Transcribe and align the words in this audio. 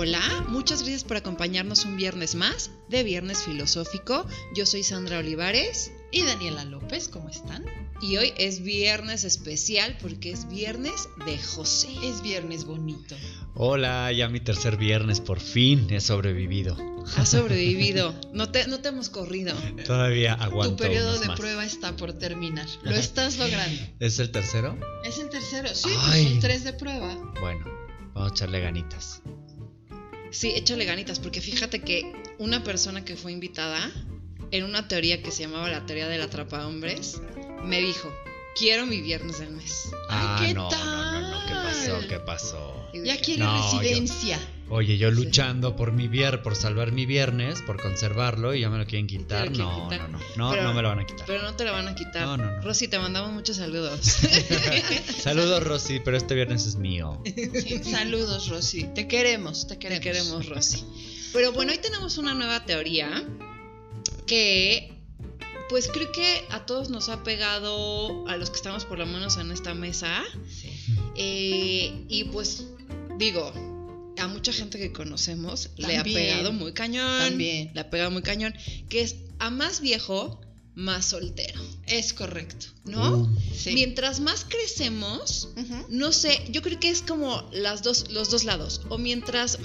Hola, 0.00 0.44
muchas 0.46 0.82
gracias 0.82 1.02
por 1.02 1.16
acompañarnos 1.16 1.84
un 1.84 1.96
viernes 1.96 2.36
más 2.36 2.70
de 2.88 3.02
Viernes 3.02 3.42
Filosófico. 3.42 4.24
Yo 4.54 4.64
soy 4.64 4.84
Sandra 4.84 5.18
Olivares. 5.18 5.90
Y 6.12 6.22
Daniela 6.22 6.64
López, 6.64 7.08
¿cómo 7.08 7.28
están? 7.28 7.64
Y 8.00 8.16
hoy 8.16 8.32
es 8.38 8.62
viernes 8.62 9.24
especial 9.24 9.98
porque 10.00 10.30
es 10.30 10.48
viernes 10.48 11.08
de 11.26 11.36
José. 11.36 11.88
Es 12.04 12.22
viernes 12.22 12.64
bonito. 12.64 13.16
Hola, 13.56 14.12
ya 14.12 14.28
mi 14.28 14.38
tercer 14.38 14.76
viernes, 14.76 15.20
por 15.20 15.40
fin 15.40 15.88
he 15.90 16.00
sobrevivido. 16.00 16.76
Has 17.16 17.28
sobrevivido, 17.30 18.14
no 18.32 18.52
te, 18.52 18.68
no 18.68 18.78
te 18.78 18.90
hemos 18.90 19.08
corrido. 19.08 19.52
Todavía 19.84 20.34
aguanto. 20.34 20.76
Tu 20.76 20.82
periodo 20.84 21.08
unos 21.08 21.22
de 21.22 21.26
más. 21.26 21.40
prueba 21.40 21.64
está 21.64 21.96
por 21.96 22.12
terminar. 22.12 22.68
Lo 22.84 22.92
estás 22.92 23.36
logrando. 23.36 23.82
¿Es 23.98 24.20
el 24.20 24.30
tercero? 24.30 24.78
Es 25.04 25.18
el 25.18 25.28
tercero, 25.28 25.66
sí, 25.74 25.88
pues 25.92 25.98
Ay. 26.04 26.28
son 26.28 26.38
tres 26.38 26.62
de 26.62 26.72
prueba. 26.72 27.16
Bueno, 27.40 27.66
vamos 28.14 28.30
a 28.30 28.34
echarle 28.34 28.60
ganitas. 28.60 29.22
Sí, 30.30 30.52
échale 30.54 30.84
ganitas, 30.84 31.18
porque 31.20 31.40
fíjate 31.40 31.80
que 31.80 32.12
una 32.38 32.62
persona 32.62 33.04
que 33.04 33.16
fue 33.16 33.32
invitada 33.32 33.90
en 34.50 34.64
una 34.64 34.88
teoría 34.88 35.22
que 35.22 35.30
se 35.30 35.42
llamaba 35.42 35.68
la 35.70 35.84
teoría 35.86 36.08
del 36.08 36.22
atrapa 36.22 36.66
hombres, 36.66 37.20
me 37.64 37.80
dijo, 37.80 38.12
quiero 38.56 38.86
mi 38.86 39.00
viernes 39.00 39.38
del 39.40 39.50
mes. 39.50 39.90
Ah, 40.10 40.42
¿qué 40.44 40.54
no, 40.54 40.70
no, 40.70 41.20
no, 41.20 41.30
no, 41.30 41.46
¿qué 41.46 41.54
pasó? 41.54 41.92
tal? 41.98 42.08
¿Qué 42.08 42.18
pasó? 42.20 42.90
Ya 43.04 43.20
quiere 43.20 43.44
No, 43.44 43.72
yo- 43.72 43.78
residencia. 43.80 44.38
Oye, 44.70 44.98
yo 44.98 45.10
luchando 45.10 45.76
por 45.76 45.92
mi 45.92 46.08
viernes, 46.08 46.42
por 46.42 46.54
salvar 46.54 46.92
mi 46.92 47.06
viernes, 47.06 47.62
por 47.62 47.80
conservarlo 47.80 48.54
y 48.54 48.60
ya 48.60 48.68
me 48.68 48.76
lo 48.76 48.84
quieren 48.86 49.06
quitar. 49.06 49.50
Te 49.50 49.56
lo 49.58 49.70
quieren 49.70 49.78
No, 49.78 49.88
quitar. 49.88 50.10
no, 50.10 50.18
no, 50.18 50.24
no, 50.36 50.50
Pero- 50.50 50.62
no 50.64 50.74
me 50.74 50.82
lo 50.82 50.88
van 50.88 50.98
a 51.00 51.06
quitar. 51.06 51.26
Pero 51.26 51.42
no 51.42 51.54
te 51.54 51.64
la 51.64 51.72
van 51.72 51.88
a 51.88 51.94
quitar. 51.94 52.26
No, 52.26 52.36
no, 52.36 52.44
no. 52.56 52.62
Rosy, 52.62 52.86
te 52.88 52.98
mandamos 52.98 53.32
muchos 53.32 53.56
saludos. 53.56 54.00
Saludos, 55.22 55.62
Rosy, 55.64 56.00
pero 56.04 56.16
este 56.18 56.34
viernes 56.34 56.66
es 56.66 56.76
mío. 56.76 57.22
Sí, 57.24 57.82
Saludos, 57.82 58.48
Rosy. 58.48 58.84
Te 58.94 59.08
queremos, 59.08 59.66
te 59.66 59.74
Te 59.76 59.80
queremos. 59.80 60.02
queremos, 60.04 60.46
Rosy. 60.48 60.84
Pero 61.32 61.52
bueno, 61.52 61.72
hoy 61.72 61.78
tenemos 61.78 62.18
una 62.18 62.34
nueva 62.34 62.64
teoría 62.66 63.24
que, 64.26 64.92
pues 65.70 65.88
creo 65.92 66.12
que 66.12 66.44
a 66.50 66.66
todos 66.66 66.90
nos 66.90 67.08
ha 67.08 67.22
pegado, 67.22 68.26
a 68.28 68.36
los 68.36 68.50
que 68.50 68.56
estamos 68.56 68.84
por 68.84 68.98
lo 68.98 69.06
menos 69.06 69.36
en 69.38 69.50
esta 69.50 69.72
mesa. 69.74 70.22
Sí. 70.48 70.70
Eh, 71.16 72.04
y 72.08 72.24
pues 72.24 72.66
digo, 73.18 73.52
a 74.18 74.28
mucha 74.28 74.52
gente 74.52 74.78
que 74.78 74.92
conocemos 74.92 75.70
le 75.76 75.96
ha 75.96 76.04
pegado 76.04 76.52
muy 76.52 76.72
cañón. 76.72 77.30
También. 77.30 77.70
Le 77.74 77.80
ha 77.80 77.90
pegado 77.90 78.10
muy 78.10 78.22
cañón. 78.22 78.54
Que 78.88 79.02
es 79.02 79.16
a 79.38 79.50
más 79.50 79.80
viejo, 79.80 80.40
más 80.74 81.06
soltero. 81.06 81.60
Es 81.86 82.12
correcto. 82.12 82.66
¿No? 82.84 83.18
Uh, 83.22 83.38
Sí. 83.54 83.72
Mientras 83.74 84.20
más 84.20 84.44
crecemos, 84.48 85.48
no 85.88 86.12
sé, 86.12 86.46
yo 86.50 86.62
creo 86.62 86.78
que 86.78 86.90
es 86.90 87.02
como 87.02 87.48
las 87.52 87.82
dos, 87.82 88.10
los 88.12 88.30
dos 88.30 88.44
lados. 88.44 88.82
O 88.88 88.98
mientras 88.98 89.58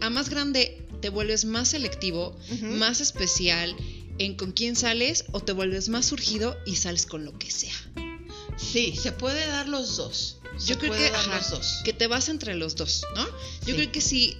a 0.00 0.10
más 0.10 0.28
grande 0.30 0.84
te 1.00 1.10
vuelves 1.10 1.44
más 1.44 1.68
selectivo, 1.68 2.36
más 2.62 3.00
especial 3.00 3.76
en 4.18 4.34
con 4.34 4.50
quién 4.52 4.74
sales, 4.74 5.24
o 5.30 5.40
te 5.40 5.52
vuelves 5.52 5.88
más 5.88 6.06
surgido 6.06 6.56
y 6.66 6.74
sales 6.76 7.06
con 7.06 7.24
lo 7.24 7.38
que 7.38 7.50
sea. 7.52 7.72
Sí, 8.58 8.94
se 9.00 9.12
puede 9.12 9.46
dar 9.46 9.68
los 9.68 9.96
dos. 9.96 10.39
Yo 10.58 10.78
creo 10.78 10.92
que, 10.92 11.10
dar 11.10 11.14
ajá, 11.20 11.36
los 11.36 11.50
dos. 11.50 11.80
que 11.84 11.92
te 11.92 12.06
vas 12.06 12.28
entre 12.28 12.54
los 12.54 12.74
dos, 12.76 13.04
¿no? 13.14 13.24
Yo 13.26 13.32
Sí. 13.66 13.72
creo 13.74 13.92
que 13.92 14.00
si, 14.00 14.36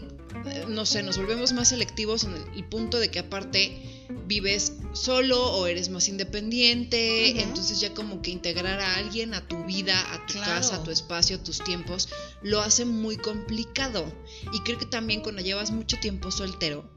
eh, 0.47 0.65
no 0.69 0.85
sé, 0.87 1.03
nos 1.03 1.17
volvemos 1.17 1.53
más 1.53 1.69
selectivos 1.69 2.25
en 2.25 2.35
el, 2.35 2.45
el 2.57 2.65
punto 2.65 2.99
de 2.99 3.11
que 3.11 3.19
aparte 3.21 4.07
vives 4.27 4.73
solo 4.93 5.41
o 5.53 5.67
eres 5.67 5.89
más 5.89 6.09
independiente, 6.09 7.41
entonces 7.43 7.81
ya 7.81 7.95
como 7.95 8.23
que 8.23 8.31
integrar 8.31 8.81
a 8.81 8.97
alguien 8.97 9.35
a 9.35 9.47
tu 9.47 9.65
vida, 9.65 9.99
a 10.13 10.27
tu 10.27 10.35
Claro. 10.35 10.53
casa, 10.61 10.77
a 10.77 10.83
tu 10.83 10.91
espacio, 10.91 11.37
a 11.37 11.43
tus 11.43 11.63
tiempos, 11.63 12.09
lo 12.43 12.61
hace 12.61 12.85
muy 12.85 13.17
complicado. 13.17 14.05
Y 14.53 14.61
creo 14.61 14.79
que 14.79 14.87
también 14.87 15.21
cuando 15.21 15.43
llevas 15.43 15.71
mucho 15.71 15.97
tiempo 16.01 16.31
soltero, 16.31 16.89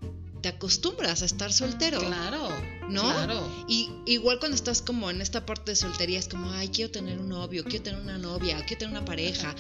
te 0.42 0.50
acostumbras 0.50 1.22
a 1.22 1.26
estar 1.26 1.54
soltero. 1.54 2.00
Claro. 2.00 2.50
¿No? 2.90 3.02
Claro. 3.04 3.66
Y 3.68 3.90
igual 4.06 4.40
cuando 4.40 4.56
estás 4.56 4.82
como 4.82 5.10
en 5.10 5.22
esta 5.22 5.46
parte 5.46 5.72
de 5.72 5.76
soltería 5.76 6.20
es 6.20 6.28
como, 6.28 6.52
ay, 6.52 6.70
quiero 6.70 6.92
tener 6.92 7.20
un 7.20 7.30
novio, 7.30 7.64
quiero 7.64 7.84
tener 7.84 8.02
una 8.02 8.18
novia, 8.18 8.58
quiero 8.66 8.80
tener 8.80 8.92
una 8.98 9.06
pareja. 9.06 9.56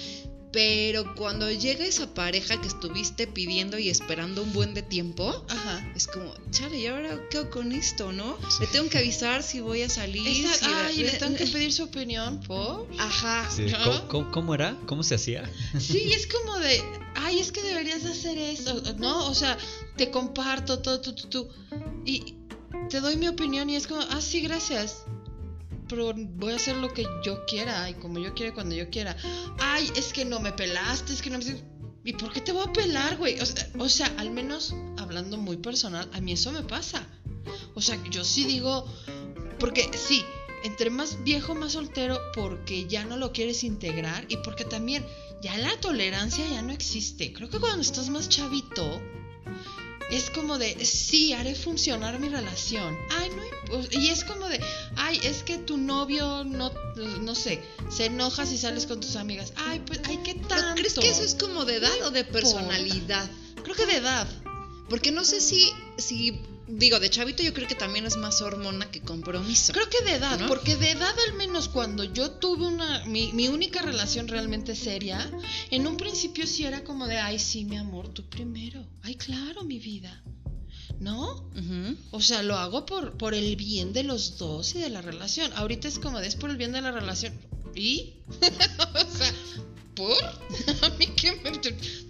Pero 0.51 1.15
cuando 1.15 1.49
llega 1.49 1.83
esa 1.83 2.13
pareja 2.13 2.61
que 2.61 2.67
estuviste 2.67 3.25
pidiendo 3.25 3.79
y 3.79 3.89
esperando 3.89 4.43
un 4.43 4.53
buen 4.53 4.75
de 4.75 4.83
tiempo, 4.83 5.43
Ajá. 5.49 5.91
es 5.95 6.05
como, 6.05 6.31
chale, 6.51 6.79
¿y 6.79 6.85
ahora 6.85 7.19
qué 7.31 7.39
hago 7.39 7.49
con 7.49 7.71
esto, 7.71 8.11
no? 8.11 8.37
Sí. 8.49 8.57
Le 8.59 8.67
tengo 8.67 8.87
que 8.87 8.99
avisar 8.99 9.41
si 9.41 9.61
voy 9.61 9.81
a 9.81 9.89
salir. 9.89 10.27
Esa- 10.45 10.53
si 10.53 10.65
ay, 10.71 10.97
le 10.97 11.11
tengo 11.13 11.35
que 11.37 11.47
pedir 11.51 11.73
su 11.73 11.85
opinión, 11.85 12.39
¿por? 12.41 12.87
Ajá. 12.99 13.49
sí. 13.49 13.65
¿cómo, 13.83 14.07
cómo, 14.07 14.31
cómo 14.31 14.53
era? 14.53 14.77
¿Cómo 14.85 15.01
se 15.01 15.15
hacía? 15.15 15.49
Sí, 15.79 16.13
es 16.13 16.27
como 16.27 16.59
de, 16.59 16.83
ay, 17.15 17.39
es 17.39 17.51
que 17.51 17.63
deberías 17.63 18.03
de 18.03 18.11
hacer 18.11 18.37
esto, 18.37 18.79
¿no? 18.99 19.25
O 19.25 19.33
sea, 19.33 19.57
te 19.97 20.11
comparto 20.11 20.77
todo, 20.77 21.01
tú, 21.01 21.15
tú, 21.15 21.29
tú. 21.29 21.49
Y 22.05 22.35
te 22.89 22.99
doy 22.99 23.17
mi 23.17 23.27
opinión 23.27 23.69
y 23.69 23.75
es 23.75 23.87
como, 23.87 24.01
ah, 24.01 24.21
sí, 24.21 24.41
gracias. 24.41 25.03
Pero 25.87 26.13
voy 26.13 26.53
a 26.53 26.55
hacer 26.55 26.77
lo 26.77 26.93
que 26.93 27.05
yo 27.23 27.45
quiera 27.45 27.89
y 27.89 27.93
como 27.95 28.19
yo 28.19 28.33
quiera 28.33 28.53
cuando 28.53 28.75
yo 28.75 28.89
quiera. 28.89 29.15
Ay, 29.59 29.91
es 29.95 30.13
que 30.13 30.25
no 30.25 30.39
me 30.39 30.51
pelaste, 30.51 31.13
es 31.13 31.21
que 31.21 31.29
no 31.29 31.39
me... 31.39 31.73
¿Y 32.05 32.13
por 32.13 32.33
qué 32.33 32.41
te 32.41 32.51
voy 32.51 32.65
a 32.67 32.73
pelar, 32.73 33.17
güey? 33.17 33.39
O 33.39 33.45
sea, 33.45 33.69
o 33.77 33.89
sea, 33.89 34.13
al 34.17 34.31
menos 34.31 34.75
hablando 34.97 35.37
muy 35.37 35.57
personal, 35.57 36.09
a 36.13 36.19
mí 36.19 36.33
eso 36.33 36.51
me 36.51 36.63
pasa. 36.63 37.07
O 37.75 37.81
sea, 37.81 37.97
yo 38.09 38.23
sí 38.23 38.43
digo, 38.43 38.85
porque 39.59 39.89
sí, 39.93 40.23
entre 40.63 40.89
más 40.89 41.23
viejo, 41.23 41.55
más 41.55 41.73
soltero, 41.73 42.19
porque 42.33 42.87
ya 42.87 43.05
no 43.05 43.17
lo 43.17 43.31
quieres 43.31 43.63
integrar 43.63 44.25
y 44.29 44.37
porque 44.37 44.65
también 44.65 45.05
ya 45.41 45.57
la 45.57 45.75
tolerancia 45.79 46.47
ya 46.47 46.61
no 46.61 46.71
existe. 46.71 47.33
Creo 47.33 47.49
que 47.49 47.59
cuando 47.59 47.81
estás 47.81 48.09
más 48.09 48.29
chavito, 48.29 49.01
es 50.15 50.29
como 50.29 50.57
de, 50.57 50.85
sí, 50.85 51.33
haré 51.33 51.55
funcionar 51.55 52.19
mi 52.19 52.29
relación. 52.29 52.97
Ay, 53.11 53.29
no, 53.29 53.41
pues, 53.67 53.87
y 53.91 54.09
es 54.09 54.23
como 54.23 54.47
de, 54.47 54.59
ay, 54.95 55.19
es 55.23 55.43
que 55.43 55.57
tu 55.57 55.77
novio 55.77 56.43
no, 56.43 56.71
no 57.21 57.35
sé, 57.35 57.63
se 57.89 58.05
enoja 58.05 58.45
si 58.45 58.57
sales 58.57 58.85
con 58.85 58.99
tus 58.99 59.15
amigas. 59.15 59.53
Ay, 59.55 59.81
pues, 59.85 60.01
ay, 60.05 60.19
¿qué 60.23 60.35
¿No 60.35 60.47
tanto? 60.47 60.75
¿Crees 60.75 60.93
que 60.95 61.09
eso 61.09 61.23
es 61.23 61.35
como 61.35 61.65
de 61.65 61.77
edad 61.77 62.01
o 62.03 62.11
de 62.11 62.23
personalidad? 62.23 63.29
Creo 63.63 63.75
que 63.75 63.85
de 63.85 63.97
edad. 63.97 64.27
Porque 64.89 65.11
no 65.11 65.23
sé 65.23 65.41
si, 65.41 65.71
si, 65.97 66.41
digo, 66.67 66.99
de 66.99 67.09
chavito 67.09 67.43
yo 67.43 67.53
creo 67.53 67.67
que 67.67 67.75
también 67.75 68.05
es 68.05 68.17
más 68.17 68.41
hormona 68.41 68.89
que 68.89 69.01
compromiso. 69.01 69.73
Creo 69.73 69.89
que 69.89 70.03
de 70.03 70.15
edad, 70.15 70.39
¿No? 70.39 70.47
porque 70.47 70.75
de 70.75 70.91
edad 70.91 71.13
al 71.27 71.35
menos 71.35 71.69
cuando 71.69 72.03
yo 72.03 72.31
tuve 72.31 72.67
una, 72.67 73.05
mi, 73.05 73.31
mi 73.33 73.47
única 73.47 73.81
relación 73.81 74.27
realmente 74.27 74.75
seria, 74.75 75.31
en 75.71 75.87
un 75.87 75.97
principio 75.97 76.47
sí 76.47 76.65
era 76.65 76.83
como 76.83 77.07
de, 77.07 77.17
ay, 77.17 77.39
sí, 77.39 77.65
mi 77.65 77.77
amor, 77.77 78.09
tú 78.09 78.27
primero. 78.29 78.85
Ay, 79.01 79.15
claro, 79.15 79.63
mi 79.63 79.79
vida. 79.79 80.23
¿No? 80.99 81.49
O 82.11 82.21
sea, 82.21 82.43
lo 82.43 82.55
hago 82.55 82.85
por, 82.85 83.17
por 83.17 83.33
el 83.33 83.55
bien 83.55 83.91
de 83.91 84.03
los 84.03 84.37
dos 84.37 84.75
y 84.75 84.79
de 84.79 84.89
la 84.89 85.01
relación. 85.01 85.51
Ahorita 85.55 85.87
es 85.87 85.99
como 85.99 86.19
de, 86.19 86.27
es 86.27 86.35
por 86.35 86.49
el 86.49 86.55
bien 86.55 86.71
de 86.71 86.81
la 86.81 86.91
relación. 86.91 87.33
¿Y? 87.75 88.13
o 88.29 89.17
sea, 89.17 89.33
¿por? 89.95 90.17
A 90.81 90.89
mí 90.97 91.07
qué 91.15 91.31
me... 91.43 91.51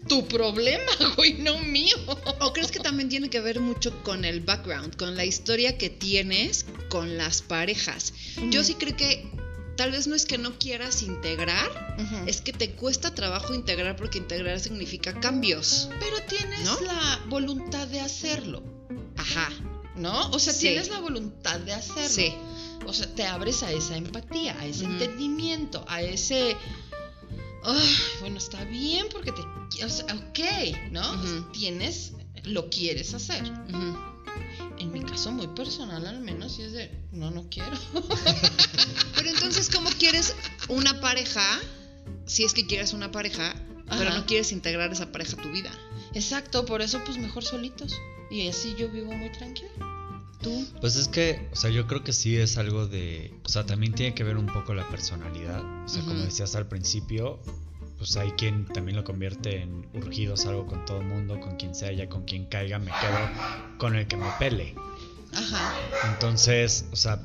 Tu 0.08 0.28
problema, 0.28 0.92
güey, 1.18 1.34
no 1.34 1.58
mío. 1.60 1.96
¿O 2.42 2.52
crees 2.54 2.72
que 2.72 2.80
también 2.80 3.10
tiene 3.10 3.30
que 3.30 3.40
ver 3.40 3.60
mucho 3.60 4.04
con 4.04 4.26
el 4.26 4.42
background, 4.42 4.96
con 4.98 5.16
la 5.16 5.26
historia 5.26 5.78
que 5.78 5.90
tienes 5.90 6.66
con 6.90 7.18
las 7.18 7.42
parejas? 7.42 8.14
Yo 8.50 8.64
sí 8.64 8.76
creo 8.76 8.96
que 8.98 9.32
tal 9.78 9.92
vez 9.92 10.08
no 10.08 10.16
es 10.16 10.26
que 10.26 10.38
no 10.38 10.60
quieras 10.60 11.02
integrar, 11.04 11.96
es 12.28 12.42
que 12.42 12.52
te 12.54 12.72
cuesta 12.72 13.16
trabajo 13.16 13.54
integrar 13.54 13.96
porque 13.96 14.18
integrar 14.18 14.60
significa 14.60 15.20
cambios. 15.20 15.90
Pero 16.00 16.18
tienes 16.28 16.64
¿No? 16.66 16.80
la 16.82 17.22
voluntad 17.30 17.88
de 17.88 18.02
hacerlo. 18.02 18.62
Ajá, 19.18 19.50
¿No? 19.96 20.30
O 20.32 20.40
sea, 20.40 20.54
Sí. 20.54 20.62
tienes 20.68 20.90
la 20.90 21.00
voluntad 21.00 21.60
de 21.62 21.74
hacerlo. 21.74 22.10
sí. 22.10 22.34
O 22.86 22.92
sea, 22.92 23.08
te 23.16 23.24
abres 23.26 23.64
a 23.64 23.72
esa 23.72 23.96
empatía, 23.96 24.60
a 24.60 24.66
ese 24.66 24.84
entendimiento, 24.84 25.86
a 25.88 26.02
ese. 26.02 26.58
"Ay, 27.66 27.96
bueno, 28.20 28.38
está 28.38 28.64
bien 28.66 29.08
porque 29.12 29.32
te. 29.32 29.42
O 29.84 29.90
sea, 29.90 30.06
ok, 30.16 30.92
¿no? 30.92 31.52
Tienes. 31.52 32.14
Lo 32.44 32.70
quieres 32.70 33.14
hacer. 33.14 33.44
En 34.80 34.92
mi 34.92 35.02
caso, 35.02 35.32
muy 35.32 35.48
personal, 35.48 36.06
al 36.06 36.20
menos, 36.20 36.60
y 36.60 36.64
es 36.64 36.74
de. 36.74 36.92
No, 37.12 37.32
no 37.32 37.50
quiero. 37.50 37.78
Pero 39.16 39.30
entonces, 39.30 39.70
¿cómo 39.70 39.90
quieres 39.98 40.36
una 40.68 41.00
pareja? 41.00 41.60
Si 42.26 42.44
es 42.44 42.54
que 42.54 42.66
quieres 42.66 42.94
una 42.94 43.12
pareja, 43.12 43.54
pero 43.90 44.10
no 44.12 44.26
quieres 44.26 44.52
integrar 44.52 44.92
esa 44.92 45.12
pareja 45.12 45.34
a 45.38 45.42
tu 45.42 45.52
vida. 45.52 45.72
Exacto, 46.14 46.66
por 46.66 46.82
eso, 46.82 47.02
pues 47.06 47.18
mejor 47.18 47.44
solitos. 47.44 47.94
Y 48.30 48.48
así 48.48 48.76
yo 48.78 48.90
vivo 48.90 49.14
muy 49.14 49.32
tranquila. 49.32 49.70
Tú. 50.44 50.68
Pues 50.82 50.96
es 50.96 51.08
que, 51.08 51.50
o 51.52 51.56
sea, 51.56 51.70
yo 51.72 51.88
creo 51.88 52.04
que 52.04 52.14
sí 52.14 52.38
es 52.38 52.58
algo 52.58 52.86
de, 52.86 53.34
o 53.44 53.50
sea, 53.50 53.66
también 53.66 53.94
tiene 53.94 54.14
que 54.14 54.24
ver 54.24 54.38
un 54.38 54.46
poco 54.46 54.74
la 54.74 54.88
personalidad. 54.90 55.64
O 55.86 55.88
sea, 55.88 56.04
como 56.04 56.20
decías 56.20 56.56
al 56.56 56.68
principio, 56.68 57.40
pues 57.98 58.18
hay 58.18 58.32
quien 58.32 58.66
también 58.66 58.98
lo 58.98 59.04
convierte 59.04 59.62
en 59.62 59.88
urgidos 59.94 60.46
algo 60.46 60.68
con 60.68 60.86
todo 60.86 61.00
el 61.00 61.08
mundo, 61.08 61.40
con 61.40 61.56
quien 61.56 61.74
sea, 61.74 61.92
ya 61.92 62.10
con 62.10 62.26
quien 62.26 62.46
caiga, 62.46 62.78
me 62.78 62.92
quedo 62.92 63.78
con 63.78 63.96
el 63.96 64.08
que 64.08 64.18
me 64.18 64.28
pele. 64.38 64.76
Ajá. 65.34 65.74
Entonces, 66.12 66.86
o 66.92 66.96
sea, 66.96 67.20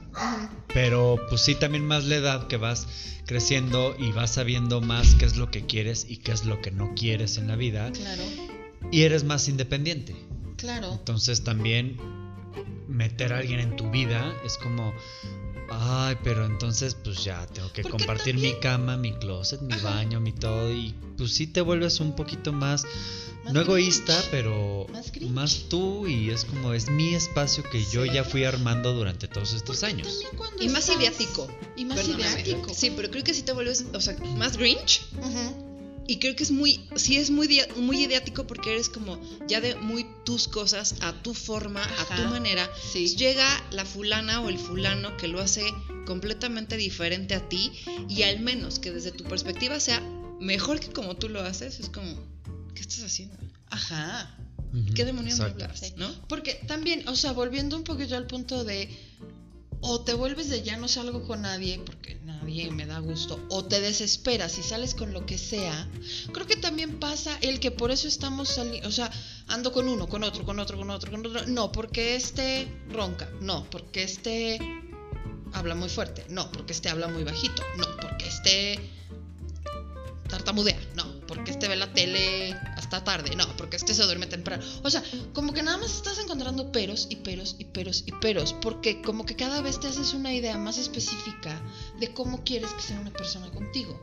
pero 0.73 1.19
pues 1.29 1.43
sí 1.43 1.55
también 1.55 1.85
más 1.85 2.05
la 2.05 2.17
edad 2.17 2.47
que 2.47 2.57
vas 2.57 2.87
creciendo 3.27 3.95
y 3.99 4.13
vas 4.13 4.35
sabiendo 4.35 4.81
más 4.81 5.15
qué 5.17 5.27
es 5.27 5.37
lo 5.37 5.51
que 5.51 5.67
quieres 5.67 6.07
y 6.09 6.19
qué 6.19 6.33
es 6.33 6.47
lo 6.47 6.63
que 6.63 6.71
no 6.71 6.95
quieres 6.95 7.37
en 7.37 7.49
la 7.49 7.57
vida. 7.57 7.91
Claro. 7.93 8.23
y 8.91 9.03
eres 9.03 9.25
más 9.25 9.49
independiente. 9.49 10.17
Claro. 10.57 10.93
Entonces 10.93 11.45
también 11.45 11.97
meter 12.89 13.33
a 13.33 13.39
alguien 13.39 13.61
en 13.61 13.77
tu 13.77 13.91
vida 13.91 14.35
es 14.45 14.57
como, 14.59 14.93
ay, 15.71 16.17
pero 16.25 16.47
entonces 16.47 16.95
pues 16.95 17.23
ya 17.23 17.47
tengo 17.47 17.71
que 17.73 17.83
compartir 17.83 18.37
mi 18.37 18.55
cama, 18.61 18.97
mi 18.97 19.13
closet, 19.13 19.61
mi 19.61 19.75
Ajá. 19.75 19.91
baño, 19.91 20.21
mi 20.21 20.33
todo 20.33 20.73
y 20.73 20.95
pues 21.17 21.33
sí 21.35 21.47
te 21.47 21.61
vuelves 21.61 22.01
un 22.01 22.17
poquito 22.17 22.53
más, 22.53 22.85
Más 23.45 23.53
no 23.53 23.61
egoísta, 23.61 24.19
pero 24.31 24.87
Más 25.31 25.65
tú 25.69 26.07
y 26.07 26.31
es 26.31 26.45
como 26.45 26.73
es 26.73 26.89
mi 26.91 27.15
espacio 27.15 27.63
que 27.71 27.85
yo 27.85 28.05
Sí. 28.05 28.11
ya 28.15 28.25
fui 28.25 28.45
armando 28.45 28.93
durante 28.95 29.29
todos 29.29 29.53
estos 29.53 29.81
Porque 29.81 29.87
años. 29.95 30.21
Y 30.61 30.69
más 30.69 30.89
estás- 30.89 30.97
ideático. 31.01 31.49
Y 31.77 31.85
más 31.85 31.99
Perdóname. 31.99 32.43
ideático. 32.43 32.73
Sí, 32.75 32.91
pero 32.97 33.11
creo 33.11 33.23
que 33.25 33.35
sí 33.35 33.43
te 33.43 33.53
vuelves, 33.53 33.85
o 33.93 34.01
sea, 34.01 34.17
más 34.37 34.57
Grinch. 34.57 35.03
Ujú. 35.19 35.68
Y 36.09 36.19
creo 36.21 36.35
que 36.35 36.43
es 36.43 36.51
muy, 36.51 36.81
sí 36.97 37.19
es 37.19 37.31
muy, 37.31 37.61
muy 37.77 38.05
ideático 38.05 38.47
porque 38.47 38.73
eres 38.73 38.89
como 38.89 39.21
ya 39.47 39.61
de 39.61 39.75
muy 39.75 40.07
tus 40.25 40.49
cosas, 40.49 40.95
a 41.03 41.13
tu 41.23 41.35
forma, 41.35 41.85
a 41.85 42.17
tu 42.17 42.23
manera. 42.31 42.67
Sí. 42.93 43.15
Llega 43.15 43.47
la 43.73 43.85
fulana 43.85 44.41
o 44.41 44.49
el 44.49 44.59
fulano 44.59 45.19
que 45.19 45.29
lo 45.29 45.39
hace 45.39 45.63
completamente 46.07 46.79
diferente 46.79 47.35
a 47.35 47.47
ti 47.47 47.73
y 48.09 48.23
al 48.23 48.41
menos 48.41 48.79
que 48.79 48.91
desde 48.91 49.13
tu 49.13 49.25
perspectiva 49.25 49.79
sea 49.81 50.01
mejor 50.41 50.81
que 50.81 50.89
como 50.89 51.17
tú 51.17 51.29
lo 51.29 51.43
haces, 51.43 51.79
es 51.79 51.91
como, 51.91 52.15
¿qué 52.75 52.81
estás 52.81 53.03
haciendo? 53.03 53.37
Ajá. 53.69 54.35
¿Qué 54.95 55.05
demonios 55.05 55.41
hablas? 55.41 55.95
¿No? 55.99 56.11
Porque 56.27 56.55
también, 56.67 57.07
o 57.09 57.17
sea, 57.17 57.33
volviendo 57.33 57.77
un 57.77 57.85
poquito 57.85 58.17
al 58.17 58.27
punto 58.27 58.65
de 58.65 58.89
o 59.81 60.01
te 60.01 60.15
vuelves 60.15 60.49
de 60.49 60.63
ya 60.63 60.77
no 60.77 60.89
salgo 60.89 61.23
con 61.27 61.43
nadie 61.43 61.81
porque 61.85 62.19
nadie 62.25 62.71
me 62.71 62.87
da 62.87 62.99
gusto, 62.99 63.39
o 63.49 63.65
te 63.65 63.81
desesperas 63.81 64.59
y 64.59 64.63
sales 64.63 64.95
con 64.95 65.13
lo 65.13 65.27
que 65.27 65.39
sea. 65.39 65.89
Creo 66.33 66.47
que 66.47 66.57
también 66.57 66.99
pasa 66.99 67.37
el 67.41 67.61
que 67.61 67.71
por 67.71 67.91
eso 67.91 68.09
estamos 68.09 68.49
saliendo, 68.49 68.89
o 68.89 68.93
sea, 68.93 69.11
ando 69.47 69.73
con 69.73 69.89
uno, 69.89 70.09
con 70.09 70.25
otro, 70.25 70.45
con 70.45 70.59
otro, 70.59 70.79
con 70.79 70.91
otro, 70.91 71.11
con 71.11 71.27
otro. 71.27 71.47
No, 71.47 71.71
porque 71.73 72.17
este 72.17 72.69
ronca, 72.91 73.31
no, 73.41 73.69
porque 73.71 74.03
este 74.03 74.59
habla 75.53 75.75
muy 75.75 75.89
fuerte, 75.89 76.27
no, 76.29 76.51
porque 76.53 76.73
este 76.73 76.89
habla 76.89 77.09
muy 77.09 77.25
bajito, 77.25 77.63
no, 77.77 77.87
porque 78.01 78.27
este 78.27 78.79
tartamudea, 80.29 80.79
no, 80.95 81.18
porque 81.29 81.53
este 81.53 81.69
ve 81.69 81.77
la 81.77 81.93
tele 81.93 82.55
hasta 82.77 83.05
tarde, 83.05 83.37
no, 83.37 83.47
porque 83.57 83.77
este 83.77 83.95
se 83.95 84.03
duerme 84.03 84.27
temprano. 84.27 84.65
O 84.83 84.91
sea, 84.91 85.05
como 85.35 85.53
que 85.53 85.63
nada 85.63 85.77
más 85.77 85.95
estás 85.95 86.19
encontrando 86.19 86.73
peros 86.73 87.07
y 87.11 87.17
peros 87.17 87.55
y 87.59 87.67
peros 87.67 88.03
y 88.07 88.13
peros, 88.13 88.55
porque 88.55 89.03
como 89.03 89.25
que 89.27 89.37
cada 89.37 89.61
vez 89.61 89.79
te 89.79 89.87
haces 89.87 90.15
una 90.15 90.35
idea 90.35 90.57
más 90.57 90.79
específica 90.79 91.61
de 92.01 92.13
cómo 92.13 92.43
quieres 92.43 92.73
que 92.73 92.83
sea 92.83 92.99
una 92.99 93.13
persona 93.13 93.51
contigo. 93.51 94.01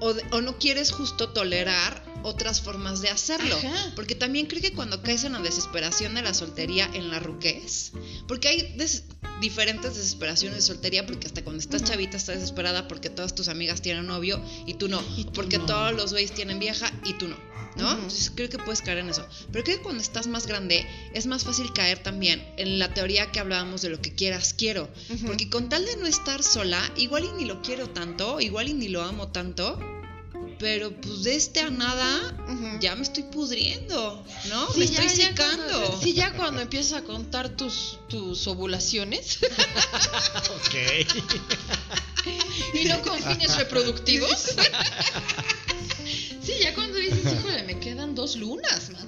O, 0.00 0.14
o 0.30 0.40
no 0.40 0.56
quieres 0.56 0.92
justo 0.92 1.30
tolerar 1.30 2.09
otras 2.22 2.60
formas 2.60 3.00
de 3.02 3.08
hacerlo. 3.10 3.56
Ajá. 3.56 3.92
Porque 3.96 4.14
también 4.14 4.46
creo 4.46 4.60
que 4.62 4.72
cuando 4.72 5.02
caes 5.02 5.24
en 5.24 5.32
la 5.32 5.40
desesperación 5.40 6.14
de 6.14 6.22
la 6.22 6.34
soltería, 6.34 6.88
en 6.94 7.10
la 7.10 7.18
ruquez, 7.18 7.92
porque 8.28 8.48
hay 8.48 8.74
des- 8.76 9.04
diferentes 9.40 9.94
desesperaciones 9.96 10.56
de 10.58 10.62
soltería, 10.62 11.06
porque 11.06 11.26
hasta 11.26 11.42
cuando 11.42 11.60
estás 11.62 11.82
chavita 11.84 12.16
estás 12.16 12.36
desesperada 12.36 12.86
porque 12.88 13.08
todas 13.10 13.34
tus 13.34 13.48
amigas 13.48 13.80
tienen 13.80 14.06
novio 14.06 14.42
y 14.66 14.74
tú 14.74 14.88
no. 14.88 15.02
Y 15.16 15.24
tú 15.24 15.32
porque 15.32 15.58
no. 15.58 15.66
todos 15.66 15.92
los 15.94 16.12
güeyes 16.12 16.32
tienen 16.32 16.58
vieja 16.58 16.92
y 17.04 17.14
tú 17.14 17.28
no. 17.28 17.36
¿No? 17.76 17.84
Ujú. 17.86 17.94
Entonces 17.94 18.32
creo 18.34 18.48
que 18.50 18.58
puedes 18.58 18.82
caer 18.82 18.98
en 18.98 19.08
eso. 19.10 19.24
Pero 19.52 19.64
creo 19.64 19.76
que 19.78 19.82
cuando 19.84 20.02
estás 20.02 20.26
más 20.26 20.46
grande 20.48 20.84
es 21.14 21.26
más 21.26 21.44
fácil 21.44 21.72
caer 21.72 22.02
también 22.02 22.44
en 22.56 22.78
la 22.80 22.92
teoría 22.92 23.30
que 23.30 23.38
hablábamos 23.38 23.80
de 23.80 23.90
lo 23.90 24.02
que 24.02 24.12
quieras, 24.12 24.52
quiero. 24.52 24.90
Ujú. 25.08 25.26
Porque 25.26 25.48
con 25.48 25.68
tal 25.68 25.86
de 25.86 25.96
no 25.96 26.06
estar 26.06 26.42
sola, 26.42 26.82
igual 26.96 27.24
y 27.24 27.30
ni 27.38 27.44
lo 27.44 27.62
quiero 27.62 27.88
tanto, 27.88 28.40
igual 28.40 28.68
y 28.68 28.74
ni 28.74 28.88
lo 28.88 29.02
amo 29.02 29.28
tanto, 29.28 29.78
pero 30.60 30.92
pues 31.00 31.22
de 31.24 31.34
este 31.36 31.60
a 31.60 31.70
nada 31.70 32.36
ya 32.80 32.94
me 32.94 33.02
estoy 33.02 33.22
pudriendo, 33.24 34.22
¿no? 34.50 34.72
Sí, 34.72 34.80
me 34.80 34.86
ya- 34.88 35.02
estoy 35.02 35.18
ya 35.24 35.28
secando. 35.28 35.64
cuando- 35.80 36.00
sí, 36.02 36.12
ya 36.12 36.32
cuando 36.34 36.60
empiezas 36.60 36.92
a 36.98 37.02
contar 37.02 37.48
tus, 37.56 37.98
tus 38.08 38.46
ovulaciones 38.46 39.38
Ok. 40.56 40.74
y 42.74 42.84
no 42.84 43.00
con 43.02 43.18
fines 43.22 43.56
reproductivos. 43.56 44.54
Sí, 46.44 46.52
ya 46.62 46.74
cuando 46.74 46.96
dices, 46.98 47.20
híjole, 47.38 47.62
me 47.64 47.78
quedan 47.80 48.14
dos 48.14 48.36
lunas, 48.36 48.90
man. 48.90 49.06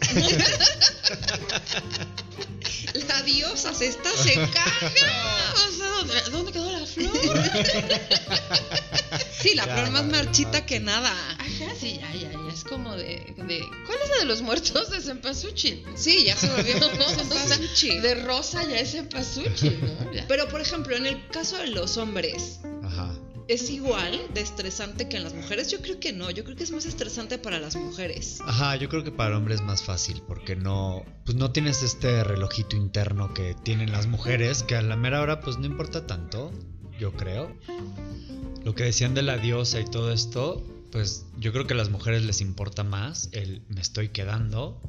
La 3.09 3.23
diosa 3.23 3.75
se 3.75 3.89
está 3.89 4.11
secando. 4.17 4.87
O 5.55 5.71
sea, 5.77 5.87
¿dónde, 5.99 6.21
dónde 6.31 6.53
quedó 6.53 6.73
la 6.73 6.87
flor? 6.87 7.13
Sí, 9.43 9.55
la 9.55 9.67
Ya, 9.67 9.77
flor 9.77 9.91
más 9.91 10.05
marchita 10.07 10.65
que 10.67 10.81
nada. 10.81 11.11
Ajá, 11.39 11.75
sí, 11.79 11.99
ya, 12.01 12.13
ya, 12.15 12.31
ya. 12.33 12.39
Es 12.53 12.65
como 12.65 12.95
de, 12.97 13.35
de. 13.37 13.61
¿Cuál 13.87 13.99
es 14.05 14.11
la 14.11 14.19
de 14.21 14.25
los 14.27 14.43
muertos 14.43 14.91
de 14.91 15.01
Cempasúchil? 15.01 15.85
Sí, 15.95 16.25
ya 16.25 16.37
se 16.37 16.49
volvió 16.49 16.75
cempasúchil. 16.79 18.03
De 18.03 18.15
rosa 18.17 18.63
ya 18.69 18.79
es 18.79 18.93
Cempasúchil, 18.93 19.79
¿no? 19.81 20.13
Ya. 20.13 20.27
Pero 20.29 20.49
por 20.49 20.61
ejemplo, 20.61 20.95
en 20.97 21.07
el 21.07 21.27
caso 21.29 21.57
de 21.57 21.69
los 21.69 21.97
hombres, 21.97 22.61
Ajá. 22.85 23.15
¿es 23.49 23.71
igual 23.71 24.21
de 24.35 24.41
estresante 24.43 25.09
que 25.09 25.17
en 25.17 25.25
las 25.25 25.33
mujeres? 25.35 25.71
Yo 25.71 25.81
creo 25.81 25.99
que 25.99 26.13
no, 26.13 26.31
yo 26.31 26.45
creo 26.45 26.57
que 26.57 26.65
es 26.65 26.71
más 26.71 26.85
estresante 26.85 27.39
para 27.39 27.59
las 27.59 27.77
mujeres. 27.77 28.41
Ajá, 28.47 28.77
yo 28.77 28.89
creo 28.89 29.03
que 29.05 29.11
para 29.11 29.31
el 29.31 29.37
hombre 29.37 29.55
es 29.55 29.63
más 29.63 29.83
fácil 29.83 30.23
porque 30.29 30.55
no, 30.57 31.05
pues 31.25 31.37
no 31.37 31.51
tienes 31.53 31.83
este 31.83 32.23
relojito 32.25 32.77
interno 32.77 33.33
que 33.33 33.55
tienen 33.63 33.91
las 33.93 34.07
mujeres, 34.07 34.63
que 34.63 34.77
a 34.77 34.83
la 34.83 34.97
mera 34.97 35.21
hora 35.23 35.41
pues 35.41 35.57
no 35.59 35.65
importa 35.67 36.07
tanto, 36.07 36.53
yo 36.99 37.13
creo. 37.13 37.57
Lo 38.65 38.75
que 38.75 38.85
decían 38.85 39.15
de 39.15 39.23
la 39.23 39.39
diosa 39.39 39.81
y 39.81 39.85
todo 39.85 40.13
esto, 40.13 40.65
pues 40.93 41.27
yo 41.39 41.53
creo 41.53 41.67
que 41.67 41.75
a 41.75 41.77
las 41.77 41.91
mujeres 41.91 42.25
les 42.25 42.41
importa 42.41 42.85
más 42.85 43.29
el 43.33 43.63
me 43.69 43.81
estoy 43.81 44.11
quedando 44.11 44.81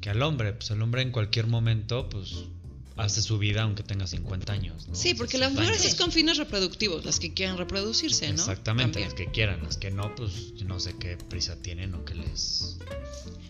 que 0.00 0.10
al 0.10 0.22
hombre. 0.22 0.52
Pues 0.54 0.70
el 0.70 0.82
hombre 0.82 1.02
en 1.02 1.12
cualquier 1.12 1.46
momento 1.46 2.08
pues 2.08 2.46
hace 2.96 3.22
su 3.22 3.38
vida 3.38 3.62
aunque 3.62 3.82
tenga 3.82 4.06
50 4.06 4.52
años. 4.52 4.88
¿no? 4.88 4.94
Sí, 4.94 5.14
porque 5.14 5.32
60 5.38 5.38
las 5.46 5.52
mujeres 5.54 5.80
años. 5.80 5.92
es 5.94 6.00
con 6.00 6.12
fines 6.12 6.36
reproductivos, 6.38 7.04
las 7.04 7.18
que 7.20 7.32
quieran 7.34 7.56
reproducirse, 7.58 8.28
¿no? 8.28 8.34
Exactamente, 8.34 8.92
También. 9.00 9.08
las 9.08 9.14
que 9.14 9.30
quieran, 9.30 9.62
las 9.62 9.76
que 9.76 9.90
no, 9.90 10.14
pues 10.14 10.54
yo 10.54 10.64
no 10.66 10.78
sé 10.80 10.94
qué 10.98 11.16
prisa 11.16 11.56
tienen 11.62 11.94
o 11.94 12.04
qué 12.04 12.14
les... 12.14 12.78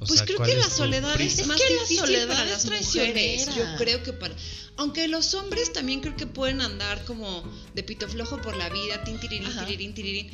o 0.00 0.06
Pues 0.06 0.12
sea, 0.18 0.24
creo 0.26 0.38
¿cuál 0.38 0.50
que 0.50 0.56
la 0.56 0.70
soledad 0.70 1.20
es 1.20 1.46
más 1.46 1.60
que 1.60 1.74
la 1.74 1.80
difícil 1.82 1.98
soledad 1.98 2.28
para 2.28 2.44
es 2.44 2.64
las 2.64 2.64
mujeres. 2.94 3.54
Yo 3.54 3.64
creo 3.78 4.02
que 4.02 4.12
para. 4.12 4.34
Aunque 4.76 5.06
los 5.06 5.34
hombres 5.34 5.72
también 5.72 6.00
creo 6.00 6.16
que 6.16 6.26
pueden 6.26 6.62
andar 6.62 7.04
como 7.04 7.44
de 7.74 7.82
pito 7.82 8.08
flojo 8.08 8.40
por 8.40 8.56
la 8.56 8.70
vida, 8.70 9.04
tin, 9.04 9.20
tirirín, 9.20 9.50
tirirín, 9.54 9.94
tirirín, 9.94 10.30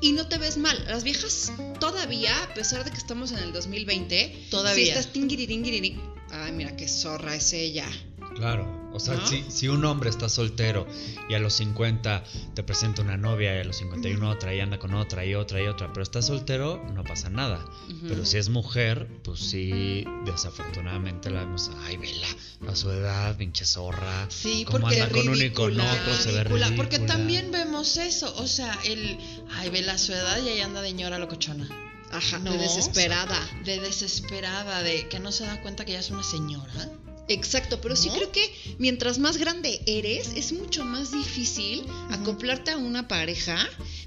y 0.00 0.12
no 0.12 0.28
te 0.28 0.38
ves 0.38 0.58
mal. 0.58 0.82
Las 0.86 1.02
viejas 1.02 1.52
todavía, 1.80 2.44
a 2.44 2.54
pesar 2.54 2.84
de 2.84 2.92
que 2.92 2.96
estamos 2.98 3.32
en 3.32 3.38
el 3.38 3.52
2020, 3.52 4.46
Todavía. 4.50 4.84
Si 4.84 4.90
estás 4.90 5.12
tingirirín, 5.12 5.62
tirirín, 5.64 6.00
Ay, 6.30 6.52
mira 6.52 6.76
qué 6.76 6.86
zorra 6.86 7.34
es 7.34 7.52
ella. 7.52 7.84
Claro, 8.34 8.90
o 8.92 9.00
sea, 9.00 9.14
¿No? 9.14 9.26
si, 9.26 9.44
si 9.50 9.68
un 9.68 9.84
hombre 9.84 10.08
está 10.10 10.28
soltero 10.28 10.86
y 11.28 11.34
a 11.34 11.38
los 11.38 11.54
50 11.54 12.24
te 12.54 12.62
presenta 12.62 13.02
una 13.02 13.16
novia 13.16 13.56
y 13.56 13.60
a 13.60 13.64
los 13.64 13.76
51 13.76 14.30
otra 14.30 14.54
y 14.54 14.60
anda 14.60 14.78
con 14.78 14.94
otra 14.94 15.24
y 15.24 15.34
otra 15.34 15.60
y 15.62 15.66
otra, 15.66 15.88
pero 15.92 16.02
está 16.02 16.22
soltero, 16.22 16.82
no 16.94 17.04
pasa 17.04 17.28
nada. 17.28 17.64
Pero 18.08 18.24
si 18.24 18.38
es 18.38 18.48
mujer, 18.48 19.08
pues 19.22 19.40
sí, 19.40 20.04
desafortunadamente 20.24 21.30
la 21.30 21.40
vemos, 21.40 21.70
ay, 21.84 21.96
vela, 21.96 22.26
a 22.68 22.76
su 22.76 22.90
edad, 22.90 23.36
pinche 23.36 23.64
zorra. 23.64 24.26
Sí, 24.30 24.66
porque 24.70 25.00
anda 25.00 25.08
con 25.10 25.28
uno 25.28 25.44
y 25.44 25.50
con 25.50 25.70
ridícula, 25.70 25.92
otro, 25.92 26.14
se 26.16 26.32
ve 26.32 26.44
ridícula, 26.44 26.66
ridícula. 26.66 26.76
Porque 26.76 26.98
también 27.00 27.50
vemos 27.52 27.96
eso, 27.96 28.34
o 28.36 28.46
sea, 28.46 28.78
el, 28.84 29.18
ay, 29.52 29.70
ve 29.70 29.82
la 29.82 29.98
su 29.98 30.12
edad 30.12 30.42
y 30.42 30.48
ahí 30.48 30.60
anda 30.60 30.82
de 30.82 30.92
ñora 30.92 31.18
locochona. 31.18 31.68
Ajá, 32.12 32.38
No, 32.40 32.52
de 32.52 32.58
desesperada. 32.58 33.38
De 33.64 33.78
desesperada, 33.80 34.82
de 34.82 35.08
que 35.08 35.20
no 35.20 35.30
se 35.30 35.44
da 35.44 35.60
cuenta 35.62 35.84
que 35.84 35.92
ya 35.92 36.00
es 36.00 36.10
una 36.10 36.24
señora. 36.24 36.90
Exacto, 37.32 37.80
pero 37.80 37.94
sí 37.94 38.08
creo 38.10 38.32
que 38.32 38.42
mientras 38.78 39.18
más 39.18 39.36
grande 39.36 39.80
eres, 39.86 40.32
es 40.34 40.52
mucho 40.52 40.84
más 40.84 41.12
difícil 41.12 41.84
acoplarte 42.10 42.72
a 42.72 42.76
una 42.76 43.06
pareja, 43.06 43.56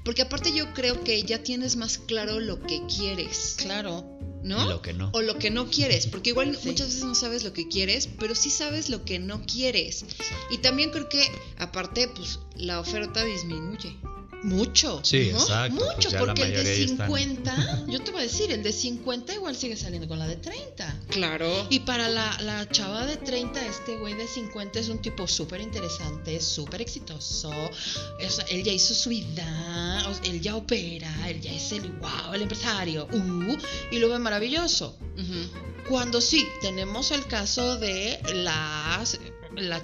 porque 0.03 0.21
aparte 0.23 0.51
yo 0.53 0.73
creo 0.73 1.03
que 1.05 1.23
ya 1.23 1.41
tienes 1.41 1.77
más 1.77 1.97
claro 1.97 2.39
lo 2.41 2.61
que 2.61 2.81
quieres, 2.87 3.55
Claro. 3.57 4.03
¿no? 4.43 4.65
Y 4.65 4.67
lo 4.69 4.81
que 4.81 4.91
no. 4.93 5.09
O 5.13 5.21
lo 5.21 5.37
que 5.39 5.49
no 5.51 5.69
quieres, 5.69 6.05
porque 6.07 6.31
igual 6.31 6.53
Sí. 6.61 6.67
muchas 6.67 6.87
veces 6.87 7.03
no 7.05 7.15
sabes 7.15 7.45
lo 7.45 7.53
que 7.53 7.69
quieres, 7.69 8.09
pero 8.19 8.35
sí 8.35 8.49
sabes 8.49 8.89
lo 8.89 9.05
que 9.05 9.17
no 9.19 9.41
quieres. 9.45 10.03
Y 10.51 10.57
también 10.57 10.89
creo 10.91 11.07
que 11.07 11.23
aparte, 11.57 12.09
pues 12.09 12.39
la 12.57 12.81
oferta 12.81 13.23
disminuye. 13.23 13.95
Mucho. 14.43 14.99
Sí, 15.03 15.29
¿no? 15.31 15.39
exacto, 15.39 15.77
pues 15.77 15.95
Mucho, 15.95 16.09
porque 16.19 16.43
el 16.43 16.51
de 16.51 16.63
ya 16.63 16.85
están. 16.85 17.07
50, 17.07 17.85
yo 17.87 18.01
te 18.01 18.11
voy 18.11 18.19
a 18.21 18.23
decir, 18.23 18.51
el 18.51 18.61
de 18.61 18.73
50 18.73 19.33
igual 19.33 19.55
sigue 19.55 19.77
saliendo 19.77 20.07
con 20.07 20.19
la 20.19 20.27
de 20.27 20.35
30. 20.35 20.99
Claro. 21.09 21.67
Y 21.69 21.79
para 21.79 22.09
la, 22.09 22.37
la 22.41 22.67
chava 22.69 23.05
de 23.05 23.17
30, 23.17 23.65
este 23.65 23.97
güey 23.97 24.15
de 24.15 24.27
50 24.27 24.79
es 24.79 24.89
un 24.89 25.01
tipo 25.01 25.27
súper 25.27 25.61
interesante, 25.61 26.41
súper 26.41 26.81
exitoso. 26.81 27.49
O 27.49 28.29
sea, 28.29 28.45
él 28.49 28.63
ya 28.63 28.73
hizo 28.73 28.93
su 28.93 29.09
vida, 29.09 30.05
o 30.09 30.13
sea, 30.13 30.31
él 30.31 30.41
ya 30.41 30.55
opera, 30.55 31.11
él 31.29 31.39
ya 31.39 31.51
es 31.53 31.71
el 31.71 31.89
wow, 31.93 32.33
el 32.33 32.41
empresario. 32.41 33.07
Uh, 33.11 33.57
y 33.91 33.99
lo 33.99 34.09
ve 34.09 34.19
maravilloso. 34.19 34.97
Cuando 35.87 36.21
sí, 36.21 36.47
tenemos 36.61 37.11
el 37.11 37.25
caso 37.27 37.77
de 37.77 38.19
las 38.33 39.19
la, 39.55 39.81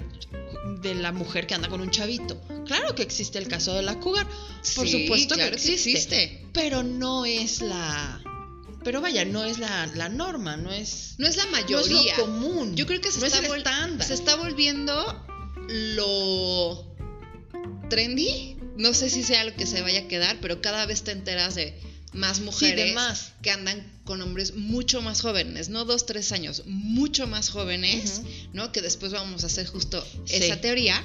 de 0.80 0.94
la 0.94 1.12
mujer 1.12 1.46
que 1.46 1.54
anda 1.54 1.68
con 1.68 1.80
un 1.80 1.90
chavito. 1.90 2.40
Claro 2.66 2.94
que 2.94 3.02
existe 3.02 3.38
el 3.38 3.48
caso 3.48 3.74
de 3.74 3.82
la 3.82 3.98
cougar, 4.00 4.26
por 4.74 4.86
Sí, 4.88 5.02
supuesto 5.02 5.34
claro 5.34 5.50
que 5.50 5.56
existe, 5.56 5.90
existe. 5.92 6.46
pero 6.52 6.82
no 6.82 7.24
es 7.24 7.60
la 7.62 8.22
Pero 8.84 9.00
vaya, 9.00 9.24
no 9.24 9.44
es 9.44 9.58
la, 9.58 9.86
la 9.94 10.08
norma, 10.08 10.56
no 10.56 10.70
es, 10.72 11.14
No 11.18 11.26
es 11.26 11.36
la 11.36 11.44
no 11.44 11.56
es 11.56 11.62
mayoría. 11.62 12.16
lo 12.16 12.24
común. 12.24 12.76
Yo 12.76 12.86
creo 12.86 13.00
que 13.00 13.10
se, 13.12 13.20
no 13.20 13.26
es 13.26 13.34
está, 13.34 13.84
el 13.86 14.02
se 14.02 14.14
está 14.14 14.36
volviendo 14.36 15.26
lo 15.68 16.86
trendy. 17.88 18.56
No 18.76 18.94
sé 18.94 19.10
si 19.10 19.22
sea 19.22 19.44
lo 19.44 19.54
que 19.54 19.66
se 19.66 19.82
vaya 19.82 20.00
a 20.00 20.08
quedar, 20.08 20.38
pero 20.40 20.60
cada 20.62 20.86
vez 20.86 21.02
te 21.02 21.10
enteras 21.12 21.54
de 21.54 21.78
más 22.12 22.40
mujeres 22.40 22.96
que 23.42 23.50
andan 23.50 23.84
con 24.04 24.20
hombres 24.22 24.54
mucho 24.54 25.00
más 25.02 25.20
jóvenes, 25.22 25.68
no 25.68 25.84
dos, 25.84 26.06
tres 26.06 26.32
años, 26.32 26.64
mucho 26.66 27.26
más 27.26 27.50
jóvenes. 27.50 28.22
¿no? 28.52 28.72
Que 28.72 28.82
después 28.82 29.12
vamos 29.12 29.44
a 29.44 29.46
hacer 29.46 29.66
justo 29.66 30.04
Sí. 30.24 30.36
esa 30.36 30.60
teoría. 30.60 31.02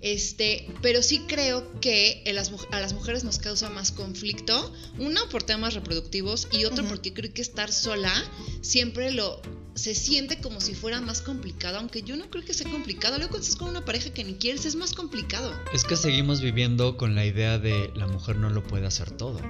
Este, 0.00 0.66
pero 0.80 1.02
sí 1.02 1.24
creo 1.26 1.80
que 1.80 2.22
en 2.24 2.36
las 2.36 2.50
mu- 2.52 2.58
a 2.70 2.80
las 2.80 2.92
mujeres 2.92 3.24
nos 3.24 3.38
causa 3.38 3.68
más 3.68 3.90
conflicto, 3.92 4.72
uno 4.98 5.20
por 5.30 5.42
temas 5.42 5.74
reproductivos 5.74 6.46
y 6.52 6.64
otro 6.66 6.86
porque 6.86 7.12
creo 7.12 7.32
que 7.32 7.42
estar 7.42 7.72
sola 7.72 8.12
siempre 8.60 9.10
lo 9.12 9.40
se 9.74 9.94
siente 9.94 10.40
como 10.40 10.60
si 10.60 10.74
fuera 10.74 11.00
más 11.00 11.22
complicado, 11.22 11.78
aunque 11.78 12.02
yo 12.02 12.16
no 12.16 12.28
creo 12.30 12.44
que 12.44 12.52
sea 12.52 12.68
complicado. 12.68 13.16
Luego 13.16 13.30
cuando 13.30 13.44
estás 13.44 13.56
con 13.60 13.68
una 13.68 13.84
pareja 13.84 14.10
que 14.12 14.24
ni 14.24 14.34
quieres 14.34 14.64
es 14.64 14.74
más 14.74 14.92
complicado. 14.92 15.52
Es 15.72 15.84
que 15.84 15.94
seguimos 15.94 16.40
viviendo 16.40 16.96
con 16.96 17.14
la 17.14 17.24
idea 17.24 17.60
de 17.60 17.92
la 17.94 18.08
mujer 18.08 18.38
no 18.38 18.50
lo 18.50 18.64
puede 18.64 18.88
hacer 18.88 19.12
todo. 19.12 19.40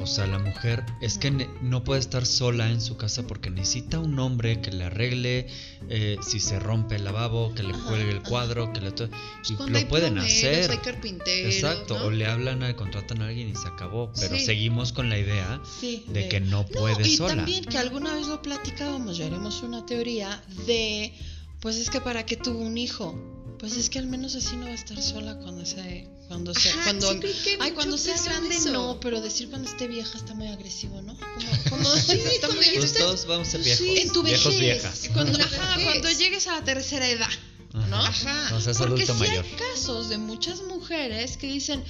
O 0.00 0.06
sea, 0.08 0.26
la 0.26 0.40
mujer 0.40 0.84
es 1.00 1.16
que 1.16 1.30
no 1.30 1.84
puede 1.84 2.00
estar 2.00 2.26
sola 2.26 2.68
en 2.72 2.80
su 2.80 2.96
casa 2.96 3.24
porque 3.28 3.50
necesita 3.50 4.00
un 4.00 4.18
hombre 4.18 4.60
que 4.60 4.72
le 4.72 4.82
arregle 4.82 5.46
eh, 5.88 6.16
si 6.26 6.40
se 6.40 6.58
rompe 6.58 6.96
el 6.96 7.04
lavabo, 7.04 7.54
que 7.54 7.62
le 7.62 7.72
cuelgue 7.74 8.10
el 8.10 8.22
cuadro, 8.24 8.72
que 8.72 8.80
le... 8.80 8.90
Pues 8.90 9.10
y 9.48 9.54
cuando 9.54 9.78
hay 9.78 9.84
lo 9.84 9.87
pueden 9.88 10.18
hacer. 10.18 10.70
Hay 10.70 10.78
carpinteros. 10.78 11.54
Exacto, 11.54 11.98
¿no? 11.98 12.04
o 12.06 12.10
le 12.10 12.26
hablan, 12.26 12.62
a- 12.62 12.76
contratan 12.76 13.22
a 13.22 13.28
alguien 13.28 13.48
y 13.50 13.54
se 13.56 13.66
acabó. 13.68 14.12
Pero 14.18 14.36
Sí. 14.36 14.44
seguimos 14.46 14.92
con 14.92 15.08
la 15.08 15.18
idea 15.18 15.60
Sí, 15.80 16.04
de 16.08 16.28
que 16.28 16.40
no 16.40 16.58
No, 16.62 16.66
puede 16.66 17.08
y 17.08 17.16
sola. 17.16 17.36
también 17.36 17.64
que 17.64 17.78
alguna 17.78 18.14
vez 18.14 18.26
lo 18.26 18.40
platicábamos, 18.42 19.16
ya 19.18 19.26
haremos 19.26 19.62
una 19.62 19.84
teoría 19.86 20.42
de, 20.66 21.12
pues 21.60 21.76
es 21.76 21.90
que 21.90 22.00
para 22.00 22.24
qué 22.26 22.36
tuvo 22.36 22.58
un 22.60 22.76
hijo, 22.78 23.16
pues 23.58 23.76
es 23.76 23.90
que 23.90 23.98
al 23.98 24.06
menos 24.06 24.34
así 24.36 24.56
no 24.56 24.64
va 24.66 24.70
a 24.70 24.74
estar 24.74 25.00
sola 25.02 25.36
cuando 25.38 25.66
se, 25.66 26.06
cuando 26.28 26.54
se, 26.54 26.68
Ajá, 26.70 26.84
cuando, 26.84 27.12
sí 27.22 27.50
ay, 27.58 27.72
cuando 27.72 27.98
sea 27.98 28.14
grande 28.22 28.54
eso. 28.54 28.70
no, 28.72 29.00
pero 29.00 29.20
decir 29.20 29.48
cuando 29.50 29.68
esté 29.68 29.88
vieja 29.88 30.16
está 30.16 30.34
muy 30.34 30.46
agresivo, 30.48 31.00
¿no? 31.02 31.16
Como, 31.16 31.28
como 31.70 31.96
sí, 31.96 32.12
está 32.12 32.46
cuando 32.48 32.62
muy 32.62 32.76
Pues 32.76 32.92
todos 32.94 33.26
vamos 33.26 33.48
a 33.48 33.50
ser 33.52 33.62
viejos. 33.62 33.86
en 33.86 34.12
tu 34.12 34.22
viejos, 34.22 34.44
vejez, 34.54 34.60
viejas. 34.60 35.10
Cuando, 35.12 35.38
cuando 35.84 36.10
llegues 36.12 36.46
a 36.46 36.52
la 36.60 36.64
tercera 36.64 37.08
edad, 37.08 37.28
¿no? 37.72 37.96
Ajá. 37.96 38.34
Cuando 38.48 38.60
seas 38.60 38.78
Porque 38.78 39.02
adulto 39.04 39.14
sí 39.14 39.30
mayor. 39.30 39.44
hay 39.44 39.50
casos 39.74 40.08
de 40.08 40.18
muchas 40.18 40.62
mujeres 40.62 41.36
que 41.36 41.46
dicen, 41.46 41.82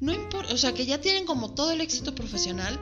no 0.00 0.12
importa, 0.12 0.54
o 0.54 0.56
sea, 0.56 0.72
que 0.74 0.86
ya 0.86 1.00
tienen 1.00 1.26
como 1.26 1.52
todo 1.54 1.70
el 1.72 1.80
éxito 1.80 2.14
profesional, 2.14 2.78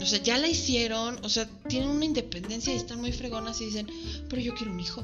o 0.00 0.04
sea, 0.06 0.22
ya 0.22 0.36
la 0.38 0.48
hicieron, 0.48 1.18
o 1.24 1.28
sea, 1.28 1.48
tienen 1.68 1.88
una 1.88 2.04
independencia 2.04 2.72
y 2.72 2.76
están 2.76 3.00
muy 3.00 3.12
fregonas 3.12 3.60
y 3.60 3.66
dicen, 3.66 3.88
pero 4.28 4.42
yo 4.42 4.54
quiero 4.54 4.72
un 4.72 4.80
hijo. 4.80 5.02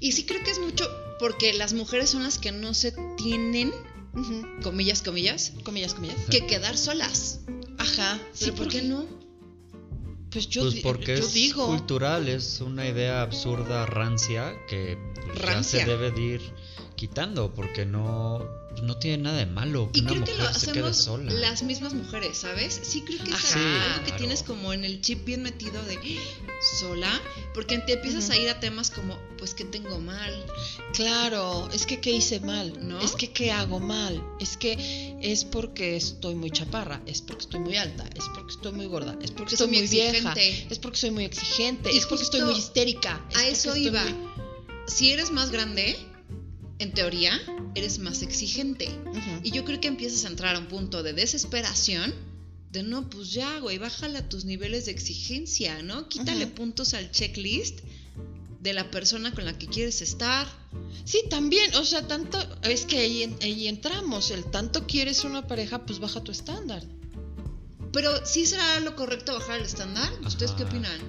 Y 0.00 0.12
sí 0.12 0.24
creo 0.24 0.42
que 0.44 0.50
es 0.50 0.58
mucho 0.60 0.88
porque 1.18 1.52
las 1.54 1.72
mujeres 1.72 2.10
son 2.10 2.22
las 2.22 2.38
que 2.38 2.52
no 2.52 2.74
se 2.74 2.92
tienen, 3.16 3.72
comillas, 4.62 5.02
comillas, 5.02 5.52
Comillas, 5.64 5.94
comillas. 5.94 6.16
que 6.30 6.46
quedar 6.46 6.76
solas. 6.76 7.40
Ajá. 7.78 8.18
Pero 8.40 8.54
¿por 8.54 8.68
qué 8.68 8.82
no? 8.82 9.06
Pues 10.30 10.48
yo, 10.48 10.62
pues 10.62 10.80
porque 10.82 11.16
yo 11.16 11.24
es 11.24 11.32
digo. 11.32 11.66
cultural, 11.66 12.28
es 12.28 12.60
una 12.60 12.86
idea 12.86 13.22
absurda, 13.22 13.86
rancia, 13.86 14.54
que 14.68 14.98
pues, 15.14 15.38
ya 15.38 15.44
Rancia. 15.44 15.80
se 15.80 15.86
debe 15.86 16.10
de 16.10 16.20
ir 16.22 16.40
quitando, 16.96 17.52
porque 17.54 17.86
no, 17.86 18.44
no 18.82 18.96
tiene 18.98 19.22
nada 19.24 19.38
de 19.38 19.46
malo 19.46 19.90
que 19.92 19.98
Y 20.00 20.02
una 20.02 20.10
creo 20.12 20.24
que 20.24 20.34
lo 20.34 20.52
se 20.54 20.72
quede 20.72 20.88
hacemos 20.88 20.96
sola. 20.96 21.32
las 21.32 21.62
mismas 21.62 21.94
mujeres, 21.94 22.38
¿sabes? 22.38 22.78
Sí 22.82 23.02
creo 23.02 23.22
que 23.24 23.30
es 23.30 23.36
Ajá. 23.36 23.58
algo 23.58 24.04
Sí, 24.06 24.10
que 24.12 24.18
tienes 24.18 24.42
como 24.42 24.72
en 24.72 24.84
el 24.84 25.00
chip 25.00 25.24
bien 25.24 25.42
metido 25.42 25.82
de 25.84 25.98
sola, 26.80 27.10
porque 27.54 27.78
te 27.78 27.94
empiezas 27.94 28.30
a 28.30 28.36
ir 28.36 28.48
a 28.48 28.60
temas 28.60 28.90
como, 28.90 29.18
pues, 29.38 29.54
¿qué 29.54 29.64
tengo 29.64 29.98
mal? 30.00 30.32
Claro, 30.92 31.68
es 31.72 31.86
que 31.86 32.00
qué 32.00 32.10
hice 32.12 32.40
mal, 32.40 32.72
¿No? 32.86 33.00
Es 33.00 33.12
que 33.12 33.30
qué 33.32 33.50
hago 33.52 33.80
mal, 33.80 34.22
es 34.40 34.56
que 34.56 35.16
es 35.20 35.44
porque 35.44 35.96
estoy 35.96 36.34
muy 36.34 36.50
chaparra, 36.50 37.02
es 37.06 37.20
porque 37.22 37.42
estoy 37.44 37.60
muy 37.60 37.76
alta, 37.76 38.04
es 38.14 38.24
porque 38.34 38.52
estoy 38.52 38.72
muy 38.72 38.86
gorda, 38.86 39.16
es 39.22 39.30
porque 39.30 39.54
estoy 39.54 39.68
soy 39.68 39.78
muy 39.78 39.86
vieja, 39.88 40.34
es 40.34 40.78
porque 40.78 40.98
soy 40.98 41.10
muy 41.10 41.24
exigente, 41.24 41.92
Y 41.92 41.98
es 41.98 42.06
porque 42.06 42.24
estoy 42.24 42.42
muy 42.42 42.54
histérica. 42.54 43.24
es 43.30 43.36
A 43.36 43.46
eso 43.48 43.76
iba. 43.76 44.02
muy- 44.04 44.14
Si 44.86 45.10
eres 45.12 45.30
más 45.32 45.50
grande, 45.50 45.96
en 46.78 46.92
teoría, 46.92 47.40
eres 47.74 47.98
más 47.98 48.22
exigente. 48.22 48.88
Y 49.42 49.50
yo 49.50 49.64
creo 49.64 49.80
que 49.80 49.88
empiezas 49.88 50.24
a 50.24 50.28
entrar 50.28 50.56
a 50.56 50.58
un 50.58 50.66
punto 50.66 51.02
de 51.02 51.12
desesperación. 51.12 52.14
De 52.72 52.82
no, 52.82 53.08
pues 53.08 53.32
ya, 53.32 53.58
güey, 53.60 53.78
bájale 53.78 54.18
a 54.18 54.28
tus 54.28 54.44
niveles 54.44 54.86
de 54.86 54.92
exigencia, 54.92 55.82
¿no? 55.82 56.08
Quítale 56.08 56.46
puntos 56.46 56.94
al 56.94 57.10
checklist 57.10 57.80
de 58.60 58.72
la 58.72 58.90
persona 58.90 59.32
con 59.32 59.44
la 59.44 59.56
que 59.56 59.66
quieres 59.66 60.02
estar. 60.02 60.46
Sí, 61.04 61.22
también, 61.30 61.74
o 61.76 61.84
sea, 61.84 62.06
tanto, 62.06 62.38
es 62.62 62.84
que 62.84 62.98
ahí, 62.98 63.36
ahí 63.40 63.68
entramos, 63.68 64.30
el 64.30 64.44
tanto 64.44 64.86
quieres 64.86 65.24
una 65.24 65.46
pareja, 65.46 65.86
pues 65.86 66.00
baja 66.00 66.22
tu 66.22 66.32
estándar. 66.32 66.82
Pero 67.92 68.26
¿sí 68.26 68.44
será 68.44 68.80
lo 68.80 68.96
correcto 68.96 69.32
bajar 69.32 69.60
el 69.60 69.66
estándar? 69.66 70.12
¿Ustedes 70.26 70.50
qué 70.52 70.64
opinan? 70.64 71.00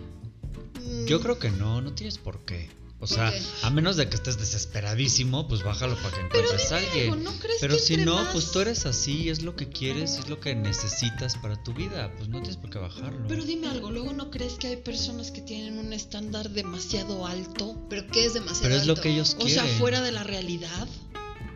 Yo 1.05 1.19
creo 1.19 1.39
que 1.39 1.49
no, 1.49 1.81
no 1.81 1.93
tienes 1.93 2.17
por 2.17 2.45
qué. 2.45 2.69
O 2.99 3.01
¿Por 3.01 3.09
sea, 3.09 3.31
a 3.61 3.69
menos 3.69 3.95
de 3.95 4.09
que 4.09 4.15
estés 4.15 4.39
desesperadísimo, 4.39 5.47
pues 5.47 5.61
bájalo 5.61 5.95
para 5.97 6.09
que 6.17 6.23
Pero 6.31 6.45
encuentres 6.45 6.71
a 6.71 6.77
alguien. 6.77 7.13
algo, 7.13 7.23
¿no 7.31 7.39
crees 7.39 7.57
Pero 7.61 7.75
que 7.75 7.79
si 7.79 7.97
no, 7.97 8.15
más- 8.15 8.33
pues 8.33 8.51
tú 8.51 8.59
eres 8.59 8.87
así, 8.87 9.29
es 9.29 9.43
lo 9.43 9.55
que 9.55 9.69
quieres, 9.69 10.17
es 10.17 10.27
lo 10.29 10.39
que 10.39 10.55
necesitas 10.55 11.35
para 11.37 11.61
tu 11.63 11.73
vida. 11.75 12.11
Pues 12.17 12.27
no 12.27 12.39
tienes 12.39 12.57
por 12.57 12.71
qué 12.71 12.79
bajarlo. 12.79 13.27
Pero 13.27 13.43
dime 13.43 13.67
algo, 13.67 13.91
¿luego 13.91 14.13
no 14.13 14.31
crees 14.31 14.53
que 14.53 14.67
hay 14.67 14.77
personas 14.77 15.29
que 15.29 15.41
tienen 15.41 15.77
un 15.77 15.93
estándar 15.93 16.49
demasiado 16.49 17.27
alto? 17.27 17.77
¿Pero 17.87 18.07
qué 18.07 18.25
es 18.25 18.33
demasiado 18.33 18.63
Pero 18.63 18.75
es 18.75 18.87
lo 18.87 18.95
que 18.95 19.09
ellos 19.09 19.35
O 19.39 19.43
quieren. 19.45 19.65
sea, 19.67 19.77
fuera 19.77 20.01
de 20.01 20.11
la 20.11 20.23
realidad. 20.23 20.87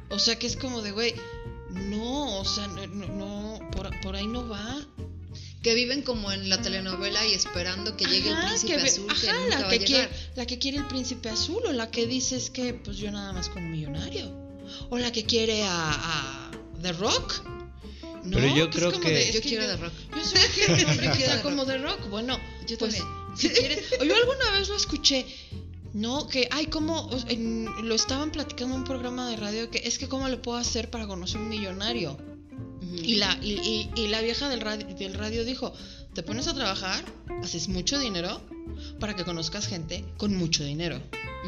O 0.09 0.19
sea, 0.19 0.37
que 0.37 0.45
es 0.45 0.55
como 0.55 0.81
de, 0.83 0.91
güey, 0.91 1.15
no, 1.71 2.39
o 2.39 2.45
sea, 2.45 2.67
no, 2.67 2.85
no, 2.85 3.07
no, 3.07 3.71
por, 3.71 3.89
por 4.01 4.15
ahí 4.15 4.27
no 4.27 4.47
va. 4.47 4.77
Que 5.61 5.75
viven 5.75 6.01
como 6.01 6.31
en 6.31 6.49
la 6.49 6.59
telenovela 6.61 7.25
y 7.27 7.33
esperando 7.33 7.95
que 7.95 8.05
llegue 8.05 8.31
Ajá, 8.31 8.41
el 8.41 8.47
príncipe 8.47 8.75
que 8.77 8.81
azul 8.89 9.07
que 9.21 9.29
ajá, 9.29 9.39
nunca 9.39 9.59
la 9.59 9.63
va 9.65 9.69
que, 9.69 9.75
a 9.75 9.79
llegar. 9.79 9.85
quiere, 10.09 10.09
la 10.35 10.45
que 10.47 10.57
quiere 10.59 10.77
el 10.77 10.87
príncipe 10.87 11.29
azul, 11.29 11.61
o 11.67 11.71
la 11.71 11.91
que 11.91 12.07
dice 12.07 12.35
es 12.35 12.49
que, 12.49 12.73
pues 12.73 12.97
yo 12.97 13.11
nada 13.11 13.31
más 13.33 13.49
con 13.49 13.63
un 13.65 13.71
millonario. 13.71 14.31
O 14.89 14.97
la 14.97 15.11
que 15.11 15.23
quiere 15.25 15.63
a, 15.63 15.91
a 15.91 16.51
The 16.81 16.93
Rock. 16.93 17.43
No, 18.23 18.37
Pero 18.37 18.55
yo 18.55 18.65
es 18.65 18.75
creo 18.75 18.91
como 18.91 19.03
que- 19.03 19.11
de- 19.13 19.31
Yo 19.31 19.41
quiero 19.41 19.63
yo- 19.63 19.69
The 19.69 19.77
Rock. 19.77 19.93
Yo 20.15 20.21
quiero 20.55 20.75
que 20.75 20.95
quiero 20.95 21.15
sea 21.15 21.35
The 21.37 21.41
como 21.43 21.65
The 21.65 21.77
Rock. 21.79 22.09
Bueno, 22.09 22.39
Yo 22.67 22.77
pues, 22.77 22.97
también. 22.97 23.37
si 23.37 23.49
quieres. 23.49 23.83
o 23.99 24.03
Yo 24.03 24.15
alguna 24.15 24.51
vez 24.51 24.67
lo 24.69 24.75
escuché. 24.75 25.25
No, 25.93 26.25
que 26.27 26.47
ay, 26.51 26.67
como 26.67 27.09
lo 27.83 27.95
estaban 27.95 28.31
platicando 28.31 28.75
en 28.75 28.81
un 28.81 28.85
programa 28.87 29.29
de 29.29 29.35
radio 29.35 29.69
que 29.69 29.79
es 29.83 29.97
que 29.99 30.07
cómo 30.07 30.29
le 30.29 30.37
puedo 30.37 30.57
hacer 30.57 30.89
para 30.89 31.05
conocer 31.05 31.41
un 31.41 31.49
millonario. 31.49 32.17
Y 32.81 33.15
la, 33.15 33.37
y, 33.41 33.51
y- 33.53 33.89
y 34.01 34.07
la 34.07 34.21
vieja 34.21 34.49
del 34.49 34.61
radio, 34.61 34.87
del 34.87 35.13
radio 35.13 35.45
dijo, 35.45 35.73
te 36.13 36.23
pones 36.23 36.47
a 36.47 36.53
trabajar, 36.53 37.05
haces 37.43 37.67
mucho 37.67 37.99
dinero 37.99 38.41
para 38.99 39.15
que 39.15 39.23
conozcas 39.23 39.67
gente 39.67 40.03
con 40.17 40.35
mucho 40.35 40.63
dinero. 40.63 41.01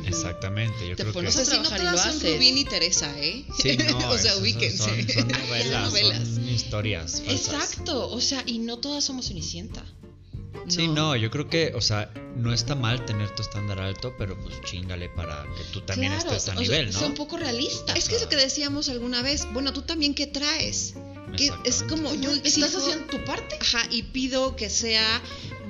Exactamente, 0.05 0.87
yo 0.87 0.95
Te 0.95 1.03
creo 1.03 1.05
que... 1.05 1.09
O 1.09 1.13
pones 1.13 1.33
sea, 1.33 1.45
si 1.45 1.57
no 1.57 1.63
todas 1.69 2.01
son 2.01 2.09
haces. 2.17 2.35
Rubín 2.35 2.57
y 2.57 2.65
Teresa, 2.65 3.13
¿eh? 3.19 3.45
Sí, 3.61 3.77
no, 3.89 3.97
o 4.09 4.17
sea, 4.17 4.31
eso- 4.31 4.41
ubíquense. 4.41 4.77
Son, 4.77 5.09
son 5.09 5.27
novelas, 5.47 5.83
novelas. 5.89 6.27
son 6.27 6.49
historias 6.49 7.21
falsas. 7.25 7.53
Exacto, 7.53 8.09
o 8.09 8.21
sea, 8.21 8.43
y 8.45 8.59
no 8.59 8.77
todas 8.77 9.03
somos 9.03 9.27
Cenicienta. 9.27 9.83
Sí, 10.67 10.87
no, 10.87 11.15
yo 11.17 11.29
creo 11.29 11.49
que, 11.49 11.73
o 11.75 11.81
sea, 11.81 12.13
no 12.37 12.53
está 12.53 12.73
mal 12.75 13.05
tener 13.05 13.33
tu 13.35 13.41
estándar 13.41 13.79
alto, 13.81 14.13
pero 14.17 14.39
pues 14.41 14.61
chingale 14.61 15.09
para 15.09 15.43
que 15.57 15.63
tú 15.73 15.81
también 15.81 16.13
Claro, 16.13 16.29
estés 16.31 16.47
a 16.49 16.51
o 16.53 16.55
sea, 16.55 16.61
nivel, 16.61 16.85
¿no? 16.93 16.99
Sea 16.99 17.07
un 17.09 17.15
poco 17.15 17.35
realista. 17.37 17.93
Es 17.93 18.07
que 18.07 18.15
es 18.15 18.21
lo 18.21 18.29
que 18.29 18.37
decíamos 18.37 18.87
alguna 18.87 19.21
vez. 19.21 19.45
Bueno, 19.51 19.73
tú 19.73 19.81
también, 19.81 20.13
¿qué 20.15 20.25
traes? 20.25 20.93
Que 21.37 21.51
es 21.65 21.83
como 21.83 22.13
yo 22.15 22.31
¿Estás 22.31 22.75
haciendo 22.75 23.05
tu 23.07 23.23
parte? 23.25 23.57
Ajá, 23.59 23.79
y 23.91 24.03
pido 24.03 24.55
que 24.55 24.69
sea 24.69 25.21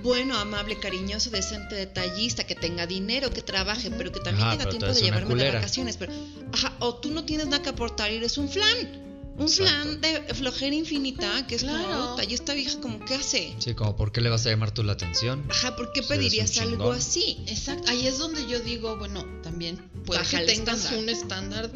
bueno, 0.03 0.37
amable, 0.37 0.77
cariñoso, 0.79 1.29
decente, 1.29 1.75
detallista, 1.75 2.43
que 2.45 2.55
tenga 2.55 2.85
dinero, 2.85 3.29
que 3.29 3.41
trabaje, 3.41 3.89
pero 3.89 4.11
que 4.11 4.19
también 4.19 4.45
Ajá, 4.47 4.57
tenga 4.57 4.69
tiempo 4.69 4.87
de 4.87 5.01
llevarme 5.01 5.27
de 5.27 5.33
culera. 5.33 5.53
vacaciones. 5.59 5.95
Pero, 5.95 6.11
ajá, 6.51 6.73
o 6.79 6.95
tú 6.95 7.09
no 7.11 7.23
tienes 7.23 7.47
nada 7.47 7.63
que 7.63 7.69
aportar 7.69 8.11
y 8.11 8.15
eres 8.15 8.37
un 8.37 8.49
flan. 8.49 9.01
Un 9.37 9.47
Exacto. 9.47 9.63
flan 9.63 10.01
de 10.01 10.33
flojera 10.35 10.75
infinita, 10.75 11.47
que 11.47 11.55
es 11.55 11.63
Claro. 11.63 11.87
como, 11.87 12.09
"Puta, 12.11 12.23
y 12.25 12.33
esta 12.33 12.53
vieja 12.53 12.79
como, 12.81 12.99
¿qué 13.05 13.15
hace? 13.15 13.55
Sí, 13.59 13.73
como, 13.73 13.95
¿por 13.95 14.11
qué 14.11 14.19
le 14.21 14.29
vas 14.29 14.45
a 14.45 14.49
llamar 14.49 14.71
tú 14.73 14.83
la 14.83 14.91
atención? 14.93 15.43
Ajá, 15.49 15.75
¿por 15.77 15.91
qué 15.93 16.03
Si 16.03 16.09
pedirías 16.09 16.55
algo 16.59 16.91
así? 16.91 17.37
Exacto, 17.47 17.89
ahí 17.89 18.05
es 18.05 18.17
donde 18.19 18.45
yo 18.47 18.59
digo, 18.59 18.97
bueno, 18.97 19.25
también 19.41 19.77
puede 20.05 20.19
Baja 20.19 20.39
que 20.41 20.45
tengas 20.47 20.79
estándar. 20.83 20.99
un 21.03 21.09
estándar 21.09 21.71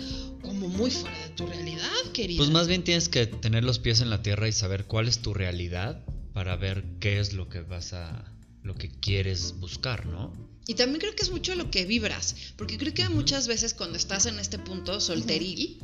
como 0.59 0.69
muy 0.69 0.91
fuera 0.91 1.17
de 1.19 1.29
tu 1.29 1.45
realidad, 1.45 1.89
querida. 2.13 2.37
Pues 2.37 2.49
más 2.49 2.67
bien 2.67 2.83
tienes 2.83 3.09
que 3.09 3.25
tener 3.27 3.63
los 3.63 3.79
pies 3.79 4.01
en 4.01 4.09
la 4.09 4.21
tierra 4.21 4.47
y 4.47 4.51
saber 4.51 4.85
cuál 4.85 5.07
es 5.07 5.19
tu 5.19 5.33
realidad 5.33 6.03
para 6.33 6.55
ver 6.55 6.83
qué 6.99 7.19
es 7.19 7.33
lo 7.33 7.49
que 7.49 7.61
vas 7.61 7.93
a, 7.93 8.31
lo 8.63 8.75
que 8.75 8.89
quieres 8.89 9.53
buscar, 9.59 10.05
¿no? 10.05 10.33
Y 10.67 10.73
también 10.73 10.99
creo 10.99 11.15
que 11.15 11.23
es 11.23 11.31
mucho 11.31 11.55
lo 11.55 11.71
que 11.71 11.85
vibras, 11.85 12.35
porque 12.57 12.77
creo 12.77 12.93
que 12.93 13.07
muchas 13.09 13.47
veces 13.47 13.73
cuando 13.73 13.97
estás 13.97 14.25
en 14.25 14.37
este 14.39 14.59
punto 14.59 14.99
solteril 14.99 15.79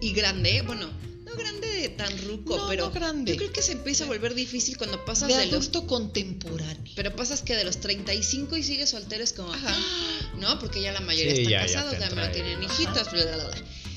y 0.00 0.12
grande, 0.12 0.62
bueno, 0.62 0.88
no 1.24 1.32
grande 1.36 1.66
de 1.68 1.88
tan 1.90 2.16
ruco, 2.26 2.56
No, 2.56 2.66
pero 2.68 2.86
no 2.86 2.90
grande. 2.90 3.30
yo 3.32 3.36
creo 3.36 3.52
que 3.52 3.62
se 3.62 3.72
empieza 3.72 4.02
a 4.04 4.06
volver 4.08 4.34
difícil 4.34 4.76
cuando 4.76 5.04
pasas 5.04 5.28
De 5.28 5.36
de, 5.36 5.46
los 5.46 5.54
adulto 5.68 5.86
contemporáneo. 5.86 6.92
pero 6.96 7.14
pasas 7.14 7.42
que 7.42 7.54
de 7.54 7.62
los 7.64 7.78
35 7.78 8.56
y 8.56 8.62
sigues 8.64 8.90
soltero 8.90 9.22
es 9.22 9.32
como, 9.32 9.52
Ajá. 9.52 9.76
¿no? 10.40 10.58
Porque 10.58 10.82
ya 10.82 10.90
la 10.92 11.00
mayoría 11.00 11.34
Sí, 11.36 11.42
están 11.42 11.52
ya- 11.52 11.66
ya 11.66 11.74
casados, 11.74 11.92
te 11.92 11.98
también 12.00 12.26
entra 12.26 12.32
tienen 12.32 12.62
hijitos, 12.64 13.12
bla, 13.12 13.24
bla, 13.24 13.36
bla. 13.48 13.56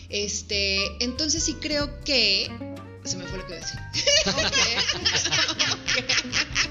Este, 0.09 1.03
entonces 1.03 1.43
sí 1.43 1.55
creo 1.55 2.03
que 2.03 2.49
se 3.03 3.17
me 3.17 3.25
fue 3.25 3.37
lo 3.39 3.47
que 3.47 3.53
iba 3.55 3.61
a 3.61 3.65
decir. 3.65 3.79
Se- 6.61 6.68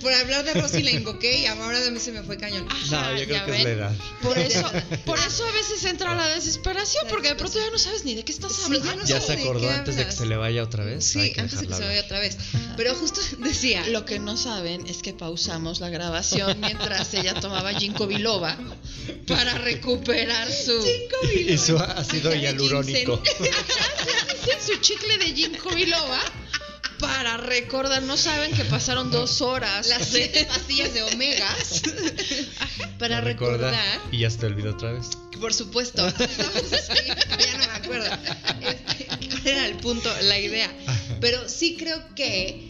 Por 0.00 0.12
hablar 0.12 0.44
de 0.44 0.54
Rosy 0.54 0.82
la 0.82 0.90
invoqué 0.92 1.38
y 1.40 1.46
ahora 1.46 1.80
de 1.80 1.90
mí 1.90 1.98
se 2.00 2.10
me 2.12 2.22
fue 2.22 2.36
cañón. 2.38 2.66
No, 2.90 3.16
yo 3.18 3.24
creo 3.26 3.44
que 3.46 3.56
es 3.58 3.64
la 3.64 3.70
edad. 3.70 3.96
Por 4.22 4.38
eso, 4.38 4.70
por 5.04 5.18
eso 5.18 5.44
a 5.46 5.50
veces 5.52 5.84
entra 5.84 6.14
la 6.14 6.26
desesperación, 6.28 7.06
porque 7.08 7.28
de 7.28 7.34
pronto 7.34 7.58
ya 7.58 7.70
no 7.70 7.78
sabes 7.78 8.04
ni 8.04 8.14
de 8.14 8.24
qué 8.24 8.32
estás 8.32 8.52
Sí, 8.52 8.62
hablando. 8.64 8.86
ya 8.86 8.96
no 8.96 9.04
Ya 9.04 9.20
sabes 9.20 9.26
se 9.42 9.48
acordó 9.48 9.70
antes 9.70 9.96
de 9.96 10.06
que 10.06 10.12
se 10.12 10.26
le 10.26 10.36
vaya 10.36 10.62
otra 10.62 10.84
vez. 10.84 11.04
Sí, 11.04 11.18
antes 11.36 11.60
de 11.60 11.66
que 11.66 11.66
dejarla 11.66 11.76
se 11.76 11.82
vaya 11.84 11.88
hablar. 12.00 12.04
otra 12.04 12.20
vez. 12.20 12.36
Pero 12.76 12.94
justo 12.94 13.20
decía, 13.38 13.86
Lo 13.88 14.04
que 14.04 14.18
no 14.18 14.36
saben 14.36 14.86
es 14.86 14.98
que 15.02 15.12
pausamos 15.12 15.80
la 15.80 15.88
grabación 15.90 16.58
mientras 16.60 17.12
ella 17.14 17.34
tomaba 17.34 17.72
ginkgo 17.74 18.06
biloba 18.06 18.56
para 19.26 19.58
recuperar 19.58 20.50
su 20.50 20.82
Y 21.46 21.58
su 21.58 21.76
ácido 21.78 22.30
Ajá, 22.30 22.38
hialurónico. 22.38 23.22
su 24.66 24.76
chicle 24.80 25.18
de 25.18 25.34
ginkgo 25.34 25.70
biloba 25.70 26.20
para 27.00 27.36
recordar. 27.38 28.02
No 28.02 28.16
saben 28.16 28.52
que 28.52 28.64
pasaron 28.64 29.10
dos 29.10 29.40
horas. 29.40 29.88
las 29.88 30.08
siete 30.08 30.44
pastillas 30.48 30.92
de 30.94 31.02
omegas 31.02 31.82
para 32.98 33.20
recordar 33.20 33.74
Y 34.12 34.18
ya 34.20 34.30
se 34.30 34.38
te 34.38 34.46
olvidó 34.46 34.72
otra 34.72 34.92
vez. 34.92 35.08
Por 35.40 35.54
supuesto. 35.54 36.06
Sí, 36.20 37.46
ya 37.46 37.58
no 37.58 37.66
me 37.66 37.72
acuerdo. 37.72 38.06
Este, 38.60 39.06
¿Cuál 39.30 39.46
era 39.46 39.66
el 39.66 39.76
punto? 39.76 40.10
La 40.22 40.38
idea. 40.38 40.70
Pero 41.20 41.48
sí 41.48 41.76
creo 41.78 42.02
que 42.14 42.68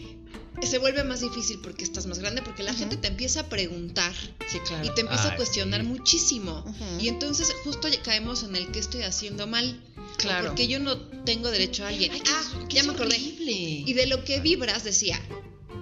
se 0.61 0.77
vuelve 0.77 1.03
más 1.03 1.21
difícil 1.21 1.59
porque 1.61 1.83
estás 1.83 2.05
más 2.05 2.19
grande, 2.19 2.41
porque 2.41 2.63
la 2.63 2.73
gente 2.73 2.95
te 2.97 3.07
empieza 3.07 3.41
a 3.41 3.49
preguntar 3.49 4.13
Sí, 4.47 4.59
claro. 4.65 4.85
y 4.85 4.93
te 4.93 5.01
empieza 5.01 5.29
a 5.31 5.35
cuestionar 5.35 5.81
sí. 5.81 5.87
muchísimo. 5.87 6.63
Y 6.99 7.07
entonces 7.07 7.53
justo 7.63 7.87
ya 7.87 8.01
caemos 8.03 8.43
en 8.43 8.55
el 8.55 8.71
que 8.71 8.79
estoy 8.79 9.03
haciendo 9.03 9.47
mal. 9.47 9.81
Claro. 10.17 10.47
Porque 10.47 10.67
yo 10.67 10.79
no 10.79 10.97
tengo 11.23 11.49
derecho 11.51 11.83
a 11.83 11.89
alguien. 11.89 12.11
Ay, 12.11 12.21
ah, 12.27 12.65
ya 12.69 12.83
me 12.83 12.91
acordé. 12.91 13.15
horrible. 13.15 13.51
Y 13.51 13.93
de 13.93 14.07
lo 14.07 14.23
que 14.23 14.39
vibras 14.39 14.83
decía, 14.83 15.19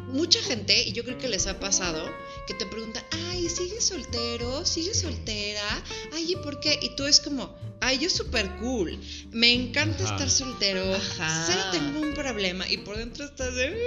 mucha 0.10 0.42
gente, 0.42 0.84
y 0.84 0.94
yo 0.94 1.04
creo 1.04 1.18
que 1.18 1.28
les 1.28 1.48
ha 1.48 1.60
pasado, 1.60 2.10
que 2.48 2.54
te 2.54 2.66
pregunta, 2.66 3.04
ay, 3.30 3.50
¿sigues 3.50 3.86
soltero? 3.86 4.66
¿Sigues 4.66 5.01
soltera? 5.01 5.84
Ay, 6.13 6.34
¿y 6.34 6.36
por 6.38 6.60
qué? 6.60 6.80
Y 6.82 6.96
tú 6.96 7.06
es 7.06 7.20
como, 7.20 7.56
ay, 7.82 8.00
yo 8.00 8.10
súper 8.10 8.50
cool, 8.58 9.00
me 9.32 9.54
encanta 9.54 10.04
Ajá. 10.04 10.13
estar 10.13 10.30
soltero, 10.30 10.94
Ajá. 10.94 11.44
cero 11.48 11.62
tengo 11.72 12.01
un 12.01 12.13
problema, 12.13 12.70
y 12.70 12.78
por 12.78 12.98
dentro 12.98 13.25
estás 13.25 13.56
de... 13.56 13.78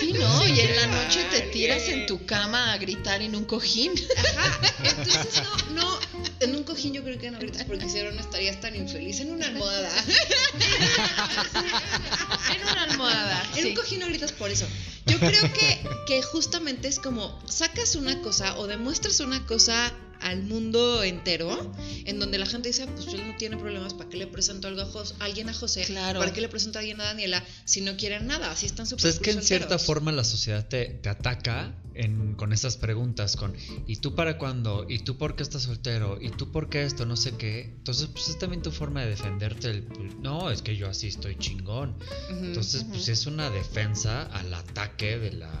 Sí, 0.00 0.12
¿no? 0.12 0.48
Y 0.48 0.60
en 0.60 0.76
la 0.76 0.86
noche 0.86 1.24
te 1.30 1.40
tiras 1.42 1.88
en 1.88 2.06
tu 2.06 2.24
cama 2.26 2.72
a 2.72 2.78
gritar 2.78 3.22
en 3.22 3.36
un 3.36 3.44
cojín. 3.44 3.92
Ajá, 4.16 4.74
entonces 4.84 5.42
no, 5.42 5.74
no, 5.74 5.98
en 6.40 6.56
un 6.56 6.64
cojín 6.64 6.94
yo 6.94 7.02
creo 7.02 7.18
que 7.18 7.30
no 7.30 7.38
gritas 7.38 7.64
porque 7.64 7.88
si 7.88 8.02
no 8.02 8.10
no 8.12 8.20
estarías 8.20 8.60
tan 8.60 8.74
infeliz, 8.76 9.20
en 9.20 9.32
una 9.32 9.46
almohada. 9.46 9.90
En 12.54 12.62
una 12.62 12.82
almohada. 12.84 13.42
En 13.56 13.62
sí. 13.62 13.68
un 13.68 13.74
cojín 13.74 14.00
no 14.00 14.06
gritas 14.06 14.32
por 14.32 14.50
eso. 14.50 14.66
Yo 15.06 15.18
creo 15.18 15.52
que, 15.52 15.71
que 16.06 16.22
justamente 16.22 16.88
es 16.88 16.98
como 16.98 17.40
sacas 17.48 17.96
una 17.96 18.20
cosa 18.22 18.58
o 18.58 18.66
demuestras 18.66 19.20
una 19.20 19.44
cosa 19.46 19.92
al 20.22 20.42
mundo 20.42 21.02
entero, 21.02 21.72
en 22.04 22.18
donde 22.18 22.38
la 22.38 22.46
gente 22.46 22.68
dice, 22.68 22.84
"Ah, 22.84 22.88
pues 22.94 23.08
él 23.14 23.22
no 23.26 23.36
tiene 23.36 23.56
problemas, 23.56 23.94
¿para 23.94 24.08
qué 24.10 24.16
le 24.16 24.26
presento 24.26 24.68
algo 24.68 24.82
a, 24.82 24.86
Jos- 24.86 25.14
a 25.20 25.24
alguien 25.24 25.48
a 25.48 25.54
José? 25.54 25.84
Claro. 25.84 26.20
¿Para 26.20 26.32
qué 26.32 26.40
le 26.40 26.48
presento 26.48 26.78
a 26.78 26.80
alguien 26.80 27.00
a 27.00 27.04
Daniela 27.04 27.44
si 27.64 27.80
no 27.80 27.96
quieren 27.96 28.26
nada? 28.26 28.50
Así 28.50 28.66
están 28.66 28.86
súper 28.86 29.02
Pues 29.02 29.14
es 29.14 29.20
que 29.20 29.30
en 29.30 29.42
cierta 29.42 29.78
forma 29.78 30.12
la 30.12 30.24
sociedad 30.24 30.66
te, 30.68 30.86
te 30.86 31.08
ataca 31.08 31.74
en- 31.94 32.34
con 32.34 32.52
estas 32.52 32.76
preguntas, 32.78 33.36
con 33.36 33.54
¿y 33.86 33.96
tú 33.96 34.14
para 34.14 34.38
cuándo? 34.38 34.86
¿Y 34.88 35.00
tú 35.00 35.18
por 35.18 35.36
qué 35.36 35.42
estás 35.42 35.62
soltero? 35.64 36.18
¿Y 36.20 36.30
tú 36.30 36.50
por 36.50 36.68
qué 36.70 36.84
esto? 36.84 37.04
No 37.04 37.16
sé 37.16 37.32
qué. 37.36 37.62
Entonces, 37.78 38.08
pues 38.12 38.28
es 38.28 38.38
también 38.38 38.62
tu 38.62 38.70
forma 38.70 39.02
de 39.02 39.10
defenderte. 39.10 39.68
el, 39.70 39.86
no, 40.22 40.50
es 40.50 40.62
que 40.62 40.76
yo 40.76 40.88
así 40.88 41.08
estoy 41.08 41.36
chingón. 41.36 41.94
Entonces, 42.30 42.84
pues 42.84 43.08
es 43.08 43.26
una 43.26 43.50
defensa 43.50 44.22
al 44.22 44.52
ataque 44.54 45.18
de 45.18 45.32
la, 45.32 45.52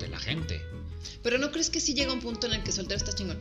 de 0.00 0.08
la 0.08 0.18
gente. 0.18 0.60
Pero 1.22 1.38
¿no 1.38 1.50
crees 1.52 1.70
que 1.70 1.80
sí 1.80 1.94
llega 1.94 2.12
un 2.12 2.20
punto 2.20 2.46
en 2.46 2.54
el 2.54 2.62
que 2.62 2.72
soltero 2.72 2.96
está 2.96 3.14
chingón? 3.14 3.38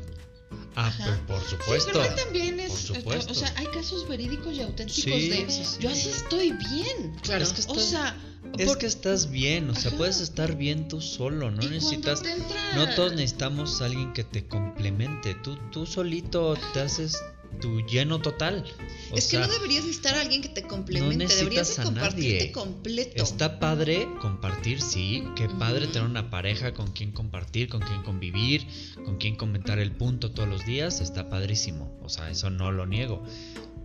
Ah, 0.76 0.88
Ajá. 0.88 1.06
pues 1.28 1.42
por 1.42 1.50
supuesto. 1.50 1.92
Sí, 1.94 2.00
pero 2.10 2.16
también 2.16 2.60
es. 2.60 2.70
Por 2.70 2.80
supuesto. 2.98 3.32
O 3.32 3.36
sea, 3.36 3.54
hay 3.58 3.66
casos 3.68 4.08
verídicos 4.08 4.56
y 4.56 4.62
auténticos 4.62 5.04
Sí, 5.04 5.30
de. 5.30 5.48
Yo 5.80 5.90
así 5.90 6.10
estoy 6.10 6.52
bien. 6.52 7.16
Claro. 7.22 7.44
Es 7.44 7.54
que 7.54 7.62
O 7.62 7.74
estás- 7.74 7.90
sea. 7.90 8.18
Es 8.58 8.68
por- 8.68 8.78
que 8.78 8.86
estás 8.88 9.30
bien, 9.30 9.70
o 9.70 9.76
sea, 9.76 9.90
Ajá. 9.90 9.98
puedes 9.98 10.22
estar 10.22 10.56
bien 10.56 10.88
tú 10.88 11.02
solo, 11.02 11.52
no 11.52 11.62
y 11.62 11.68
necesitas... 11.70 12.24
entra- 12.24 12.74
No 12.76 12.96
todos 12.96 13.12
necesitamos 13.14 13.82
a 13.82 13.86
alguien 13.86 14.14
que 14.14 14.24
te 14.24 14.48
complemente, 14.48 15.36
tú, 15.36 15.58
tú 15.72 15.86
solito 15.86 16.56
te 16.74 16.80
haces 16.80 17.22
tu 17.60 17.82
lleno 17.82 18.22
total. 18.22 18.66
O 19.12 19.18
es 19.18 19.26
sea, 19.26 19.42
que 19.42 19.48
no 19.48 19.54
deberías 19.54 19.84
necesitar 19.84 20.16
a 20.16 20.22
alguien 20.22 20.42
que 20.42 20.50
te 20.50 20.64
complemente, 20.64 21.34
deberías 21.36 21.76
de 21.76 21.84
compartirte 21.84 22.38
nadie. 22.38 22.52
completo. 22.52 23.24
Está 23.24 23.60
padre 23.60 24.08
compartir, 24.22 24.82
sí, 24.82 25.24
qué 25.36 25.50
padre 25.50 25.88
tener 25.88 26.08
una 26.08 26.30
pareja 26.30 26.74
con 26.74 26.92
quien 26.92 27.12
compartir, 27.12 27.70
con 27.70 27.82
quien 27.82 28.04
convivir, 28.04 28.68
con 29.06 29.18
quien 29.18 29.36
comentar 29.36 29.80
el 29.80 29.92
punto 29.92 30.32
todos 30.32 30.48
los 30.48 30.66
días, 30.66 31.02
está 31.02 31.30
padrísimo, 31.30 31.98
o 32.04 32.10
sea, 32.10 32.30
eso 32.30 32.50
no 32.50 32.72
lo 32.72 32.86
niego. 32.86 33.24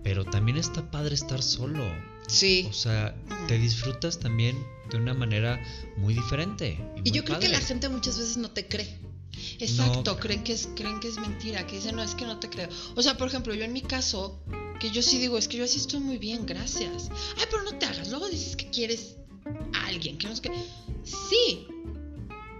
Pero 0.03 0.25
también 0.25 0.59
está 0.59 0.91
padre 0.91 1.15
estar 1.15 1.43
solo. 1.43 1.83
Sí. 2.29 2.67
O 2.69 2.73
sea, 2.75 3.17
te 3.49 3.59
disfrutas 3.59 4.19
también 4.19 4.57
de 4.91 4.99
una 4.99 5.15
manera 5.15 5.63
muy 5.97 6.13
diferente. 6.13 6.79
Y, 6.97 7.01
Y 7.09 7.11
muy 7.11 7.11
yo 7.13 7.25
creo 7.25 7.39
que 7.39 7.49
la 7.49 7.61
gente 7.61 7.89
muchas 7.89 8.19
veces 8.19 8.37
no 8.37 8.51
te 8.51 8.67
cree. 8.67 8.99
Exacto, 9.59 10.13
No. 10.15 10.21
creen 10.21 10.43
que 10.45 10.53
es 10.53 10.69
creen 10.75 11.01
que 11.01 11.09
es 11.09 11.17
mentira, 11.19 11.67
que 11.67 11.77
dicen, 11.77 11.97
no, 11.97 12.03
es 12.03 12.15
que 12.15 12.25
no 12.25 12.39
te 12.39 12.49
creo. 12.49 12.69
O 12.95 13.03
sea, 13.03 13.17
por 13.17 13.29
ejemplo, 13.29 13.55
yo 13.55 13.65
en 13.65 13.73
mi 13.73 13.83
caso, 13.83 14.41
que 14.81 14.91
yo 14.91 15.03
sí 15.03 15.19
digo, 15.19 15.39
es 15.39 15.49
que 15.49 15.57
yo 15.57 15.65
así 15.65 15.79
estoy 15.79 16.01
muy 16.01 16.19
bien, 16.19 16.47
gracias. 16.47 17.09
Ay, 17.39 17.45
pero 17.51 17.63
no 17.63 17.77
te 17.79 17.87
hagas, 17.87 18.09
luego 18.11 18.29
dices 18.29 18.57
que 18.57 18.69
quieres 18.71 19.17
a 19.75 19.87
alguien, 19.87 20.19
que 20.19 20.27
no 20.27 20.33
es 20.35 20.41
que... 20.41 20.51
Sí, 21.05 21.67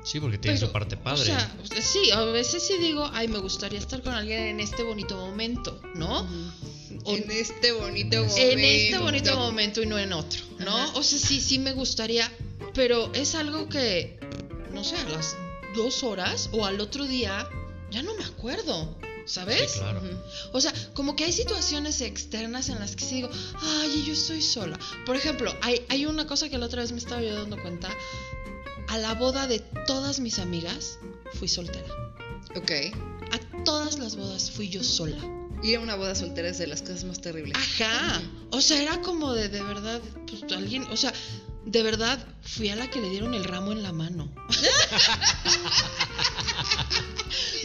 Sí, 0.05 0.21
porque 0.21 0.37
tiene 0.37 0.59
pero, 0.59 0.67
su 0.67 0.73
parte 0.75 0.99
padre. 0.99 1.23
O 1.23 1.25
sea, 1.25 1.57
sí, 1.81 2.11
a 2.11 2.21
veces 2.25 2.63
sí 2.67 2.77
digo, 2.77 3.09
ay, 3.15 3.27
me 3.27 3.39
gustaría 3.39 3.79
estar 3.79 4.03
con 4.03 4.13
alguien 4.13 4.39
en 4.43 4.61
este 4.61 4.83
bonito 4.83 5.17
momento, 5.17 5.81
¿no? 5.95 6.29
O- 7.05 7.17
En 7.17 7.31
este 7.31 7.73
bonito 7.73 8.17
En 8.19 8.27
momento. 8.29 8.51
en 8.53 8.59
este 8.61 8.99
bonito 8.99 9.37
momento 9.39 9.83
y 9.83 9.87
no 9.87 9.99
en 9.99 10.13
otro, 10.13 10.43
¿no? 10.59 10.77
Ajá. 10.77 10.93
O 10.99 11.03
sea, 11.03 11.19
sí, 11.19 11.41
sí 11.41 11.59
me 11.59 11.73
gustaría, 11.73 12.31
pero 12.75 13.11
es 13.15 13.35
algo 13.35 13.67
que, 13.71 14.19
no 14.75 14.85
sé, 14.85 14.97
a 14.97 15.05
las 15.09 15.37
dos 15.75 16.03
horas 16.03 16.49
o 16.53 16.65
al 16.65 16.81
otro 16.81 17.05
día 17.05 17.49
ya 17.91 18.03
no 18.03 18.15
me 18.15 18.25
acuerdo, 18.25 18.97
¿sabes? 19.27 19.73
Sí, 19.73 19.79
claro. 19.79 20.01
Ujú. 20.01 20.17
O 20.53 20.61
sea, 20.61 20.73
como 20.95 21.17
que 21.17 21.25
hay 21.25 21.33
situaciones 21.33 22.01
externas 22.01 22.69
en 22.69 22.79
las 22.81 22.97
que 22.97 23.05
sí 23.05 23.17
digo, 23.17 23.31
ay, 23.61 24.05
yo 24.07 24.15
estoy 24.15 24.43
sola. 24.43 24.79
Por 25.07 25.17
ejemplo, 25.17 25.53
hay, 25.63 25.85
hay 25.89 26.07
una 26.07 26.27
cosa 26.27 26.49
que 26.49 26.59
la 26.59 26.67
otra 26.67 26.83
vez 26.83 26.93
me 26.93 26.99
estaba 26.99 27.23
yo 27.23 27.35
dando 27.35 27.61
cuenta. 27.61 27.89
A 28.89 28.99
la 28.99 29.15
boda 29.15 29.47
de 29.47 29.61
todas 29.87 30.21
mis 30.21 30.39
amigas 30.39 30.99
fui 31.35 31.49
soltera. 31.49 31.87
Ok. 32.57 32.71
A 33.33 33.65
todas 33.65 33.99
las 33.99 34.17
bodas 34.17 34.51
fui 34.51 34.69
yo 34.69 34.83
sola. 34.83 35.19
Ir 35.63 35.77
a 35.77 35.81
una 35.81 35.95
boda 35.95 36.15
soltera 36.15 36.49
es 36.49 36.59
de 36.59 36.67
las 36.67 36.83
cosas 36.83 37.05
más 37.05 37.21
terribles. 37.21 37.57
Ajá. 37.57 38.23
O 38.51 38.61
sea, 38.61 38.83
era 38.83 39.01
como 39.01 39.33
de, 39.33 39.49
de 39.49 39.63
verdad, 39.63 40.01
pues 40.27 40.43
alguien, 40.53 40.85
o 40.85 40.97
sea, 40.97 41.13
de 41.67 41.83
verdad 41.83 42.19
fui 42.43 42.69
a 42.71 42.77
la 42.77 42.91
que 42.91 43.01
le 43.01 43.09
dieron 43.11 43.35
el 43.35 43.45
ramo 43.45 43.73
en 43.73 43.83
la 43.83 43.93
mano. 43.93 44.31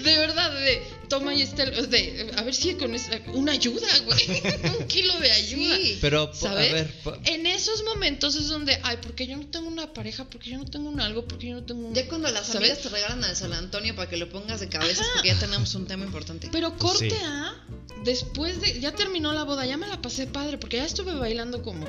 De 0.04 0.18
verdad, 0.18 0.52
de 0.52 0.82
toma 1.10 1.34
y 1.34 1.42
está, 1.42 1.64
el- 1.64 1.90
de, 1.90 2.32
a 2.38 2.42
ver 2.44 2.56
si 2.56 2.74
con 2.76 2.96
esa, 2.96 3.20
una 3.34 3.52
ayuda, 3.52 3.88
güey, 4.06 4.42
un 4.80 4.88
kilo 4.88 5.20
de 5.20 5.32
ayuda. 5.32 5.76
Sí. 5.76 5.98
Pero, 6.00 6.32
a 6.48 6.54
ver, 6.54 6.92
En 7.26 7.46
esos 7.46 7.84
momentos 7.84 8.36
es 8.36 8.48
donde, 8.48 8.80
ay, 8.84 8.98
porque 9.02 9.28
yo 9.28 9.36
no 9.36 9.46
tengo 9.48 9.68
una 9.68 9.94
pareja, 9.94 10.24
porque 10.26 10.52
yo 10.52 10.58
no 10.58 10.66
tengo 10.66 10.90
un 10.90 11.02
algo, 11.02 11.28
porque 11.28 11.50
yo 11.50 11.56
no 11.56 11.64
tengo 11.64 11.88
un... 11.88 11.94
Ya 11.94 12.08
cuando 12.08 12.30
las 12.32 12.46
¿Sabes? 12.48 12.56
amigas 12.72 12.80
te 12.80 12.90
regalan 12.90 13.24
al 13.26 13.36
San 13.36 13.52
Antonio 13.54 13.94
para 13.96 14.10
que 14.10 14.16
lo 14.18 14.30
pongas 14.30 14.62
de 14.62 14.70
cabeza, 14.70 15.04
porque 15.16 15.28
ya 15.30 15.40
tenemos 15.40 15.76
un 15.76 15.86
tema 15.86 16.06
importante. 16.06 16.48
Pero 16.52 16.78
corte 16.78 17.10
Sí. 17.10 17.16
A, 17.26 17.54
después 18.06 18.62
de, 18.62 18.80
ya 18.80 18.94
terminó 18.94 19.34
la 19.34 19.44
boda, 19.44 19.66
ya 19.66 19.76
me 19.78 19.88
la 19.88 20.02
pasé 20.02 20.28
padre, 20.28 20.58
porque 20.58 20.78
ya 20.78 20.86
estuve 20.86 21.14
bailando 21.16 21.62
como 21.62 21.86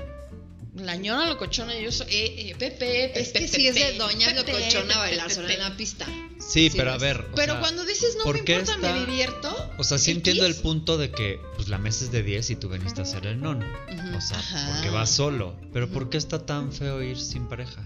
la 0.86 0.96
ñora 0.96 1.26
locochona 1.26 1.74
y 1.76 1.84
yo 1.84 1.92
soy, 1.92 2.06
eh, 2.10 2.50
eh, 2.50 2.54
Pepe, 2.58 3.18
es 3.20 3.32
que 3.32 3.46
sí 3.48 3.66
es 3.68 3.74
de 3.74 3.92
doña 3.98 4.32
locochona 4.32 4.98
bailar 4.98 5.30
sola 5.30 5.52
en 5.52 5.60
la 5.60 5.76
pista. 5.76 6.06
sí, 6.38 6.68
sí, 6.68 6.72
pero 6.76 6.90
a 6.92 6.98
pues. 6.98 7.02
ver. 7.02 7.26
o 7.32 7.34
Pero 7.34 7.52
sea, 7.54 7.60
cuando 7.60 7.84
dices 7.84 8.16
no 8.18 8.24
¿por 8.24 8.36
me 8.38 8.44
qué 8.44 8.52
importa, 8.60 8.74
está- 8.76 8.92
me 8.92 9.00
divierto. 9.06 9.70
O 9.78 9.84
sea, 9.84 9.98
sí 9.98 10.10
X. 10.10 10.16
entiendo 10.18 10.46
el 10.46 10.54
punto 10.56 10.98
de 10.98 11.10
que 11.10 11.40
pues 11.56 11.68
la 11.68 11.78
mesa 11.78 12.04
es 12.04 12.10
de 12.12 12.22
10 12.22 12.50
y 12.50 12.56
tú 12.56 12.68
veniste 12.68 13.00
a 13.00 13.04
hacer 13.04 13.26
el 13.26 13.40
non. 13.40 13.58
Ujú. 13.62 14.16
O 14.16 14.20
sea, 14.20 14.38
Ajá. 14.38 14.72
porque 14.74 14.90
vas 14.90 15.10
solo. 15.10 15.54
Pero 15.72 15.88
¿por 15.88 16.10
qué 16.10 16.18
está 16.18 16.44
tan 16.46 16.72
feo 16.72 17.02
ir 17.02 17.18
sin 17.18 17.48
pareja? 17.48 17.82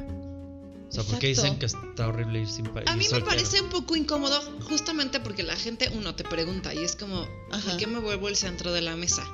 O 0.88 0.92
sea, 0.96 1.02
porque 1.04 1.28
Exacto. 1.30 1.54
dicen 1.54 1.58
que 1.58 1.66
está 1.66 2.06
horrible 2.06 2.42
ir 2.42 2.48
sin 2.48 2.66
pareja. 2.66 2.92
A 2.92 2.96
mí 2.96 3.06
me 3.10 3.20
parece 3.22 3.60
un 3.60 3.68
poco 3.68 3.96
incómodo 3.96 4.40
justamente 4.68 5.18
porque 5.18 5.42
la 5.42 5.56
gente, 5.56 5.90
uno, 5.92 6.14
te 6.14 6.22
pregunta 6.22 6.72
y 6.72 6.84
es 6.84 6.94
como, 6.94 7.26
Ajá. 7.50 7.68
¿por 7.70 7.76
qué 7.78 7.88
me 7.88 7.98
vuelvo 7.98 8.28
el 8.28 8.36
centro 8.36 8.72
de 8.72 8.80
la 8.80 8.94
mesa? 8.94 9.24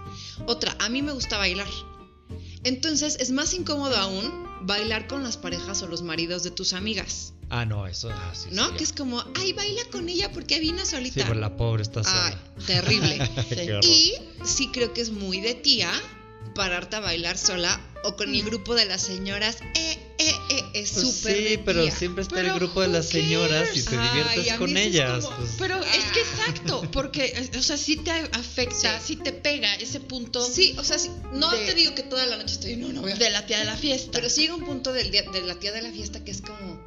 Otra, 0.46 0.74
a 0.78 0.88
mí 0.88 1.02
me 1.02 1.12
gusta 1.12 1.36
bailar. 1.36 1.68
Entonces 2.64 3.16
es 3.20 3.30
más 3.30 3.54
incómodo 3.54 3.96
aún 3.96 4.48
bailar 4.62 5.06
con 5.06 5.22
las 5.22 5.36
parejas 5.36 5.82
o 5.82 5.86
los 5.88 6.02
maridos 6.02 6.42
de 6.42 6.50
tus 6.50 6.72
amigas, 6.72 7.32
Ah, 7.52 7.64
no, 7.64 7.84
eso. 7.88 8.08
Ah, 8.12 8.32
sí, 8.32 8.48
¿no? 8.52 8.68
sí, 8.68 8.74
que 8.76 8.84
es 8.84 8.92
como, 8.92 9.24
ay, 9.34 9.52
baila 9.54 9.82
con 9.90 10.08
ella 10.08 10.30
porque 10.32 10.60
vino 10.60 10.84
Sí, 10.84 10.92
solita. 10.92 11.24
pero 11.26 11.40
la 11.40 11.56
pobre 11.56 11.82
está 11.82 12.00
Ay, 12.00 12.04
sola. 12.04 12.38
terrible. 12.66 13.18
Sí. 13.48 13.54
Qué 13.56 13.72
horror. 13.72 13.84
y 13.84 14.12
sí 14.44 14.68
creo 14.72 14.92
que 14.92 15.00
es 15.00 15.10
muy 15.10 15.40
de 15.40 15.54
tía 15.54 15.90
pararte 16.60 16.96
a 16.96 17.00
bailar 17.00 17.38
sola 17.38 17.80
o 18.04 18.16
con 18.16 18.34
el 18.34 18.42
grupo 18.42 18.74
de 18.74 18.84
las 18.84 19.00
señoras. 19.02 19.56
Eh, 19.74 19.98
eh, 20.18 20.34
eh, 20.50 20.64
es 20.74 20.90
Pues 20.92 21.06
súper 21.06 21.36
sí, 21.36 21.42
de 21.44 21.58
pero 21.58 21.82
tía. 21.84 21.90
siempre 21.96 22.20
está 22.22 22.34
Pero 22.34 22.48
el 22.48 22.54
grupo 22.60 22.82
de 22.82 22.88
las 22.88 23.06
señoras 23.08 23.70
y 23.74 23.82
te 23.82 23.96
Ay, 23.96 24.08
diviertes 24.08 24.52
con 24.58 24.76
ellas. 24.76 25.24
como- 25.24 25.36
pues. 25.38 25.50
Pero 25.58 25.80
es 25.82 26.04
que 26.12 26.20
Ah. 26.20 26.24
exacto, 26.30 26.82
porque, 26.92 27.24
eh, 27.34 27.50
o 27.58 27.62
sea, 27.62 27.78
sí 27.78 27.96
te 27.96 28.10
afecta, 28.10 28.98
Sí. 29.00 29.06
sí, 29.06 29.16
te 29.16 29.32
pega 29.32 29.74
ese 29.76 30.00
punto 30.00 30.46
Sí, 30.46 30.74
o 30.78 30.84
sea, 30.84 30.98
sí, 30.98 31.08
no 31.32 31.50
De- 31.50 31.64
te 31.64 31.74
digo 31.74 31.94
que 31.94 32.02
toda 32.02 32.26
la 32.26 32.36
noche 32.36 32.54
estoy, 32.54 32.76
no, 32.76 32.92
no 32.92 33.00
voy 33.00 33.12
a 33.12 33.16
de 33.16 33.30
la 33.30 33.46
tía 33.46 33.58
de 33.60 33.64
la 33.64 33.76
fiesta. 33.76 34.10
Pero 34.12 34.28
sí 34.28 34.42
llega 34.42 34.54
un 34.56 34.64
punto 34.66 34.92
del 34.92 35.10
día, 35.10 35.22
de 35.32 35.40
la 35.40 35.54
tía 35.54 35.72
de 35.72 35.80
la 35.80 35.90
fiesta 35.90 36.22
que 36.22 36.30
es 36.32 36.42
como, 36.42 36.78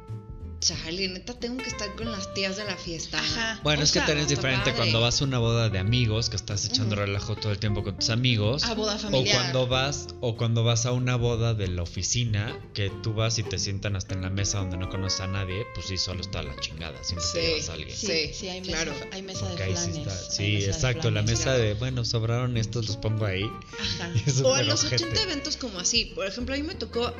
chale, 0.66 1.08
neta, 1.08 1.34
tengo 1.34 1.58
que 1.62 1.68
estar 1.68 1.94
con 1.94 2.10
las 2.10 2.32
tías 2.34 2.56
de 2.56 2.64
la 2.64 2.76
fiesta. 2.76 3.18
Ajá. 3.18 3.60
Bueno, 3.62 3.80
O 3.80 3.84
es 3.84 3.90
que 3.92 3.98
sea, 3.98 4.06
también 4.06 4.24
es 4.24 4.28
diferente 4.30 4.64
padre. 4.70 4.76
cuando 4.76 5.00
vas 5.00 5.20
a 5.20 5.24
una 5.24 5.38
boda 5.38 5.68
de 5.68 5.78
amigos, 5.78 6.30
que 6.30 6.36
estás 6.36 6.64
echando 6.64 6.96
relajo 6.96 7.36
todo 7.36 7.52
el 7.52 7.58
tiempo 7.58 7.82
con 7.82 7.96
tus 7.98 8.10
amigos. 8.10 8.64
A 8.64 8.74
boda 8.74 8.94
O 8.96 8.98
familiar. 8.98 9.36
cuando 9.36 9.66
vas, 9.66 10.08
o 10.20 10.36
cuando 10.36 10.64
vas 10.64 10.86
a 10.86 10.92
una 10.92 11.16
boda 11.16 11.54
de 11.54 11.68
la 11.68 11.82
oficina, 11.82 12.58
que 12.72 12.90
tú 13.02 13.12
vas 13.14 13.38
y 13.38 13.42
te 13.42 13.58
sientan 13.58 13.96
hasta 13.96 14.14
en 14.14 14.22
la 14.22 14.30
mesa 14.30 14.58
donde 14.58 14.76
no 14.78 14.88
conoces 14.88 15.20
a 15.20 15.26
nadie, 15.26 15.64
pues 15.74 15.86
sí, 15.86 15.98
solo 15.98 16.20
está 16.22 16.42
la 16.42 16.58
chingada. 16.60 17.02
Siempre 17.04 17.26
te 17.34 17.40
Sí. 17.40 17.46
llevas 17.46 17.68
a 17.68 17.72
alguien. 17.74 17.96
Sí, 17.96 18.06
Sí, 18.06 18.30
sí, 18.34 18.48
hay 18.48 18.60
mesa, 18.60 18.72
claro. 18.72 18.92
hay 19.12 19.22
mesa 19.22 19.48
de 19.48 19.56
sí 19.56 19.62
flanes. 19.72 19.96
está. 19.98 20.16
Sí, 20.30 20.42
mesa 20.54 20.66
de 20.66 20.70
exacto. 20.72 21.10
La 21.10 21.22
mesa 21.22 21.52
de, 21.54 21.74
bueno, 21.74 22.04
sobraron 22.04 22.56
estos, 22.56 22.86
los 22.86 22.96
pongo 22.96 23.26
ahí. 23.26 23.44
Ajá. 23.80 24.10
O 24.44 24.56
en 24.56 24.66
los 24.66 24.84
ojete. 24.84 25.04
80 25.04 25.22
eventos 25.22 25.56
como 25.56 25.78
así. 25.78 26.06
Por 26.14 26.26
ejemplo, 26.26 26.54
a 26.54 26.58
mí 26.58 26.62
me 26.64 26.74
tocó, 26.74 27.12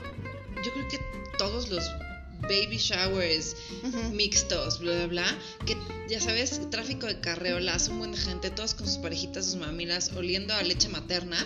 yo 0.64 0.72
creo 0.72 0.88
que 0.88 0.98
todos 1.38 1.68
los 1.68 1.84
baby 2.48 2.78
showers 2.78 3.56
mixtos, 4.12 4.78
bla, 4.78 4.94
bla, 4.94 5.06
bla, 5.06 5.38
que 5.66 5.76
ya 6.08 6.20
sabes, 6.20 6.60
tráfico 6.70 7.06
de 7.06 7.20
carreolas, 7.20 7.88
un 7.88 7.98
buen 7.98 8.12
de 8.12 8.18
gente, 8.18 8.50
todos 8.50 8.74
con 8.74 8.86
sus 8.86 8.98
parejitas, 8.98 9.46
sus 9.46 9.56
mamilas, 9.56 10.12
oliendo 10.14 10.54
a 10.54 10.62
leche 10.62 10.88
materna. 10.88 11.36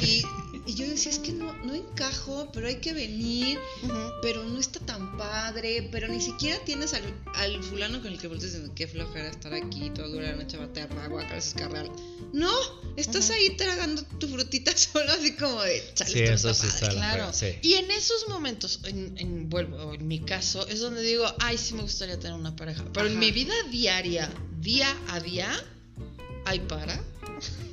Y, 0.00 0.22
y 0.70 0.74
yo 0.74 0.86
decía, 0.88 1.10
es 1.10 1.18
que 1.18 1.32
no, 1.32 1.52
no 1.64 1.74
encajo, 1.74 2.50
pero 2.52 2.68
hay 2.68 2.76
que 2.76 2.92
venir, 2.92 3.58
pero 4.22 4.44
no 4.44 4.58
está 4.60 4.78
tan 4.80 5.16
padre, 5.16 5.88
pero 5.90 6.06
ni 6.08 6.20
siquiera 6.20 6.58
tienes 6.64 6.94
al, 6.94 7.02
al 7.34 7.62
fulano 7.62 8.00
con 8.00 8.12
el 8.12 8.18
que 8.20 8.28
volteas 8.28 8.52
diciendo, 8.52 8.72
qué 8.76 8.86
flojera 8.86 9.28
estar 9.28 9.52
aquí, 9.52 9.90
todo 9.90 10.08
dura 10.08 10.30
la 10.30 10.36
noche 10.36 10.58
materna, 10.58 11.08
guacas, 11.08 11.48
es 11.48 11.54
carreal. 11.54 11.90
No, 12.32 12.50
estás 12.96 13.30
ahí 13.30 13.56
tragando 13.56 14.02
tu 14.20 14.28
frutita 14.28 14.70
solo, 14.76 15.10
así 15.12 15.34
como 15.34 15.60
de, 15.62 15.82
chale, 15.94 16.10
Sí, 16.12 16.20
eso 16.20 16.54
sí 16.54 16.68
padre". 16.68 16.86
la 16.86 16.92
Claro. 16.92 17.32
sí. 17.32 17.46
Y 17.62 17.74
en 17.74 17.90
esos 17.90 18.28
momentos, 18.28 18.80
en, 18.84 19.18
en, 19.18 19.48
vuelvo, 19.50 19.92
en 19.94 20.06
mi 20.06 20.20
caso, 20.20 20.66
es 20.68 20.78
donde 20.80 21.02
digo, 21.02 21.24
ay, 21.40 21.58
sí 21.58 21.74
me 21.74 21.82
gustaría 21.82 22.18
tener 22.18 22.34
una 22.38 22.54
pareja. 22.54 22.84
Pero 22.92 23.06
en 23.06 23.12
Ajá. 23.14 23.20
mi 23.20 23.32
vida 23.32 23.54
diaria, 23.72 24.30
día 24.60 24.96
a 25.08 25.18
día, 25.18 25.50
ay, 26.44 26.60
para. 26.60 27.02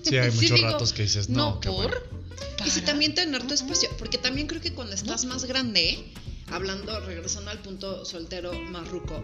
Sí, 0.01 0.17
hay 0.17 0.31
Sí 0.31 0.35
muchos 0.37 0.57
digo, 0.57 0.71
ratos 0.71 0.93
que 0.93 1.03
dices, 1.03 1.29
No, 1.29 1.51
no, 1.55 1.59
qué 1.59 1.69
por. 1.69 1.77
bueno. 1.91 2.16
Y 2.65 2.69
si 2.69 2.79
para. 2.81 2.91
también 2.91 3.15
tener 3.15 3.45
tu 3.47 3.53
espacio, 3.53 3.89
porque 3.97 4.17
también 4.17 4.47
creo 4.47 4.61
que 4.61 4.73
cuando 4.73 4.93
estás 4.93 5.25
más 5.25 5.45
grande, 5.45 6.11
hablando, 6.51 6.99
regresando 7.01 7.51
al 7.51 7.59
punto 7.59 8.05
soltero 8.05 8.53
más 8.53 8.87
ruco, 8.89 9.23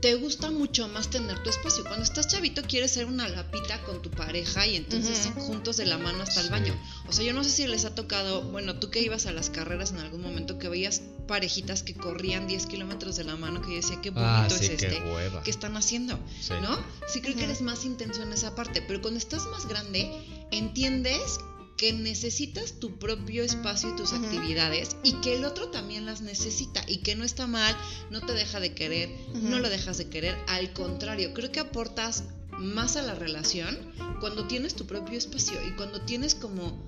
te 0.00 0.16
gusta 0.16 0.50
mucho 0.50 0.88
más 0.88 1.10
tener 1.10 1.40
tu 1.44 1.50
espacio. 1.50 1.84
Cuando 1.84 2.02
estás 2.02 2.26
chavito 2.26 2.62
quieres 2.62 2.90
ser 2.90 3.06
una 3.06 3.28
lapita 3.28 3.80
con 3.84 4.02
tu 4.02 4.10
pareja 4.10 4.66
y 4.66 4.74
entonces 4.74 5.26
Ujú. 5.30 5.40
juntos 5.40 5.76
de 5.76 5.86
la 5.86 5.96
mano 5.96 6.24
hasta 6.24 6.40
el 6.40 6.50
baño. 6.50 6.74
O 7.06 7.12
sea, 7.12 7.24
yo 7.24 7.32
no 7.32 7.44
sé 7.44 7.50
si 7.50 7.66
les 7.68 7.84
ha 7.84 7.94
tocado, 7.94 8.42
bueno, 8.42 8.80
tú 8.80 8.90
que 8.90 9.00
ibas 9.00 9.26
a 9.26 9.32
las 9.32 9.48
carreras 9.48 9.92
en 9.92 9.98
algún 9.98 10.20
momento 10.20 10.58
que 10.58 10.68
veías 10.68 11.02
parejitas 11.28 11.84
que 11.84 11.94
corrían 11.94 12.48
10 12.48 12.66
kilómetros 12.66 13.14
de 13.14 13.22
la 13.22 13.36
mano, 13.36 13.62
que 13.62 13.68
yo 13.70 13.76
decía, 13.76 14.00
qué 14.02 14.10
bonito 14.10 14.26
Ah, 14.26 14.46
es 14.48 14.54
sí, 14.58 14.72
este. 14.72 14.88
qué. 14.88 15.30
¿Qué 15.44 15.50
están 15.52 15.76
haciendo? 15.76 16.18
Sí. 16.40 16.54
¿No? 16.60 16.76
Sí 17.06 17.20
creo 17.20 17.34
que 17.34 17.42
Ujú. 17.42 17.50
eres 17.50 17.62
más 17.62 17.84
intenso 17.84 18.22
en 18.24 18.32
esa 18.32 18.56
parte, 18.56 18.82
pero 18.82 19.00
cuando 19.02 19.18
estás 19.18 19.46
más 19.46 19.68
grande, 19.68 20.10
entiendes 20.50 21.38
que 21.82 21.92
necesitas 21.92 22.78
tu 22.78 22.96
propio 23.00 23.42
espacio 23.42 23.88
y 23.88 23.96
tus 23.96 24.12
actividades 24.12 24.96
y 25.02 25.14
que 25.14 25.34
el 25.34 25.44
otro 25.44 25.66
también 25.70 26.06
las 26.06 26.20
necesita 26.20 26.80
y 26.86 26.98
que 26.98 27.16
no 27.16 27.24
está 27.24 27.48
mal, 27.48 27.76
no 28.08 28.20
te 28.20 28.34
deja 28.34 28.60
de 28.60 28.72
querer, 28.72 29.10
no 29.34 29.58
lo 29.58 29.68
dejas 29.68 29.98
de 29.98 30.08
querer, 30.08 30.38
al 30.46 30.72
contrario, 30.74 31.34
creo 31.34 31.50
que 31.50 31.58
aportas 31.58 32.22
más 32.56 32.94
a 32.94 33.02
la 33.02 33.16
relación 33.16 33.76
cuando 34.20 34.46
tienes 34.46 34.76
tu 34.76 34.86
propio 34.86 35.18
espacio 35.18 35.54
y 35.66 35.72
cuando 35.72 36.00
tienes 36.02 36.36
como, 36.36 36.80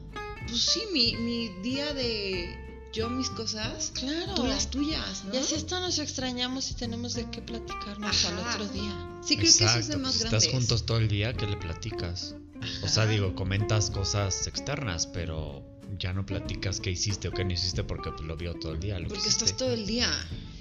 pues 0.47 0.61
sí, 0.61 0.83
mi, 0.93 1.17
mi 1.17 1.49
día 1.65 1.93
de 1.93 2.57
yo 2.93 3.11
mis 3.11 3.31
cosas, 3.31 3.91
Claro. 3.95 4.35
tú 4.35 4.47
las 4.47 4.71
tuyas, 4.71 5.25
¿no? 5.25 5.35
Y 5.35 5.39
así 5.39 5.57
hasta 5.57 5.81
nos 5.81 5.99
extrañamos 5.99 6.71
y 6.71 6.75
tenemos 6.75 7.15
de 7.15 7.29
qué 7.33 7.43
platicarnos 7.43 8.25
al 8.27 8.39
otro 8.39 8.69
día. 8.69 9.09
Sí, 9.25 9.37
creo 9.37 9.53
que 9.53 9.65
eso 9.65 9.77
es 9.77 9.89
de 9.89 9.97
más 9.97 10.13
pues, 10.13 10.21
grandes. 10.21 10.45
Estás 10.45 10.55
juntos 10.55 10.87
todo 10.87 10.99
el 10.99 11.09
día, 11.09 11.33
¿qué 11.35 11.49
le 11.49 11.57
platicas? 11.57 12.37
O 12.83 12.89
sea, 12.89 13.07
digo, 13.07 13.35
comentas 13.35 13.91
cosas 13.91 14.47
externas, 14.47 15.07
pero 15.07 15.63
ya 15.99 16.13
no 16.13 16.25
platicas 16.25 16.81
qué 16.81 16.91
hiciste 16.91 17.29
o 17.29 17.33
qué 17.33 17.45
no 17.45 17.53
hiciste 17.53 17.85
porque 17.85 18.11
pues, 18.11 18.23
lo 18.23 18.37
vio 18.37 18.55
todo 18.55 18.73
el 18.73 18.81
día. 18.81 18.99
Lo 18.99 19.09
Porque 19.09 19.23
que 19.25 19.29
estás 19.29 19.57
todo 19.57 19.73
el 19.73 19.87
día. 19.87 20.09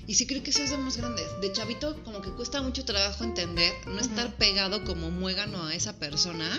Y 0.05 0.15
sí 0.15 0.27
creo 0.27 0.43
que 0.43 0.49
eso 0.49 0.61
es 0.63 0.71
de 0.71 0.77
más 0.77 0.97
grandes. 0.97 1.25
De 1.41 1.51
chavito 1.53 2.01
como 2.03 2.21
que 2.21 2.29
cuesta 2.31 2.61
mucho 2.61 2.83
trabajo 2.83 3.23
entender, 3.23 3.73
no 3.87 3.99
estar 3.99 4.35
pegado 4.35 4.83
como 4.83 5.11
muégano 5.11 5.63
a 5.65 5.73
esa 5.75 5.97
persona 5.97 6.49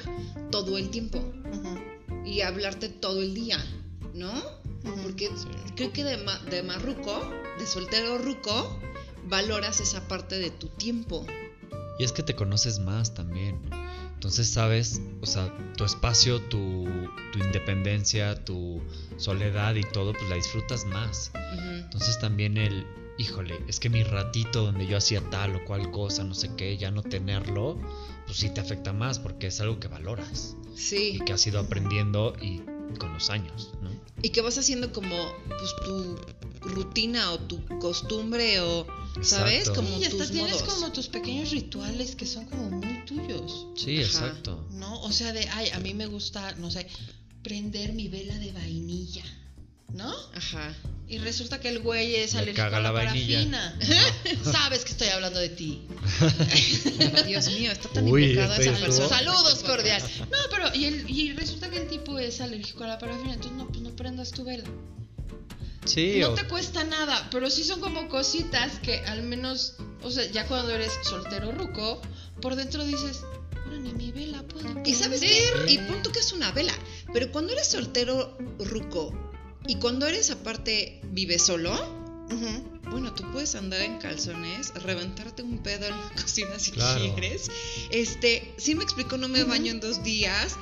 todo 0.50 0.78
el 0.78 0.88
tiempo 0.90 1.22
y 2.24 2.40
hablarte 2.40 2.88
todo 2.88 3.20
el 3.20 3.34
día, 3.34 3.58
¿no? 4.14 4.32
Porque 5.02 5.28
Sí. 5.36 5.46
creo 5.76 5.92
que 5.92 6.04
de, 6.04 6.16
ma- 6.18 6.38
de 6.50 6.62
marruco, 6.62 7.20
de 7.58 7.66
soltero 7.66 8.16
ruco, 8.18 8.80
valoras 9.28 9.80
esa 9.80 10.08
parte 10.08 10.38
de 10.38 10.50
tu 10.50 10.68
tiempo. 10.68 11.26
Y 11.98 12.04
es 12.04 12.12
que 12.12 12.22
te 12.22 12.34
conoces 12.34 12.78
más 12.78 13.12
también. 13.14 13.60
Entonces 14.24 14.48
sabes, 14.48 15.02
o 15.20 15.26
sea, 15.26 15.54
tu 15.76 15.84
espacio, 15.84 16.40
tu, 16.40 16.86
tu 17.30 17.38
independencia, 17.40 18.42
tu 18.42 18.80
soledad 19.18 19.74
y 19.74 19.82
todo, 19.82 20.14
pues 20.14 20.26
la 20.30 20.36
disfrutas 20.36 20.86
más. 20.86 21.30
Entonces 21.62 22.18
también 22.18 22.56
el, 22.56 22.86
híjole, 23.18 23.54
es 23.68 23.78
que 23.80 23.90
mi 23.90 24.02
ratito 24.02 24.64
donde 24.64 24.86
yo 24.86 24.96
hacía 24.96 25.20
tal 25.28 25.56
o 25.56 25.64
cual 25.66 25.90
cosa, 25.90 26.24
no 26.24 26.32
sé 26.32 26.50
qué, 26.56 26.78
ya 26.78 26.90
no 26.90 27.02
tenerlo, 27.02 27.78
pues 28.24 28.38
sí 28.38 28.48
te 28.48 28.62
afecta 28.62 28.94
más 28.94 29.18
porque 29.18 29.48
es 29.48 29.60
algo 29.60 29.78
que 29.78 29.88
valoras 29.88 30.56
Sí. 30.74 31.16
y 31.16 31.18
que 31.18 31.34
has 31.34 31.46
ido 31.46 31.60
aprendiendo 31.60 32.34
y 32.40 32.62
con 32.98 33.12
los 33.12 33.28
años, 33.28 33.74
¿no? 33.82 33.90
Y 34.22 34.30
que 34.30 34.40
vas 34.40 34.56
haciendo 34.56 34.90
como 34.90 35.14
pues 35.48 35.70
tu 35.84 36.16
rutina 36.62 37.30
o 37.32 37.38
tu 37.40 37.62
costumbre 37.78 38.58
o, 38.62 38.86
¿sabes? 39.22 39.60
Exacto. 39.68 39.74
Como 39.82 39.98
y 39.98 40.04
hasta 40.04 40.18
tus 40.18 40.30
tienes 40.30 40.52
modos. 40.62 40.74
como 40.74 40.92
tus 40.92 41.08
pequeños 41.08 41.50
rituales 41.50 42.16
que 42.16 42.26
son 42.26 42.44
como 42.46 42.70
muy 42.70 43.04
tuyos, 43.06 43.66
Sí, 43.76 43.98
Ajá. 43.98 44.06
exacto. 44.06 44.66
¿no? 44.72 45.00
O 45.02 45.12
sea, 45.12 45.32
de, 45.32 45.48
ay, 45.50 45.70
a 45.70 45.78
mí 45.80 45.94
me 45.94 46.06
gusta, 46.06 46.52
no 46.56 46.70
sé, 46.70 46.86
prender 47.42 47.92
mi 47.92 48.08
vela 48.08 48.36
de 48.38 48.52
vainilla, 48.52 49.24
¿no? 49.92 50.12
Ajá. 50.34 50.74
Y 51.06 51.18
resulta 51.18 51.60
que 51.60 51.68
el 51.68 51.80
güey 51.80 52.14
es 52.16 52.32
Le 52.32 52.38
alérgico 52.40 52.64
caga 52.64 52.78
a 52.78 52.80
la, 52.80 52.88
la 52.92 53.04
vainilla. 53.04 53.44
parafina. 53.50 53.78
Sabes 54.52 54.84
que 54.86 54.92
estoy 54.92 55.08
hablando 55.08 55.38
de 55.38 55.50
ti. 55.50 55.82
Dios 57.26 57.46
mío, 57.48 57.70
está 57.72 57.88
tan 57.90 58.08
Uy, 58.10 58.38
este 58.38 58.70
esa 58.70 58.80
persona. 58.80 59.08
Saludos 59.08 59.62
cordiales. 59.62 60.20
No, 60.20 60.38
pero 60.50 60.74
y, 60.74 60.86
el, 60.86 61.10
y 61.10 61.32
resulta 61.34 61.68
que 61.70 61.76
el 61.82 61.88
tipo 61.88 62.18
es 62.18 62.40
alérgico 62.40 62.84
a 62.84 62.88
la 62.88 62.98
parafina, 62.98 63.34
entonces 63.34 63.56
no, 63.58 63.68
pues 63.68 63.80
no 63.82 63.94
prendas 63.94 64.30
tu 64.32 64.44
vela. 64.44 64.64
Sí, 65.84 66.18
No 66.20 66.30
o- 66.30 66.34
te 66.34 66.44
cuesta 66.48 66.84
nada, 66.84 67.28
pero 67.30 67.50
sí 67.50 67.62
son 67.64 67.80
como 67.80 68.08
cositas 68.08 68.78
que 68.80 68.98
al 69.00 69.22
menos, 69.22 69.76
o 70.02 70.10
sea, 70.10 70.24
ya 70.30 70.46
cuando 70.46 70.70
eres 70.72 70.92
soltero 71.02 71.52
ruco, 71.52 72.00
por 72.40 72.56
dentro 72.56 72.84
dices, 72.84 73.20
no, 73.66 73.76
ni 73.78 73.92
mi 73.92 74.10
vela 74.12 74.42
puedo 74.42 74.66
Y 74.84 74.94
sabes 74.94 75.20
qué, 75.20 75.42
prender". 75.52 75.70
y 75.70 75.78
punto 75.86 76.10
que 76.12 76.20
es 76.20 76.32
una 76.32 76.50
vela, 76.52 76.74
pero 77.12 77.30
cuando 77.32 77.52
eres 77.52 77.68
soltero 77.68 78.36
ruco 78.58 79.12
y 79.66 79.76
cuando 79.76 80.06
eres 80.06 80.30
aparte 80.30 81.00
vive 81.04 81.38
solo, 81.38 81.72
bueno, 82.90 83.12
tú 83.14 83.24
puedes 83.32 83.54
andar 83.54 83.80
en 83.80 83.98
calzones, 83.98 84.72
reventarte 84.74 85.42
un 85.42 85.58
pedo 85.62 85.86
en 85.86 85.92
la 85.92 86.10
cocina 86.20 86.58
si 86.58 86.70
Claro. 86.72 87.00
quieres. 87.14 87.50
Este, 87.90 88.54
sí 88.56 88.74
me 88.74 88.84
explico, 88.84 89.16
no 89.16 89.28
me 89.28 89.44
baño 89.44 89.70
en 89.72 89.80
dos 89.80 90.02
días, 90.02 90.56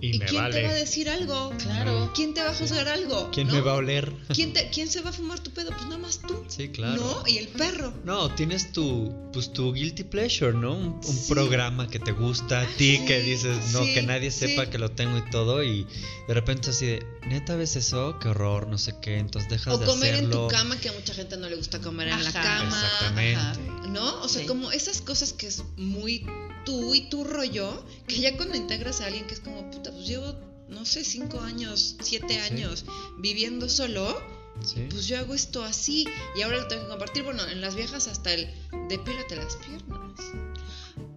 Y, 0.00 0.16
¿Y, 0.16 0.18
me 0.18 0.26
quién 0.26 0.42
vale. 0.42 0.54
te 0.56 0.62
va 0.64 0.70
a 0.70 0.74
decir 0.74 1.08
algo? 1.08 1.52
Claro. 1.58 2.12
¿Quién 2.14 2.34
te 2.34 2.42
va 2.42 2.50
a 2.50 2.54
juzgar 2.54 2.86
algo? 2.88 3.30
¿Quién 3.32 3.46
¿No? 3.46 3.54
me 3.54 3.60
va 3.62 3.72
a 3.72 3.76
oler? 3.76 4.12
¿Quién, 4.34 4.52
te- 4.52 4.68
¿Quién 4.70 4.88
se 4.90 5.00
va 5.00 5.08
a 5.10 5.12
fumar 5.12 5.40
tu 5.40 5.50
pedo? 5.52 5.70
Pues 5.70 5.84
nada 5.84 5.96
más 5.98 6.18
tú. 6.20 6.44
Sí, 6.48 6.68
claro. 6.68 6.96
¿No? 7.00 7.22
Y 7.26 7.38
el 7.38 7.48
perro. 7.48 7.94
No, 8.04 8.28
tienes 8.34 8.72
tu, 8.72 9.14
pues 9.32 9.52
tu 9.52 9.72
guilty 9.72 10.04
pleasure, 10.04 10.52
¿no? 10.52 10.74
Un, 10.74 10.86
un 10.96 11.02
Sí. 11.02 11.32
programa 11.32 11.88
que 11.88 11.98
te 11.98 12.12
gusta 12.12 12.60
a 12.60 12.66
ti, 12.76 13.00
que 13.06 13.20
dices, 13.22 13.72
no, 13.72 13.84
sí, 13.84 13.94
que 13.94 14.02
nadie 14.02 14.30
sepa 14.30 14.64
sí. 14.64 14.70
que 14.70 14.78
lo 14.78 14.90
tengo 14.90 15.16
y 15.16 15.30
todo, 15.30 15.62
y 15.64 15.86
de 16.28 16.34
repente 16.34 16.70
así 16.70 16.86
de, 16.86 17.06
neta 17.28 17.56
ves 17.56 17.76
eso, 17.76 18.18
qué 18.20 18.28
horror, 18.28 18.66
no 18.68 18.76
sé 18.78 18.94
qué, 19.00 19.16
entonces 19.18 19.48
dejas 19.50 19.74
O 19.74 19.78
de 19.78 19.86
comer 19.86 20.10
en 20.16 20.26
hacerlo. 20.26 20.48
tu 20.48 20.54
cama, 20.54 20.78
que 20.78 20.90
a 20.90 20.92
mucha 20.92 21.14
gente 21.14 21.36
no 21.38 21.48
le 21.48 21.56
gusta 21.56 21.80
comer 21.80 22.08
en 22.08 22.22
la 22.22 22.28
Ajá, 22.30 22.42
cama. 22.42 22.66
Exactamente. 22.92 23.88
¿No? 23.88 24.20
O 24.22 24.28
sea, 24.28 24.42
Sí. 24.42 24.46
como 24.48 24.72
esas 24.72 25.00
cosas 25.00 25.32
que 25.32 25.46
es 25.46 25.62
muy 25.78 26.26
tú 26.66 26.94
y 26.94 27.08
tu 27.08 27.24
rollo, 27.24 27.82
que 28.06 28.20
ya 28.20 28.36
cuando 28.36 28.56
integras 28.56 29.00
a 29.00 29.06
alguien 29.06 29.26
que 29.26 29.32
es 29.34 29.40
como, 29.40 29.70
puta, 29.70 29.90
pues 29.92 30.06
llevo, 30.06 30.34
no 30.68 30.84
sé, 30.84 31.02
cinco 31.04 31.40
años, 31.40 31.96
siete 32.02 32.34
Sí. 32.34 32.52
años 32.54 32.84
viviendo 33.18 33.68
solo, 33.70 34.20
Sí. 34.64 34.86
pues 34.90 35.06
yo 35.06 35.18
hago 35.18 35.34
esto 35.34 35.62
así 35.64 36.06
y 36.36 36.42
ahora 36.42 36.58
lo 36.58 36.68
tengo 36.68 36.82
que 36.82 36.88
compartir. 36.88 37.22
Bueno, 37.24 37.42
en 37.46 37.60
las 37.62 37.74
viejas 37.74 38.06
hasta 38.08 38.32
el 38.34 38.50
depílate 38.88 39.36
las 39.36 39.56
piernas. 39.56 40.20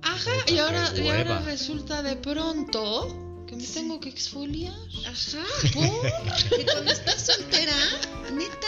Ajá, 0.01 0.31
Puta, 0.41 0.51
y 0.51 0.57
ahora, 0.59 0.93
y 0.95 1.07
ahora 1.09 1.39
resulta 1.41 2.01
de 2.03 2.15
pronto 2.15 3.43
que 3.47 3.55
me 3.55 3.65
tengo 3.65 3.99
que 3.99 4.09
exfoliar. 4.09 4.73
Ajá. 5.07 5.43
¿Por? 5.73 6.57
Que 6.57 6.65
cuando 6.65 6.91
estás 6.91 7.25
soltera, 7.25 7.73
neta, 8.33 8.67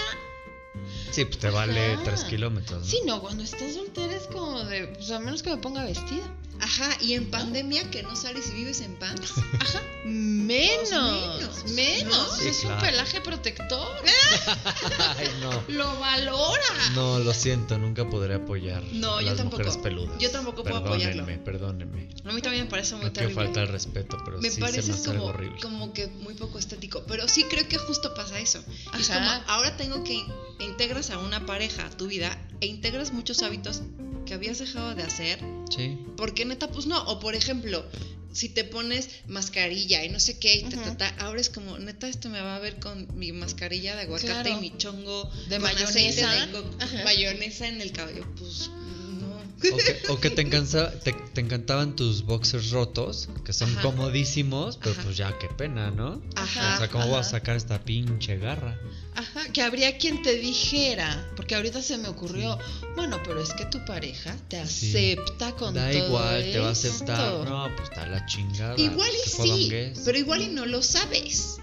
Sí, 1.12 1.26
pues 1.26 1.39
te 1.39 1.50
vale 1.50 1.98
tres 2.06 2.24
kilómetros. 2.24 2.80
¿no? 2.80 2.86
Sí, 2.88 3.02
no, 3.06 3.22
cuando 3.22 3.44
estás 3.44 3.74
soltera 3.74 4.15
es 4.15 4.24
como 4.28 4.63
de, 4.63 4.88
pues 4.88 5.12
a 5.12 5.20
menos 5.20 5.44
que 5.44 5.50
me 5.50 5.58
ponga 5.58 5.84
vestida. 5.84 6.24
Ajá, 6.60 6.90
y 7.02 7.14
en 7.14 7.30
pandemia 7.32 7.90
que 7.92 8.04
no 8.04 8.16
sales 8.16 8.50
y 8.52 8.56
vives 8.56 8.82
en 8.82 8.96
pants. 8.96 9.34
Ajá. 9.60 9.82
Menos, 10.04 10.92
menos, 10.92 11.64
menos. 11.74 12.18
¿no? 12.18 12.36
Sí, 12.36 12.48
es 12.48 12.58
claro. 12.60 12.76
un 12.76 12.82
pelaje 12.82 13.22
protector. 13.22 13.88
Ay, 15.18 15.28
no. 15.42 15.64
Lo 15.68 16.00
valora. 16.00 16.62
No, 16.96 17.20
lo 17.20 17.34
siento, 17.34 17.78
nunca 17.78 18.10
podré 18.10 18.36
apoyar 18.36 18.84
No, 18.94 19.18
a 19.18 19.22
yo 19.22 19.28
las 19.28 19.38
tampoco. 19.38 19.58
mujeres 19.64 19.78
peludas. 19.82 20.18
Yo 20.20 20.32
tampoco 20.32 20.64
puedo 20.64 20.84
perdónenme, 20.84 21.22
apoyarlo. 21.22 21.44
Perdónenme, 21.44 22.10
A 22.26 22.32
mí 22.34 22.42
también 22.42 22.66
me 22.66 22.70
parece 22.70 22.96
muy 22.96 23.06
No 23.06 23.12
terrible. 23.14 23.36
faltar 23.46 23.64
el 23.64 23.70
respeto, 23.70 24.18
pero 24.26 24.40
me 24.40 24.50
sí 24.50 24.56
se 24.56 24.62
parece 24.62 24.88
me 24.88 24.94
hace 24.94 25.06
como, 25.10 25.24
horrible. 25.26 25.60
como 25.62 25.94
que 25.94 26.08
muy 26.08 26.34
poco 26.34 26.58
estético. 26.60 27.04
Pero 27.08 27.28
sí 27.28 27.44
creo 27.50 27.68
que 27.68 27.78
justo 27.78 28.14
pasa 28.14 28.40
eso. 28.40 28.64
Es 29.00 29.10
Ajá. 29.10 29.20
como, 29.20 29.52
ahora 29.52 29.78
tengo 29.78 30.04
que 30.04 30.26
integras 30.60 31.12
a 31.12 31.20
una 31.20 31.46
pareja 31.46 31.86
a 31.86 31.90
tu 31.92 32.08
vida 32.08 32.38
e 32.60 32.66
integras 32.68 33.14
muchos 33.14 33.42
hábitos 33.44 33.82
que 34.26 34.34
habías 34.34 34.60
dejado 34.60 34.96
de 34.96 35.04
hacer. 35.04 35.40
Sí. 35.70 35.98
Porque 36.18 36.40
neta, 36.45 36.67
pues 36.69 36.86
no. 36.86 37.01
O 37.06 37.19
por 37.19 37.36
ejemplo, 37.36 37.86
si 38.34 38.47
te 38.49 38.63
pones 38.63 39.10
mascarilla 39.27 40.04
y 40.06 40.10
no 40.10 40.19
sé 40.19 40.39
qué, 40.39 40.56
y 40.56 40.63
ta, 40.63 40.82
ta, 40.82 40.97
ta, 40.97 41.08
ahora 41.25 41.41
es 41.41 41.49
como, 41.49 41.77
neta, 41.80 42.08
esto 42.08 42.30
me 42.30 42.39
va 42.41 42.56
a 42.56 42.60
ver 42.60 42.80
con 42.80 43.08
mi 43.17 43.32
mascarilla 43.34 43.95
de 43.95 44.04
aguacate 44.04 44.27
Claro. 44.32 44.49
y 44.49 44.56
mi 44.62 44.77
chongo 44.77 45.30
De 45.49 45.56
con 45.58 45.63
mayonesa. 45.63 46.45
de 46.45 47.04
mayonesa 47.04 47.67
en 47.67 47.82
el 47.82 47.91
cabello. 47.91 48.25
Pues 48.38 48.69
no. 48.69 49.41
O 49.73 49.77
que, 49.77 50.01
o 50.10 50.19
que 50.19 50.30
te, 50.32 50.41
encansa- 50.41 50.91
te, 51.04 51.13
te 51.13 51.41
encantaban 51.41 51.95
tus 51.95 52.23
boxers 52.23 52.71
rotos, 52.71 53.30
que 53.45 53.54
son 53.54 53.69
Ajá. 53.73 53.82
comodísimos, 53.82 54.77
pero 54.77 54.91
Ajá. 54.93 55.04
pues 55.04 55.17
ya, 55.17 55.38
qué 55.38 55.47
pena, 55.49 55.91
¿no? 55.91 56.21
Ajá. 56.36 56.75
o 56.75 56.77
sea, 56.80 56.88
¿cómo 56.89 57.08
voy 57.08 57.19
a 57.19 57.23
sacar 57.23 57.56
esta 57.58 57.84
pinche 57.84 58.38
garra? 58.38 58.80
Ajá, 59.13 59.52
que 59.52 59.62
habría 59.62 59.97
quien 59.97 60.21
te 60.21 60.36
dijera, 60.38 61.30
porque 61.36 61.56
ahorita 61.56 61.82
se 61.82 61.97
me 61.97 62.08
ocurrió, 62.08 62.58
bueno, 62.95 63.19
pero 63.24 63.41
es 63.41 63.54
que 63.54 63.65
tu 63.65 63.84
pareja 63.86 64.36
te 64.47 64.65
Sí. 64.65 64.89
acepta 65.15 65.52
con 65.56 65.74
Da 65.74 65.91
todo 65.91 66.06
igual, 66.08 66.43
te 66.52 66.60
va 66.60 66.69
a 66.69 66.71
aceptar. 66.71 67.34
No, 67.47 67.69
pues 67.76 67.89
está 67.89 68.08
la 68.08 68.26
chingada. 68.26 68.76
Igual 68.80 69.10
y 69.10 69.30
qué 69.69 69.93
sí, 69.93 70.02
pero 70.06 70.17
igual 70.17 70.41
y 70.43 70.47
no 70.47 70.65
lo 70.65 70.82
sabes. 70.82 71.58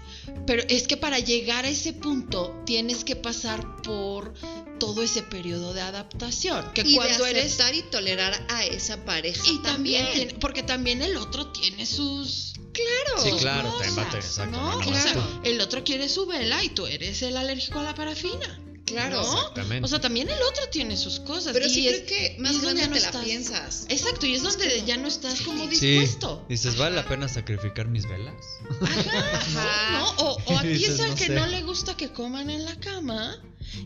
Pero 0.45 0.61
es 0.69 0.87
que 0.87 0.95
para 0.95 1.17
llegar 1.19 1.65
a 1.65 1.69
ese 1.69 1.91
punto 1.93 2.61
tienes 2.65 3.03
que 3.03 3.15
pasar 3.15 3.81
por 3.81 4.33
todo 4.79 5.01
ese 5.01 5.23
periodo 5.23 5.73
de 5.73 5.81
adaptación. 5.81 6.71
Que 6.73 6.81
y 6.85 6.95
cuando 6.95 7.23
de 7.25 7.31
eres. 7.31 7.45
aceptar 7.47 7.73
y 7.75 7.81
tolerar 7.89 8.45
a 8.49 8.63
esa 8.63 9.03
pareja 9.05 9.41
Y 9.49 9.57
también, 9.63 10.05
también. 10.05 10.07
tiene- 10.13 10.33
porque 10.39 10.61
también 10.63 11.01
el 11.01 11.17
otro 11.17 11.47
tiene 11.51 11.85
sus. 11.85 12.48
Claro. 12.79 13.23
Sí, 13.23 13.31
claro, 13.41 13.71
cosas, 13.71 13.97
a 13.97 14.09
tener- 14.09 14.15
exacto, 14.25 14.51
¿no? 14.57 14.71
no 14.81 14.89
O 14.89 14.93
sea, 14.93 15.39
el 15.43 15.61
otro 15.61 15.83
quiere 15.83 16.07
su 16.09 16.25
vela 16.25 16.63
y 16.63 16.69
tú 16.69 16.85
eres 16.85 17.21
el 17.21 17.35
alérgico 17.37 17.79
a 17.79 17.83
la 17.83 17.95
parafina. 17.95 18.59
Claro. 18.85 19.21
¿no? 19.21 19.33
Exactamente. 19.37 19.85
O 19.85 19.87
sea, 19.87 20.01
también 20.01 20.27
el 20.29 20.41
otro 20.41 20.67
tiene 20.71 20.97
sus 20.97 21.19
cosas. 21.19 21.53
Pero 21.53 21.67
y 21.67 21.69
sí 21.69 21.87
es- 21.87 21.97
creo 22.01 22.05
que 22.07 22.35
más 22.39 22.55
es 22.55 22.61
donde 22.63 22.81
ya 22.81 22.87
no 22.87 22.93
te 22.95 22.99
la 23.01 23.05
estás- 23.07 23.23
piensas. 23.23 23.85
Exacto, 23.87 24.25
y 24.25 24.33
es 24.33 24.41
donde 24.41 24.67
como- 24.73 24.85
ya 24.87 24.97
no 24.97 25.07
estás 25.07 25.41
como 25.41 25.63
Sí, 25.69 25.69
dispuesto. 25.91 26.43
dices, 26.49 26.75
¿vale 26.75 26.95
la 26.95 27.07
pena 27.07 27.27
sacrificar 27.27 27.87
mis 27.87 28.07
velas? 28.09 28.33
Ajá, 28.81 29.37
Ajá. 29.37 29.91
¿no? 29.99 30.09
O, 30.25 30.37
o 30.43 30.57
a 30.57 30.61
ti 30.63 30.85
es 30.85 30.97
no 30.97 31.13
que 31.15 31.25
sé. 31.27 31.35
no 31.35 31.45
le 31.45 31.61
gusta 31.61 31.95
que 31.95 32.09
coman 32.09 32.49
en 32.49 32.65
la 32.65 32.75
cama. 32.79 33.37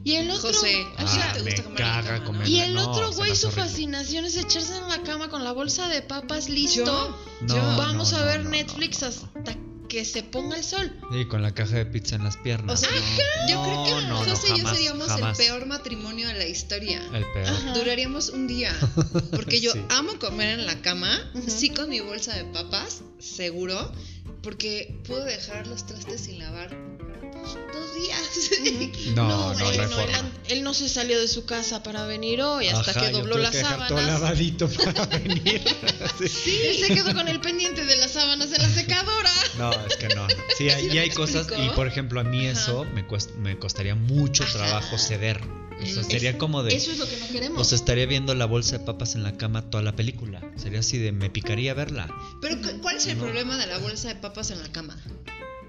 Y 0.04 0.16
el 0.16 0.30
otro. 0.32 0.50
José, 0.50 0.86
a 0.98 1.06
te 1.06 1.12
Ah, 1.12 1.34
me 1.36 1.42
gusta 1.44 1.64
comer 1.64 1.78
caga 1.78 2.04
cama, 2.04 2.20
¿no? 2.20 2.26
comer. 2.26 2.48
y 2.48 2.60
el 2.60 2.74
No, 2.74 2.90
otro 2.92 3.12
güey, 3.14 3.36
su 3.36 3.52
fascinación 3.52 4.26
es 4.26 4.36
echarse 4.38 4.76
en 4.78 4.88
la 4.90 5.02
cama 5.04 5.30
con 5.30 5.44
la 5.44 5.52
bolsa 5.52 5.88
de 5.88 6.02
papas 6.02 6.50
listo. 6.50 6.84
Yo, 6.86 7.18
No, 7.48 7.78
Vamos 7.78 8.12
no, 8.12 8.18
a 8.18 8.26
ver 8.26 8.44
no, 8.44 8.50
Netflix 8.52 9.02
no, 9.02 9.10
no. 9.10 9.16
hasta 9.40 9.56
que 9.90 10.06
se 10.06 10.24
ponga 10.24 10.58
el 10.58 10.64
sol. 10.64 10.92
Y 11.12 11.26
con 11.28 11.44
la 11.44 11.54
caja 11.54 11.76
de 11.76 11.86
pizza 11.86 12.16
en 12.16 12.24
las 12.24 12.36
piernas. 12.38 12.82
O 12.82 12.86
sea, 12.86 12.90
no, 12.90 13.48
yo 13.48 13.62
creo 13.64 13.84
que 13.86 13.92
no, 13.92 14.02
no, 14.10 14.18
José 14.26 14.48
y 14.56 14.60
yo 14.62 14.68
seríamos 14.70 15.08
jamás. 15.08 15.40
el 15.40 15.46
peor 15.46 15.66
matrimonio 15.68 16.28
de 16.30 16.34
la 16.34 16.46
historia. 16.48 17.00
El 17.14 17.24
peor. 17.32 17.48
Ajá. 17.50 17.74
Duraríamos 17.74 18.30
un 18.30 18.48
día. 18.48 18.74
Porque 19.32 19.62
yo 19.62 19.72
Sí. 19.74 19.82
amo 19.92 20.14
comer 20.20 20.58
en 20.60 20.66
la 20.66 20.82
cama, 20.82 21.12
Ujú. 21.36 21.44
sí 21.48 21.70
con 21.70 21.90
mi 21.90 22.00
bolsa 22.00 22.36
de 22.36 22.44
papas, 22.46 23.02
seguro, 23.20 23.92
porque 24.42 25.00
puedo 25.08 25.24
dejar 25.26 25.68
los 25.68 25.86
trastes 25.86 26.22
sin 26.22 26.40
lavar 26.40 26.76
dos 27.44 27.96
días. 27.96 28.14
No, 29.16 29.28
no, 29.28 29.54
no, 29.60 29.70
él, 29.72 29.78
no, 29.78 29.90
forma. 29.90 30.18
él, 30.20 30.26
él 30.50 30.64
no 30.64 30.74
se 30.74 30.90
salió 30.90 31.20
de 31.20 31.28
su 31.28 31.46
casa 31.46 31.84
para 31.84 32.06
venir 32.06 32.42
hoy 32.42 32.68
hasta 32.68 32.92
Ajá, 32.92 33.02
que 33.02 33.12
dobló 33.12 33.38
las 33.38 33.52
que 33.52 33.58
dejar 33.58 33.88
todo 33.88 33.98
sábanas. 34.00 34.22
lavadito 34.22 34.70
para 34.86 35.06
venir. 35.06 35.62
Sí. 36.18 36.58
Él 36.66 36.78
se 36.80 36.94
quedó 36.94 37.14
con 37.14 37.28
el 37.28 37.40
pendiente 37.42 37.86
de 37.86 37.96
las 37.98 38.12
sábanas 38.12 38.52
en 38.54 38.62
la 38.62 38.70
secadora. 38.70 39.32
No, 39.58 39.72
es 39.72 39.96
que 39.98 40.08
no. 40.16 40.28
Sí, 40.58 40.70
hay, 40.70 40.88
y 40.88 40.98
hay 40.98 41.10
cosas, 41.10 41.48
y 41.58 41.70
por 41.72 41.88
ejemplo, 41.88 42.20
a 42.20 42.24
mí 42.24 42.46
eso 42.46 42.86
me, 42.86 43.08
cuest- 43.08 43.36
me 43.36 43.58
costaría 43.60 43.96
mucho 43.96 44.44
Ajá. 44.44 44.54
trabajo 44.54 44.98
ceder. 44.98 45.42
O 45.82 45.86
sea, 45.86 46.02
Es- 46.02 46.08
sería 46.08 46.38
como 46.38 46.64
de. 46.64 46.76
Eso 46.76 46.92
es 46.92 46.98
lo 47.00 47.08
que 47.08 47.18
no 47.18 47.28
queremos. 47.28 47.62
O 47.62 47.64
sea, 47.64 47.76
estaría 47.76 48.06
viendo 48.06 48.34
la 48.36 48.46
bolsa 48.46 48.78
de 48.78 48.86
papas 48.86 49.16
en 49.16 49.24
la 49.24 49.38
cama 49.38 49.70
toda 49.70 49.84
la 49.84 49.96
película. 49.96 50.42
Sería 50.56 50.80
así 50.80 50.98
de, 50.98 51.12
me 51.12 51.30
picaría 51.30 51.74
verla. 51.74 52.08
Pero 52.42 52.62
cu- 52.62 52.80
¿cuál 52.82 52.98
es 52.98 53.08
el 53.08 53.18
No. 53.18 53.24
problema 53.26 53.58
de 53.58 53.68
la 53.68 53.78
bolsa 53.80 54.08
de 54.10 54.16
papas 54.16 54.52
en 54.52 54.62
la 54.62 54.72
cama? 54.72 54.98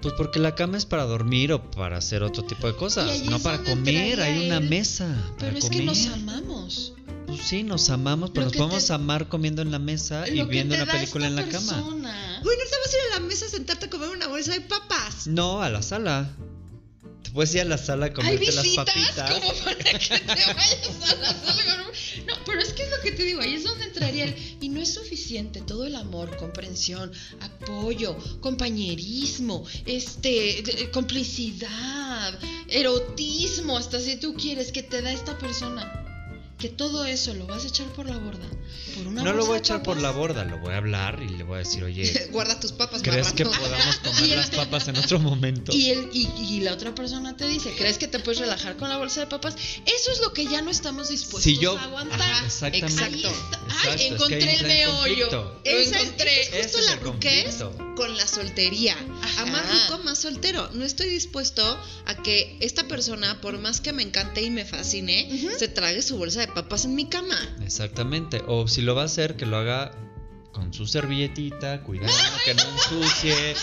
Pues 0.05 0.13
porque 0.19 0.37
la 0.37 0.53
cama 0.53 0.77
es 0.77 0.85
para 0.85 1.03
dormir 1.05 1.51
o 1.51 1.71
para 1.71 1.97
hacer 1.97 2.21
otro 2.21 2.43
tipo 2.43 2.67
de 2.67 2.75
cosas, 2.75 3.23
no 3.23 3.39
para 3.39 3.63
comer. 3.63 4.21
Hay 4.21 4.45
una 4.45 4.57
él. 4.57 4.69
mesa. 4.69 5.07
para 5.39 5.51
Pero 5.51 5.57
es 5.57 5.67
que 5.67 5.81
nos 5.83 6.05
amamos. 6.05 6.93
Pues 7.25 7.41
sí, 7.41 7.63
nos 7.63 7.89
amamos, 7.89 8.29
pero 8.29 8.41
Lo 8.45 8.51
nos 8.51 8.55
podemos 8.57 8.85
te- 8.85 8.93
amar 8.93 9.27
comiendo 9.29 9.63
en 9.63 9.71
la 9.71 9.79
mesa 9.79 10.27
y 10.29 10.35
Lo 10.35 10.45
viendo 10.45 10.75
una 10.75 10.85
película 10.85 11.25
en 11.25 11.35
la 11.35 11.47
cama. 11.49 11.71
persona- 11.73 12.39
Bueno, 12.43 12.61
te 12.69 12.77
vas 12.77 12.93
a 12.93 12.97
ir 12.97 13.13
a 13.15 13.19
la 13.19 13.25
mesa 13.25 13.45
a 13.47 13.49
sentarte 13.49 13.87
a 13.87 13.89
comer 13.89 14.09
una 14.09 14.27
bolsa 14.27 14.51
de 14.53 14.61
papas. 14.61 15.25
No, 15.25 15.63
a 15.63 15.71
la 15.71 15.81
sala. 15.81 16.29
Te 17.25 17.31
puedes 17.31 17.55
ir 17.55 17.61
a 17.61 17.65
la 17.65 17.77
sala 17.79 18.05
a 18.05 18.13
comerte 18.13 18.51
las 18.51 18.63
visitas 18.63 18.85
papitas. 18.85 19.31
como 19.31 19.53
para 19.63 19.75
que 19.77 19.99
te 19.99 20.53
vayas 20.53 21.11
a 21.11 21.15
la 21.15 21.33
sala. 21.33 21.91
No, 22.27 22.33
pero 22.45 22.61
es 22.61 22.71
que 22.73 22.83
es 22.83 22.89
lo 22.91 23.01
que 23.01 23.11
te 23.13 23.23
digo, 23.23 23.41
ahí 23.41 23.55
es 23.55 23.63
donde 23.63 23.85
entraría 23.85 24.25
el... 24.25 24.35
Y 24.61 24.69
no 24.69 24.79
es 24.79 24.93
suficiente 24.93 25.61
todo 25.61 25.85
el 25.85 25.95
amor, 25.95 26.37
comprensión, 26.37 27.11
apoyo, 27.41 28.15
compañerismo, 28.41 29.65
este, 29.85 30.89
complicidad, 30.93 32.39
erotismo, 32.67 33.77
hasta 33.77 33.99
si 33.99 34.17
tú 34.17 34.35
quieres 34.35 34.71
que 34.71 34.83
te 34.83 35.01
da 35.01 35.11
esta 35.11 35.35
persona. 35.39 36.14
Que 36.57 36.69
todo 36.69 37.03
eso 37.05 37.33
lo 37.33 37.45
vas 37.47 37.65
a 37.65 37.67
echar 37.67 37.87
por 37.87 38.07
la 38.09 38.17
borda. 38.17 38.47
Por 38.95 39.07
una 39.07 39.23
No 39.23 39.33
lo 39.33 39.45
voy 39.45 39.55
a 39.55 39.59
echar 39.59 39.83
por 39.83 39.99
la 39.99 40.11
borda, 40.11 40.45
lo 40.45 40.57
voy 40.59 40.73
a 40.73 40.77
hablar 40.77 41.21
y 41.21 41.27
le 41.27 41.43
voy 41.43 41.55
a 41.55 41.59
decir, 41.59 41.83
oye, 41.83 42.27
Guarda 42.31 42.57
tus 42.61 42.71
papas, 42.71 43.01
¿crees 43.01 43.33
que 43.33 43.43
podamos 43.45 43.95
Y 44.03 44.07
comer 44.07 44.23
el- 44.31 44.35
las 44.37 44.49
papas 44.51 44.87
en 44.87 44.95
otro 44.97 45.19
momento? 45.19 45.73
Y, 45.75 45.89
el, 45.89 46.09
y, 46.13 46.27
y 46.39 46.61
la 46.61 46.71
otra 46.73 46.95
persona 46.95 47.35
te 47.35 47.45
dice, 47.47 47.73
¿crees 47.77 47.97
que 47.97 48.07
te 48.07 48.19
puedes 48.19 48.39
relajar 48.39 48.77
con 48.77 48.87
la 48.87 48.97
bolsa 48.97 49.19
de 49.19 49.27
papas? 49.27 49.55
Eso 49.85 50.11
es 50.13 50.21
lo 50.21 50.31
que 50.31 50.45
ya 50.45 50.61
no 50.61 50.71
estamos 50.71 51.09
dispuestos 51.09 51.43
Si 51.43 51.57
yo- 51.59 51.77
a 51.77 51.83
aguantar. 51.83 52.21
Ajá, 52.21 52.45
exactamente. 52.45 53.03
Exacto, 53.03 53.29
Ay, 53.83 53.89
es 53.89 53.95
que 53.97 54.07
encontré 54.07 54.53
el 54.55 54.65
meollo. 54.67 55.31
Lo 55.31 55.61
Esa- 55.65 55.99
encontré. 56.01 56.41
Ese 56.41 56.63
justo 56.63 56.79
es 56.79 56.85
la 56.85 56.95
ruquez. 56.95 57.55
Con 57.95 58.15
la 58.17 58.27
soltería. 58.27 58.95
Ajá. 59.21 59.43
A 59.43 59.45
más 59.45 59.71
rico, 59.71 60.03
más 60.03 60.19
soltero. 60.19 60.69
No 60.73 60.85
estoy 60.85 61.07
dispuesto 61.07 61.63
a 62.05 62.15
que 62.21 62.57
esta 62.59 62.87
persona, 62.87 63.41
por 63.41 63.57
más 63.59 63.81
que 63.81 63.93
me 63.93 64.03
encante 64.03 64.41
y 64.43 64.49
me 64.49 64.65
fascine, 64.65 65.49
se 65.57 65.67
trague 65.67 66.01
su 66.01 66.17
bolsa 66.17 66.41
de 66.41 66.47
papas 66.47 66.85
en 66.85 66.95
mi 66.95 67.05
cama. 67.07 67.37
Exactamente. 67.63 68.41
O 68.47 68.67
si 68.67 68.81
lo 68.81 68.95
va 68.95 69.03
a 69.03 69.05
hacer, 69.05 69.35
que 69.35 69.45
lo 69.45 69.57
haga 69.57 69.91
con 70.55 70.73
su 70.73 70.87
servilletita, 70.87 71.81
cuidado 71.81 72.13
que 72.45 72.53
no 72.53 72.63
ensucie. 72.63 73.55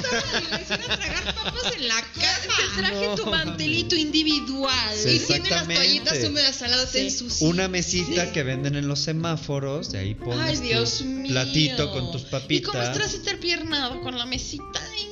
Tragar 0.00 1.34
papas 1.34 1.74
en 1.76 1.88
la 1.88 2.00
cama. 2.00 2.56
Te 2.56 2.80
traje 2.80 3.16
tu 3.16 3.24
No, 3.26 3.30
mantelito 3.32 3.96
individual. 3.96 4.96
Sí, 4.96 5.16
Y 5.16 5.18
tiene 5.26 5.50
las 5.50 5.68
toallitas 5.68 6.24
húmedas 6.24 6.62
al 6.62 6.70
lado, 6.70 6.84
te 6.86 6.98
Sí. 7.00 7.04
ensucia. 7.22 7.46
Una 7.48 7.68
mesita 7.68 8.32
que 8.32 8.42
venden 8.44 8.76
en 8.76 8.88
los 8.88 9.00
semáforos, 9.00 9.92
de 9.92 9.98
ahí 9.98 10.14
pones 10.14 10.38
Ay, 10.40 10.56
tu 10.56 10.62
Dios 10.62 11.02
mío. 11.02 11.28
platito 11.28 11.92
con 11.92 12.10
tus 12.12 12.22
¿Y 12.22 12.24
cómo 12.24 12.40
papitas. 12.40 12.96
estás 12.96 13.14
interpiernado 13.14 14.00
con 14.00 14.16
la 14.16 14.24
mesita? 14.24 14.64
Ay, 14.90 15.06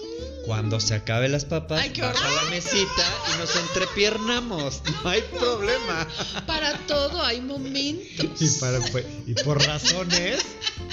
Cuando 0.51 0.81
se 0.81 0.95
acabe 0.95 1.29
las 1.29 1.45
papas, 1.45 1.81
Ay, 1.81 1.93
baja 2.01 2.29
la 2.29 2.43
mesita 2.51 3.05
y 3.33 3.39
nos 3.39 3.55
entrepiernamos. 3.55 4.83
No 5.05 5.09
hay 5.09 5.23
problema. 5.23 6.09
Para 6.45 6.77
todo 6.89 7.23
hay 7.23 7.41
momentos. 7.41 8.27
Y, 8.43 8.59
para- 8.59 8.81
pues, 8.91 9.07
y 9.29 9.35
por 9.45 9.65
razones, 9.65 10.41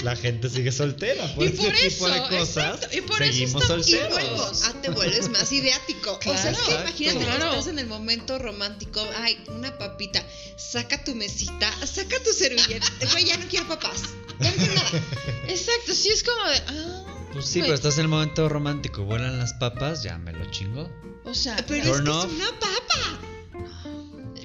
la 0.03 0.15
gente 0.15 0.47
sigue 0.51 0.71
soltera. 0.71 1.25
Por 1.33 1.45
Y 1.45 1.47
ese 1.47 1.57
por 1.63 1.73
tipo 1.73 2.07
de 2.07 2.17
eso, 2.17 2.27
cosas, 2.29 2.75
exacto, 2.75 2.97
y 2.97 3.01
por 3.01 3.21
eso 3.23 3.33
seguimos 3.33 3.63
Y 3.63 3.67
solteros. 3.67 4.09
luego, 4.11 4.51
ah, 4.65 4.73
te 4.79 4.89
vuelves 4.91 5.29
más 5.29 5.51
ideático. 5.51 6.19
o 6.23 6.37
sea, 6.37 6.51
es 6.51 6.57
que 6.59 6.71
imagínate 6.75 7.25
Claro. 7.25 7.39
que 7.39 7.49
estás 7.57 7.67
en 7.67 7.79
el 7.79 7.87
momento 7.87 8.37
romántico. 8.37 9.03
Ay, 9.17 9.43
una 9.47 9.75
papita. 9.75 10.23
Saca 10.55 11.03
tu 11.03 11.15
mesita, 11.15 11.71
saca 11.85 12.15
tu 12.23 12.31
servilleta. 12.31 12.87
Güey, 13.11 13.25
ya 13.25 13.37
no 13.37 13.47
quiero 13.47 13.67
papas. 13.67 14.01
Exacto, 15.47 15.93
sí 15.93 16.09
es 16.09 16.23
como 16.23 16.43
de. 16.49 16.57
Ah, 16.67 17.03
Pues 17.33 17.45
sí, 17.45 17.59
güey. 17.59 17.69
pero 17.69 17.75
estás 17.75 17.95
en 17.97 18.01
el 18.03 18.07
momento 18.07 18.47
romántico. 18.49 19.03
Vuelan 19.03 19.37
las 19.37 19.53
papas, 19.53 20.03
ya 20.03 20.17
me 20.17 20.31
lo 20.33 20.45
chingo. 20.51 20.89
O 21.25 21.33
sea, 21.33 21.55
Pero 21.67 21.83
es 21.93 22.01
que 22.01 22.09
es 22.09 22.25
una 22.25 22.49
papa. 22.59 23.19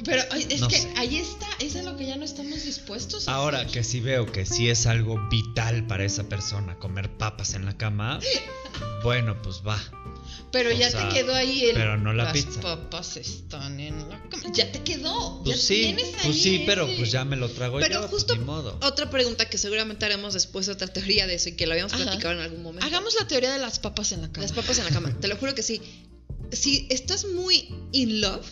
pero, 0.04 0.22
es 0.34 0.60
No 0.60 0.68
que 0.68 0.78
sé. 0.80 0.92
ahí 0.96 1.16
está, 1.18 1.46
es 1.60 1.76
a 1.76 1.82
lo 1.82 1.96
que 1.96 2.06
ya 2.06 2.16
no 2.16 2.24
estamos 2.24 2.64
dispuestos 2.64 3.28
a 3.28 3.34
Ahora 3.34 3.58
hacer. 3.60 3.70
que 3.72 3.84
sí 3.84 4.00
veo 4.00 4.26
que 4.26 4.44
sí 4.46 4.68
es 4.68 4.86
algo 4.86 5.16
vital 5.30 5.86
para 5.86 6.04
esa 6.04 6.24
persona 6.24 6.76
comer 6.78 7.08
papas 7.18 7.54
en 7.54 7.64
la 7.66 7.76
cama, 7.76 8.18
bueno, 9.04 9.40
pues 9.42 9.62
va. 9.66 9.78
Pero 10.52 10.68
o 10.70 10.72
ya 10.72 10.90
sea, 10.90 11.08
te 11.08 11.14
quedó 11.14 11.34
ahí 11.34 11.64
el. 11.64 11.74
pero 11.76 11.96
no 11.96 12.12
la 12.12 12.24
las 12.24 12.32
pizza. 12.34 12.60
papas 12.60 13.16
están 13.16 13.80
en 13.80 14.08
la 14.08 14.22
cama. 14.28 14.42
Ya 14.52 14.70
te 14.70 14.82
quedó. 14.82 15.42
Pues 15.42 15.56
ya 15.56 15.62
sí, 15.66 15.74
tienes 15.82 16.04
ahí 16.14 16.20
pues 16.24 16.42
sí, 16.42 16.62
pero 16.66 16.86
ese- 16.86 16.96
pues 16.98 17.10
ya 17.10 17.24
me 17.24 17.36
lo 17.36 17.48
trago 17.50 17.78
Pero 17.78 17.94
yo, 17.94 18.00
pues 18.00 18.10
justo 18.10 18.36
ni 18.36 18.44
modo. 18.44 18.78
otra 18.82 19.08
pregunta 19.10 19.48
que 19.48 19.56
seguramente 19.58 20.04
haremos 20.04 20.34
después 20.34 20.68
otra 20.68 20.88
teoría 20.88 21.26
de 21.26 21.34
eso 21.34 21.48
y 21.48 21.52
que 21.56 21.66
lo 21.66 21.72
habíamos 21.72 21.94
Ajá. 21.94 22.02
platicado 22.04 22.34
en 22.34 22.40
algún 22.40 22.62
momento. 22.62 22.86
Hagamos 22.86 23.14
la 23.18 23.26
teoría 23.26 23.50
de 23.52 23.58
las 23.58 23.78
papas 23.78 24.12
en 24.12 24.20
la 24.22 24.28
cama. 24.30 24.42
Las 24.42 24.52
papas 24.52 24.78
en 24.78 24.84
la 24.84 24.90
cama, 24.90 25.18
te 25.18 25.26
lo 25.28 25.36
juro 25.36 25.54
que 25.54 25.62
sí. 25.62 25.80
Si 26.52 26.86
estás 26.90 27.24
muy 27.26 27.74
in 27.92 28.20
love, 28.20 28.46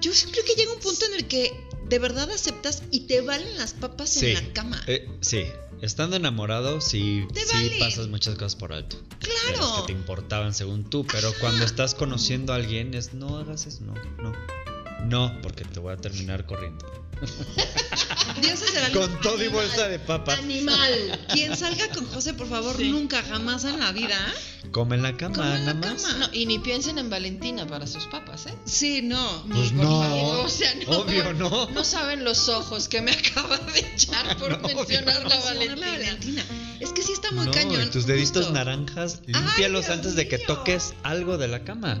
yo 0.00 0.12
sí 0.12 0.26
creo 0.32 0.44
que 0.44 0.54
llega 0.54 0.72
un 0.72 0.80
punto 0.80 1.06
en 1.06 1.14
el 1.14 1.28
que 1.28 1.52
de 1.88 1.98
verdad 2.00 2.28
aceptas 2.30 2.82
y 2.90 3.00
te 3.06 3.20
valen 3.20 3.56
las 3.56 3.72
papas 3.74 4.10
Sí. 4.10 4.26
en 4.26 4.34
la 4.34 4.52
cama. 4.52 4.82
Eh, 4.88 5.06
sí, 5.20 5.44
estando 5.82 6.16
enamorado, 6.16 6.80
sí, 6.80 7.26
Te 7.34 7.40
sí 7.40 7.54
vale. 7.54 7.78
pasas 7.78 8.08
muchas 8.08 8.36
cosas 8.36 8.56
por 8.56 8.72
alto. 8.72 8.96
Las 9.20 9.56
claro. 9.56 9.82
que 9.82 9.92
te 9.92 9.98
importaban 9.98 10.54
según 10.54 10.84
tú, 10.84 11.04
pero 11.10 11.30
cuando 11.40 11.64
estás 11.64 11.94
conociendo 11.94 12.52
a 12.52 12.56
alguien 12.56 12.94
es 12.94 13.12
no 13.12 13.36
hagas 13.36 13.66
eso, 13.66 13.80
no, 13.84 13.94
no. 14.22 14.32
No, 15.04 15.32
porque 15.42 15.64
te 15.64 15.80
voy 15.80 15.92
a 15.92 15.96
terminar 15.96 16.46
corriendo. 16.46 16.86
Dios 18.42 18.58
será 18.58 18.88
el 18.88 18.92
Con 18.92 19.20
todo 19.20 19.42
y 19.44 19.48
bolsa 19.48 19.86
de 19.88 19.98
papas. 20.00 20.38
Animal. 20.40 21.20
Quien 21.32 21.56
salga 21.56 21.88
con 21.90 22.04
José, 22.06 22.34
por 22.34 22.48
favor, 22.48 22.76
Sí. 22.76 22.90
nunca, 22.90 23.22
jamás 23.22 23.64
en 23.64 23.78
la 23.78 23.92
vida. 23.92 24.16
Come 24.72 24.96
en 24.96 25.02
la 25.02 25.16
cama, 25.16 25.36
Come 25.36 25.54
en 25.56 25.66
la 25.66 25.74
nada 25.74 25.92
más. 25.92 26.02
cama. 26.02 26.18
No, 26.18 26.28
y 26.32 26.46
ni 26.46 26.58
piensen 26.58 26.98
en 26.98 27.10
Valentina 27.10 27.66
para 27.66 27.86
sus 27.86 28.06
papas, 28.06 28.46
¿eh? 28.46 28.54
Sí, 28.64 29.02
no. 29.02 29.44
Pues 29.52 29.70
no. 29.72 30.02
favor, 30.02 30.46
o 30.46 30.48
sea, 30.48 30.74
no. 30.74 30.98
Obvio, 30.98 31.32
no. 31.34 31.68
No 31.70 31.84
saben 31.84 32.24
los 32.24 32.48
ojos 32.48 32.88
que 32.88 33.00
me 33.02 33.12
acaba 33.12 33.56
de 33.58 33.78
echar 33.80 34.36
por 34.38 34.60
No, 34.60 34.66
mencionar 34.66 35.24
la 35.28 35.38
Valentina. 35.40 35.86
la 35.86 35.92
Valentina. 35.92 36.44
Es 36.80 36.92
que 36.92 37.02
sí 37.02 37.12
está 37.12 37.30
muy 37.30 37.46
no, 37.46 37.52
cañón. 37.52 37.86
y 37.86 37.90
tus 37.90 38.06
deditos 38.06 38.46
justo. 38.46 38.52
naranjas, 38.52 39.20
límpialos 39.26 39.88
antes 39.90 40.16
de 40.16 40.26
que 40.26 40.38
mío. 40.38 40.46
toques 40.48 40.94
algo 41.04 41.38
de 41.38 41.46
la 41.48 41.62
cama. 41.62 42.00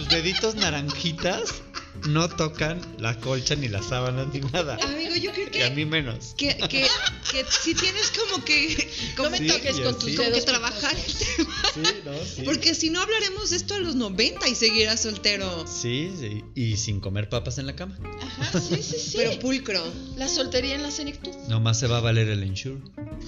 Tus 0.00 0.08
deditos 0.08 0.54
naranjitas 0.54 1.60
no 2.08 2.28
tocan 2.28 2.80
la 2.98 3.18
colcha 3.18 3.54
ni 3.56 3.68
las 3.68 3.86
sábanas 3.86 4.28
ni 4.32 4.40
nada. 4.40 4.78
Amigo, 4.82 5.14
yo 5.16 5.32
creo 5.32 5.48
Y 5.52 5.62
a 5.62 5.68
que, 5.68 5.74
mí 5.74 5.84
menos. 5.84 6.34
que, 6.36 6.56
que, 6.56 6.86
que 7.30 7.44
si 7.62 7.74
tienes 7.74 8.10
como 8.10 8.44
que, 8.44 8.90
como 9.16 9.30
No 9.30 9.32
me 9.32 9.38
Sí, 9.38 9.46
toques 9.48 9.80
con 9.80 9.98
tus 9.98 10.14
como 10.16 10.30
que 10.32 10.40
trabajar 10.42 10.94
el 10.96 11.14
tema. 11.14 11.62
Sí, 11.74 11.82
no, 12.04 12.12
sí. 12.24 12.42
Porque 12.44 12.74
si 12.74 12.90
no 12.90 13.00
hablaremos 13.00 13.50
de 13.50 13.56
esto 13.56 13.74
a 13.74 13.78
los 13.78 13.94
90 13.94 14.48
y 14.48 14.54
seguirás 14.54 15.00
soltero. 15.02 15.66
Sí, 15.66 16.12
sí, 16.18 16.44
y 16.54 16.76
sin 16.76 17.00
comer 17.00 17.28
papas 17.28 17.58
en 17.58 17.66
la 17.66 17.76
cama. 17.76 17.98
Ajá, 18.20 18.60
sí, 18.68 18.82
sí, 18.82 18.96
sí. 18.98 19.12
Pero 19.16 19.38
pulcro. 19.38 19.82
la 20.16 20.28
soltería 20.28 20.74
en 20.74 20.82
la 20.82 20.90
senectud. 20.90 21.30
Nomás 21.48 21.78
se 21.78 21.86
va 21.86 21.98
a 21.98 22.00
valer 22.00 22.28
el 22.28 22.44
insure. 22.44 22.80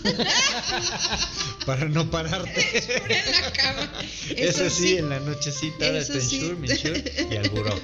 Para 1.67 1.87
no 1.87 2.11
pararte. 2.11 2.67
En 3.09 3.43
la 3.43 3.53
cama. 3.53 3.93
Eso 4.37 4.65
Eso 4.65 4.71
sí, 4.77 4.89
sí. 4.89 4.97
en 4.97 5.09
la 5.11 5.21
nochecita 5.21 5.91
de 5.93 5.99
este 6.01 6.21
sí. 6.21 6.37
insure, 6.37 6.55
mi 6.57 6.69
insure 6.71 7.29
y 7.31 7.37
al 7.37 7.49
buró. 7.51 7.79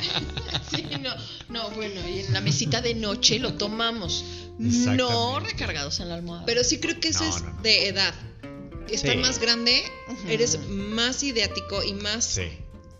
Sí, 0.70 0.84
no, 1.00 1.12
no, 1.48 1.70
bueno, 1.70 2.00
y 2.08 2.20
en 2.20 2.32
la 2.32 2.40
mesita 2.40 2.80
de 2.80 2.94
noche 2.94 3.38
lo 3.38 3.54
tomamos. 3.54 4.24
No 4.58 5.40
recargados 5.40 6.00
en 6.00 6.08
la 6.10 6.14
almohada. 6.16 6.44
Pero 6.46 6.62
sí 6.64 6.78
creo 6.78 7.00
que 7.00 7.08
eso 7.08 7.24
No, 7.24 7.36
es 7.36 7.42
no, 7.42 7.52
no. 7.54 7.62
de 7.62 7.88
edad. 7.88 8.14
Estás 8.88 9.12
Sí. 9.12 9.16
más 9.18 9.38
grande, 9.40 9.82
eres 10.28 10.58
más 10.68 11.22
ideático 11.22 11.82
y 11.82 11.94
más 11.94 12.24
Sí. 12.24 12.42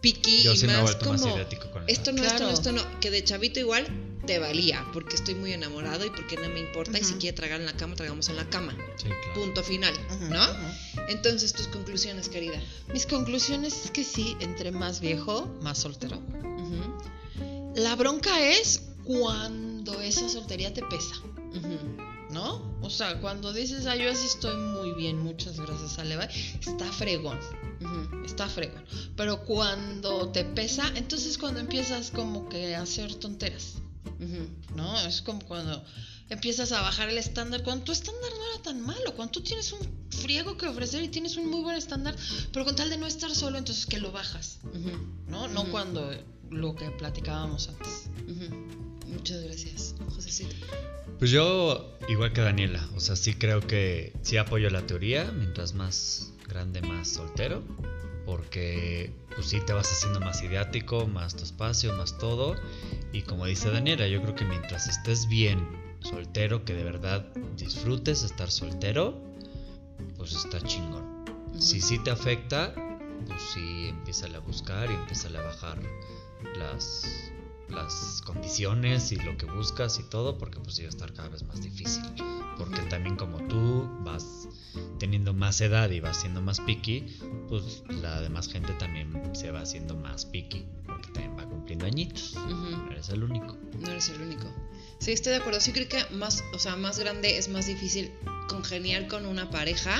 picky 0.00 0.42
Yo 0.42 0.52
y 0.52 0.56
sí 0.56 0.66
más 0.66 0.94
como 0.96 1.28
ideático 1.34 1.70
con 1.70 1.84
la 1.84 1.92
esto 1.92 2.12
no, 2.12 2.24
esto 2.24 2.44
no, 2.44 2.50
esto 2.50 2.72
no. 2.72 3.00
Que 3.00 3.10
de 3.10 3.22
chavito 3.24 3.60
igual 3.60 3.86
te 4.26 4.38
valía 4.38 4.84
porque 4.92 5.16
estoy 5.16 5.34
muy 5.34 5.52
enamorado 5.52 6.04
y 6.06 6.10
porque 6.10 6.36
no 6.36 6.48
me 6.48 6.60
importa 6.60 6.98
y 6.98 7.04
si 7.04 7.14
quiere 7.14 7.36
tragar 7.36 7.60
en 7.60 7.66
la 7.66 7.72
cama, 7.74 7.96
tragamos 7.96 8.28
en 8.28 8.36
la 8.36 8.48
cama. 8.48 8.74
Sí, 8.96 9.04
claro. 9.08 9.34
Punto 9.34 9.62
final, 9.64 9.92
¿no? 10.30 10.40
Entonces 11.08 11.52
tus 11.52 11.66
conclusiones, 11.68 12.28
querida. 12.28 12.60
Mis 12.92 13.06
conclusiones 13.06 13.84
es 13.84 13.90
que 13.90 14.04
sí, 14.04 14.36
entre 14.40 14.70
más 14.70 15.00
viejo, 15.00 15.46
más 15.62 15.78
soltero. 15.78 16.20
La 17.74 17.96
bronca 17.96 18.40
es 18.46 18.83
cuando 19.04 20.00
esa 20.00 20.28
soltería 20.28 20.72
te 20.74 20.83
pesa. 20.83 21.14
¿no? 22.30 22.62
O 22.80 22.90
sea, 22.90 23.20
cuando 23.20 23.52
dices, 23.52 23.87
ah, 23.87 23.96
yo 23.96 24.11
así 24.11 24.26
estoy 24.26 24.56
muy 24.56 24.92
bien, 24.92 25.18
muchas 25.18 25.59
gracias, 25.59 25.98
Aleva, 25.98 26.24
está 26.24 26.90
fregón, 26.92 27.38
está 28.24 28.48
fregón. 28.48 28.85
Pero 29.16 29.44
cuando 29.44 30.30
te 30.30 30.44
pesa, 30.44 30.90
entonces 30.94 31.38
cuando 31.38 31.61
empiezas 31.61 32.11
como 32.11 32.48
que 32.48 32.74
a 32.74 32.83
hacer 32.83 33.14
tonteras. 33.16 33.76
¿no? 34.76 34.98
Es 35.00 35.22
como 35.22 35.40
cuando 35.40 35.83
empiezas 36.28 36.72
a 36.72 36.80
bajar 36.83 37.09
el 37.09 37.18
estándar, 37.18 37.62
cuando 37.62 37.85
tu 37.85 37.92
estándar 37.92 38.30
no 38.30 38.54
era 38.54 38.62
tan 38.62 38.80
malo, 38.80 39.14
cuando 39.16 39.33
tú 39.33 39.40
tienes 39.40 39.72
un 39.72 39.80
friego 40.11 40.56
que 40.56 40.66
ofrecer 40.66 41.02
y 41.02 41.09
tienes 41.09 41.37
un 41.37 41.50
muy 41.50 41.62
buen 41.62 41.76
estándar, 41.76 42.14
pero 42.52 42.64
con 42.64 42.76
tal 42.76 42.90
de 42.90 42.98
no 42.98 43.06
estar 43.06 43.35
solo, 43.35 43.59
entonces 43.59 43.87
que 43.87 43.98
lo 43.98 44.12
bajas, 44.12 44.59
¿no? 45.26 45.48
No 45.48 45.64
cuando 45.70 46.12
lo 46.50 46.74
que 46.74 46.90
platicábamos 46.90 47.68
antes. 47.68 48.10
ujú. 48.28 48.80
Muchas 49.08 49.42
gracias, 49.42 49.94
Josecito. 50.14 50.54
Pues 51.18 51.30
yo, 51.30 51.98
igual 52.08 52.32
que 52.32 52.40
Daniela, 52.40 52.88
o 52.94 53.00
sea, 53.00 53.16
sí 53.16 53.34
creo 53.34 53.60
que 53.60 54.12
sí 54.22 54.36
apoyo 54.36 54.70
la 54.70 54.86
teoría, 54.86 55.30
mientras 55.36 55.74
más 55.74 56.32
grande, 56.48 56.80
más 56.80 57.08
soltero, 57.08 57.62
porque 58.24 59.12
pues 59.34 59.48
sí 59.48 59.58
te 59.66 59.72
vas 59.72 59.90
haciendo 59.92 60.20
más 60.20 60.42
ideático, 60.42 61.06
más 61.06 61.36
tu 61.36 61.44
espacio, 61.44 61.92
más 61.94 62.16
todo, 62.18 62.56
y 63.12 63.22
como 63.22 63.46
dice 63.46 63.70
Daniela, 63.70 64.06
yo 64.08 64.22
creo 64.22 64.34
que 64.34 64.44
mientras 64.44 64.88
estés 64.88 65.28
bien 65.28 65.68
soltero, 66.00 66.64
que 66.64 66.74
de 66.74 66.84
verdad 66.84 67.26
disfrutes 67.56 68.22
estar 68.22 68.50
soltero, 68.50 69.20
pues 70.16 70.32
está 70.32 70.60
chingón. 70.60 71.24
Ujú. 71.50 71.60
Si 71.60 71.80
sí 71.80 71.98
te 72.02 72.10
afecta, 72.10 72.72
pues 73.26 73.40
sí, 73.54 73.88
empieza 73.88 74.26
a 74.26 74.38
buscar 74.40 74.90
y 74.90 74.94
empieza 74.94 75.28
a 75.28 75.42
bajar 75.42 75.80
las, 76.56 77.33
las 77.68 78.22
condiciones 78.24 79.12
y 79.12 79.16
lo 79.16 79.37
que 79.37 79.46
buscas 79.46 79.98
y 79.98 80.02
todo, 80.04 80.38
porque 80.38 80.59
pues 80.61 80.80
va 80.80 80.87
a 80.87 80.88
estar 80.88 81.12
cada 81.12 81.28
vez 81.28 81.42
más 81.44 81.62
difícil. 81.62 82.02
Porque 82.59 82.80
también 82.83 83.16
como 83.16 83.38
tú 83.48 83.88
vas 84.04 84.48
teniendo 84.98 85.33
más 85.33 85.61
edad 85.61 85.90
y 85.90 86.00
vas 86.00 86.20
siendo 86.20 86.42
más 86.42 86.61
picky, 86.61 87.18
pues 87.48 87.83
la 87.88 88.20
demás 88.20 88.48
gente 88.48 88.72
también 88.74 89.35
se 89.35 89.50
va 89.50 89.62
haciendo 89.62 89.96
más 89.96 90.26
picky, 90.26 90.66
porque 90.87 91.11
también 91.12 91.38
va 91.38 91.44
cumpliendo 91.48 91.87
añitos. 91.87 92.35
Ujú. 92.37 92.70
No 92.70 92.90
eres 92.90 93.09
el 93.09 93.22
único. 93.22 93.56
No 93.78 93.90
eres 93.90 94.11
el 94.11 94.20
único. 94.20 94.44
Sí, 94.98 95.12
estoy 95.12 95.33
de 95.33 95.38
acuerdo. 95.38 95.61
Sí 95.61 95.72
creo 95.72 95.88
que 95.88 96.04
más, 96.14 96.44
o 96.52 96.59
sea, 96.59 96.76
más 96.76 96.98
grande 96.98 97.38
es 97.38 97.48
más 97.48 97.66
difícil 97.66 98.12
congeniar 98.48 99.09
con 99.09 99.24
una 99.24 99.50
pareja. 99.50 99.98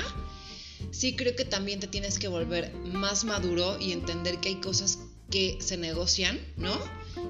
Sí 0.89 1.15
creo 1.15 1.35
que 1.35 1.45
también 1.45 1.79
te 1.79 1.87
tienes 1.87 2.19
que 2.19 2.27
volver 2.27 2.73
más 2.73 3.23
maduro 3.23 3.77
y 3.79 3.91
entender 3.91 4.39
que 4.39 4.49
hay 4.49 4.55
cosas 4.55 4.99
que 5.29 5.57
se 5.61 5.77
negocian, 5.77 6.39
¿no? 6.57 6.77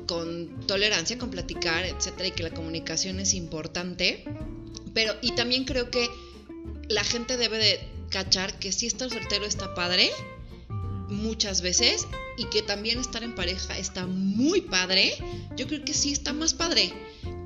Con 0.08 0.66
tolerancia, 0.68 1.18
con 1.18 1.30
platicar, 1.30 1.86
etcétera, 1.86 2.28
y 2.28 2.32
que 2.32 2.44
la 2.44 2.52
comunicación 2.52 3.20
es 3.20 3.34
importante. 3.34 4.24
Pero, 4.94 5.14
y 5.22 5.32
también 5.34 5.66
creo 5.66 5.90
que 5.92 6.10
la 6.90 7.04
gente 7.04 7.38
debe 7.38 7.58
de 7.58 7.80
cachar 8.10 8.60
que 8.60 8.72
si 8.72 8.88
estar 8.88 9.10
soltero 9.10 9.46
está 9.46 9.74
padre, 9.76 10.10
muchas 11.08 11.62
veces 11.62 12.08
y 12.38 12.46
que 12.46 12.62
también 12.62 13.00
estar 13.00 13.24
en 13.24 13.36
pareja 13.36 13.78
está 13.78 14.08
muy 14.08 14.62
padre, 14.62 15.14
yo 15.56 15.68
creo 15.68 15.84
que 15.86 15.94
sí 15.94 16.12
está 16.12 16.34
más 16.34 16.54
padre. 16.54 16.92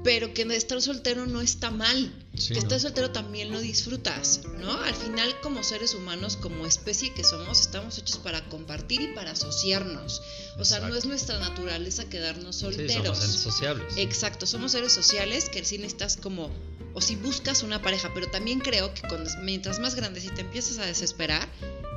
Pero 0.06 0.34
que 0.36 0.44
estar 0.44 0.80
soltero 0.84 1.26
no 1.26 1.42
está 1.42 1.72
mal. 1.72 2.14
Sí, 2.36 2.50
que 2.50 2.54
¿no? 2.54 2.60
estar 2.60 2.80
soltero 2.80 3.12
también 3.12 3.52
lo 3.52 3.60
disfrutas, 3.60 4.42
¿no? 4.60 4.72
Al 4.72 4.94
final, 4.94 5.36
como 5.42 5.64
seres 5.64 5.96
humanos, 5.96 6.38
como 6.38 6.68
especie 6.68 7.12
que 7.14 7.24
somos, 7.24 7.60
estamos 7.60 7.98
hechos 7.98 8.20
para 8.20 8.48
compartir 8.50 9.02
y 9.02 9.08
para 9.16 9.32
asociarnos. 9.32 10.22
O 10.60 10.64
sea, 10.64 10.78
no 10.80 10.86
Exacto. 10.88 10.98
es 11.00 11.06
nuestra 11.06 11.40
naturaleza 11.40 12.08
quedarnos 12.08 12.56
Sí, 12.58 12.62
solteros. 12.62 13.04
somos 13.04 13.18
seres 13.20 13.40
sociables. 13.42 13.98
Exacto, 13.98 14.46
somos 14.46 14.72
seres 14.74 14.94
sociales 14.94 15.50
que 15.50 15.66
sí 15.66 15.78
necesitas 15.80 16.18
como, 16.18 16.52
o 16.94 17.02
si 17.02 17.16
buscas 17.16 17.64
una 17.64 17.82
pareja, 17.82 18.12
pero 18.14 18.30
también 18.30 18.60
creo 18.60 18.94
que 18.94 19.02
mientras 19.42 19.80
más 19.80 19.96
grande, 19.96 20.22
si 20.22 20.30
te 20.30 20.42
empiezas 20.42 20.78
a 20.78 20.86
desesperar, 20.86 21.50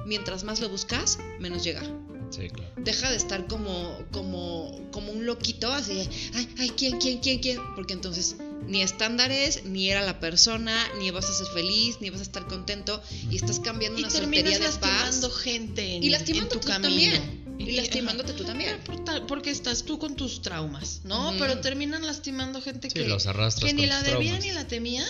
mientras 0.06 0.44
más 0.44 0.60
lo 0.60 0.70
buscas, 0.70 1.18
menos 1.40 1.62
llega. 1.62 1.82
Sí, 2.30 2.48
claro. 2.50 2.70
Deja 2.76 3.10
de 3.10 3.16
estar 3.16 3.46
como, 3.46 3.98
como, 4.12 4.88
como 4.92 5.12
un 5.12 5.24
loquito, 5.26 5.72
así, 5.72 5.94
de, 5.94 6.08
ay, 6.34 6.48
ay, 6.58 6.70
¿quién, 6.76 6.98
quién, 6.98 7.18
quién, 7.20 7.38
quién? 7.40 7.58
Porque 7.74 7.94
entonces 7.94 8.36
ni 8.66 8.82
estándares, 8.82 9.64
ni 9.64 9.88
era 9.90 10.02
la 10.02 10.20
persona, 10.20 10.76
ni 10.98 11.10
vas 11.10 11.24
a 11.24 11.32
ser 11.32 11.46
feliz, 11.54 11.96
ni 12.00 12.10
vas 12.10 12.20
a 12.20 12.24
estar 12.24 12.46
contento, 12.46 13.02
y 13.30 13.36
estás 13.36 13.60
cambiando 13.60 13.98
Y 13.98 14.02
una 14.04 14.12
terminas 14.12 14.44
soltería 14.52 14.68
de 14.70 14.78
paz. 14.78 14.90
lastimando 14.90 15.30
gente 15.30 15.96
en, 15.96 16.02
Y 16.02 16.10
lastimándote 16.10 16.54
en 16.56 16.60
tu 16.60 16.66
tú 16.66 16.72
camino. 16.72 16.88
también. 17.16 17.48
Y 17.58 17.72
lastimándote 17.72 18.32
tú 18.34 18.44
también. 18.44 18.78
Por 18.84 19.04
tal- 19.04 19.26
Porque 19.26 19.50
estás 19.50 19.84
tú 19.84 19.98
con 19.98 20.14
tus 20.16 20.42
traumas, 20.42 21.00
¿no? 21.04 21.32
Pero 21.38 21.58
terminan 21.60 22.06
lastimando 22.06 22.60
gente 22.62 22.88
Sí, 22.88 22.94
que, 22.94 23.08
los 23.08 23.26
arrastras 23.26 23.68
que 23.68 23.74
ni 23.74 23.86
la 23.86 24.00
debía 24.02 24.38
ni 24.38 24.52
la 24.52 24.68
temía 24.68 25.04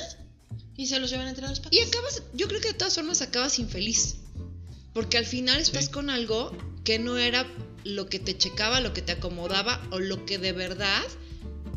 y 0.77 0.87
se 0.87 0.99
los 0.99 1.11
llevan 1.11 1.29
entre 1.29 1.47
las 1.47 1.59
patas. 1.61 1.73
Y 1.79 1.83
acabas, 1.83 2.23
yo 2.35 2.49
creo 2.49 2.61
que 2.61 2.69
de 2.69 2.75
todas 2.75 2.95
formas 2.95 3.21
acabas 3.23 3.59
infeliz. 3.59 4.17
Porque 4.95 5.19
al 5.19 5.27
final 5.27 5.61
estás 5.61 5.87
Sí. 5.87 5.91
con 5.91 6.09
algo 6.11 6.57
que 6.89 6.99
no 6.99 7.19
era 7.19 7.47
lo 7.85 8.09
que 8.09 8.19
te 8.19 8.35
checaba, 8.39 8.81
lo 8.81 8.95
que 8.95 9.03
te 9.03 9.13
acomodaba 9.13 9.79
o 9.91 9.99
lo 9.99 10.25
que 10.25 10.39
de 10.39 10.53
verdad 10.53 11.03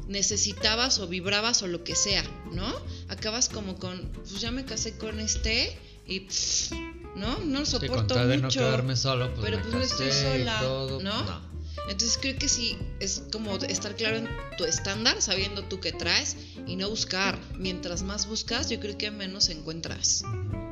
necesitabas 0.07 0.99
o 0.99 1.07
vibrabas 1.09 1.61
o 1.63 1.67
lo 1.67 1.83
que 1.83 1.95
sea, 1.95 2.23
¿no? 2.53 2.73
Acabas 3.09 3.49
como 3.49 3.77
con, 3.77 4.09
pues 4.13 4.39
ya 4.39 4.51
me 4.51 4.63
casé 4.63 4.97
con 4.97 5.19
este 5.19 5.77
y, 6.07 6.21
pff, 6.21 6.71
¿no? 7.17 7.39
No 7.39 7.59
lo 7.59 7.65
soporto 7.65 8.25
de 8.25 8.37
no 8.37 8.43
mucho. 8.43 8.61
quedarme 8.61 8.95
solo, 8.95 9.33
pues 9.33 9.43
pero 9.43 9.57
me 9.57 9.63
pues 9.63 9.75
no 9.75 9.81
estoy 9.81 10.11
sola, 10.13 10.59
todo. 10.61 11.03
¿no? 11.03 11.41
Entonces 11.89 12.17
creo 12.21 12.37
que 12.37 12.47
sí, 12.47 12.77
es 13.01 13.23
como 13.33 13.53
estar 13.57 13.97
claro 13.97 14.15
en 14.15 14.29
tu 14.57 14.63
estándar, 14.63 15.21
sabiendo 15.21 15.63
tú 15.63 15.81
qué 15.81 15.91
traes 15.91 16.37
y 16.65 16.77
no 16.77 16.89
buscar. 16.89 17.37
Mientras 17.57 18.03
más 18.03 18.27
buscas, 18.27 18.69
yo 18.69 18.79
creo 18.79 18.97
que 18.97 19.11
menos 19.11 19.49
encuentras. 19.49 20.23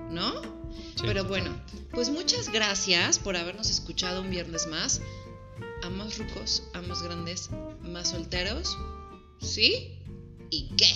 ¿no? 0.09 0.58
Sí, 0.95 1.03
Pero 1.05 1.23
bueno, 1.25 1.51
pues 1.91 2.09
muchas 2.09 2.49
gracias 2.51 3.19
por 3.19 3.37
habernos 3.37 3.69
escuchado 3.69 4.21
un 4.21 4.29
viernes 4.29 4.67
más. 4.67 5.01
A 5.83 5.89
más 5.89 6.17
rucos, 6.17 6.63
a 6.73 6.81
más 6.81 7.01
grandes, 7.01 7.49
más 7.81 8.09
solteros. 8.09 8.77
¿Sí? 9.39 9.97
¿Y 10.49 10.69
qué? 10.75 10.87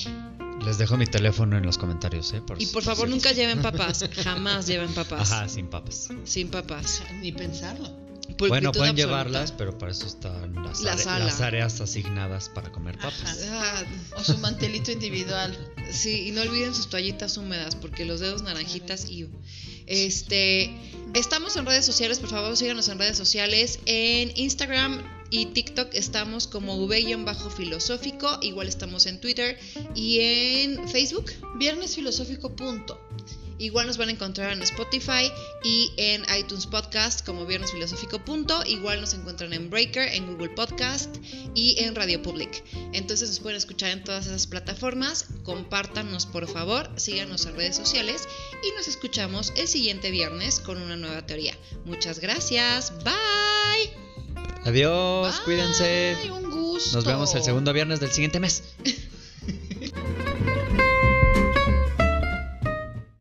Les 0.65 0.77
dejo 0.77 0.97
mi 0.97 1.05
teléfono 1.05 1.57
en 1.57 1.65
los 1.65 1.77
comentarios, 1.77 2.31
¿eh? 2.33 2.41
Por 2.41 2.61
Y 2.61 2.65
por 2.67 2.83
favor 2.83 3.07
nunca 3.07 3.31
lleven 3.31 3.61
papás. 3.61 4.05
Jamás 4.23 4.67
lleven 4.67 4.93
papás. 4.93 5.31
Ajá, 5.31 5.49
sin 5.49 5.67
papas. 5.67 6.09
Sin 6.25 6.49
papás. 6.49 7.01
Ni 7.21 7.31
pensarlo. 7.31 8.02
Bueno, 8.37 8.71
pueden 8.71 8.89
absoluta. 8.89 8.93
llevarlas, 8.93 9.51
pero 9.51 9.77
para 9.77 9.91
eso 9.91 10.05
están 10.07 10.53
las, 10.63 10.81
La 10.81 10.93
are- 10.93 11.03
sala. 11.03 11.25
las 11.25 11.41
áreas 11.41 11.79
asignadas 11.81 12.49
para 12.49 12.71
comer 12.71 12.97
papas. 12.97 13.39
Ajá. 13.49 13.85
O 14.17 14.23
su 14.23 14.37
mantelito 14.39 14.91
individual. 14.91 15.57
Sí, 15.91 16.27
y 16.27 16.31
no 16.31 16.41
olviden 16.41 16.73
sus 16.73 16.89
toallitas 16.89 17.37
húmedas, 17.37 17.75
porque 17.75 18.05
los 18.05 18.19
dedos 18.19 18.41
naranjitas 18.43 19.09
y 19.09 19.29
este 19.87 20.73
estamos 21.13 21.55
en 21.57 21.65
redes 21.65 21.85
sociales, 21.85 22.19
por 22.19 22.29
favor, 22.29 22.55
síganos 22.57 22.87
en 22.89 22.97
redes 22.99 23.17
sociales. 23.17 23.79
En 23.85 24.31
Instagram 24.37 25.01
y 25.29 25.47
TikTok 25.47 25.89
estamos 25.93 26.47
como 26.47 26.75
V-filosófico, 26.85 28.39
igual 28.41 28.67
estamos 28.67 29.05
en 29.07 29.19
Twitter 29.19 29.57
y 29.95 30.19
en 30.19 30.87
Facebook. 30.89 31.31
Viernes 31.57 31.95
filosófico 31.95 32.55
punto. 32.55 32.99
Igual 33.63 33.87
nos 33.87 33.97
van 33.97 34.09
a 34.09 34.11
encontrar 34.11 34.51
en 34.51 34.61
Spotify 34.61 35.31
y 35.63 35.93
en 35.95 36.25
iTunes 36.37 36.65
Podcast 36.67 37.25
como 37.25 37.45
Viernes 37.45 37.71
Filosófico. 37.71 38.19
Punto. 38.19 38.61
Igual 38.65 38.99
nos 38.99 39.13
encuentran 39.13 39.53
en 39.53 39.69
Breaker, 39.69 40.09
en 40.09 40.27
Google 40.27 40.49
Podcast 40.49 41.15
y 41.55 41.81
en 41.81 41.95
Radio 41.95 42.21
Public. 42.21 42.61
Entonces 42.91 43.29
nos 43.29 43.39
pueden 43.39 43.55
escuchar 43.55 43.91
en 43.91 44.03
todas 44.03 44.25
esas 44.27 44.47
plataformas. 44.47 45.27
Compártanos 45.43 46.25
por 46.25 46.45
favor, 46.49 46.91
síganos 46.97 47.45
en 47.45 47.55
redes 47.55 47.77
sociales 47.77 48.27
y 48.63 48.75
nos 48.75 48.89
escuchamos 48.89 49.53
el 49.55 49.69
siguiente 49.69 50.11
viernes 50.11 50.59
con 50.59 50.81
una 50.81 50.97
nueva 50.97 51.25
teoría. 51.25 51.57
Muchas 51.85 52.19
gracias. 52.19 52.91
Bye. 53.05 53.93
Adiós, 54.65 55.39
cuídense. 55.45 56.17
Un 56.29 56.51
gusto. 56.51 56.97
Nos 56.97 57.05
vemos 57.05 57.33
el 57.33 57.43
segundo 57.43 57.71
viernes 57.71 58.01
del 58.01 58.11
siguiente 58.11 58.41
mes. 58.41 58.63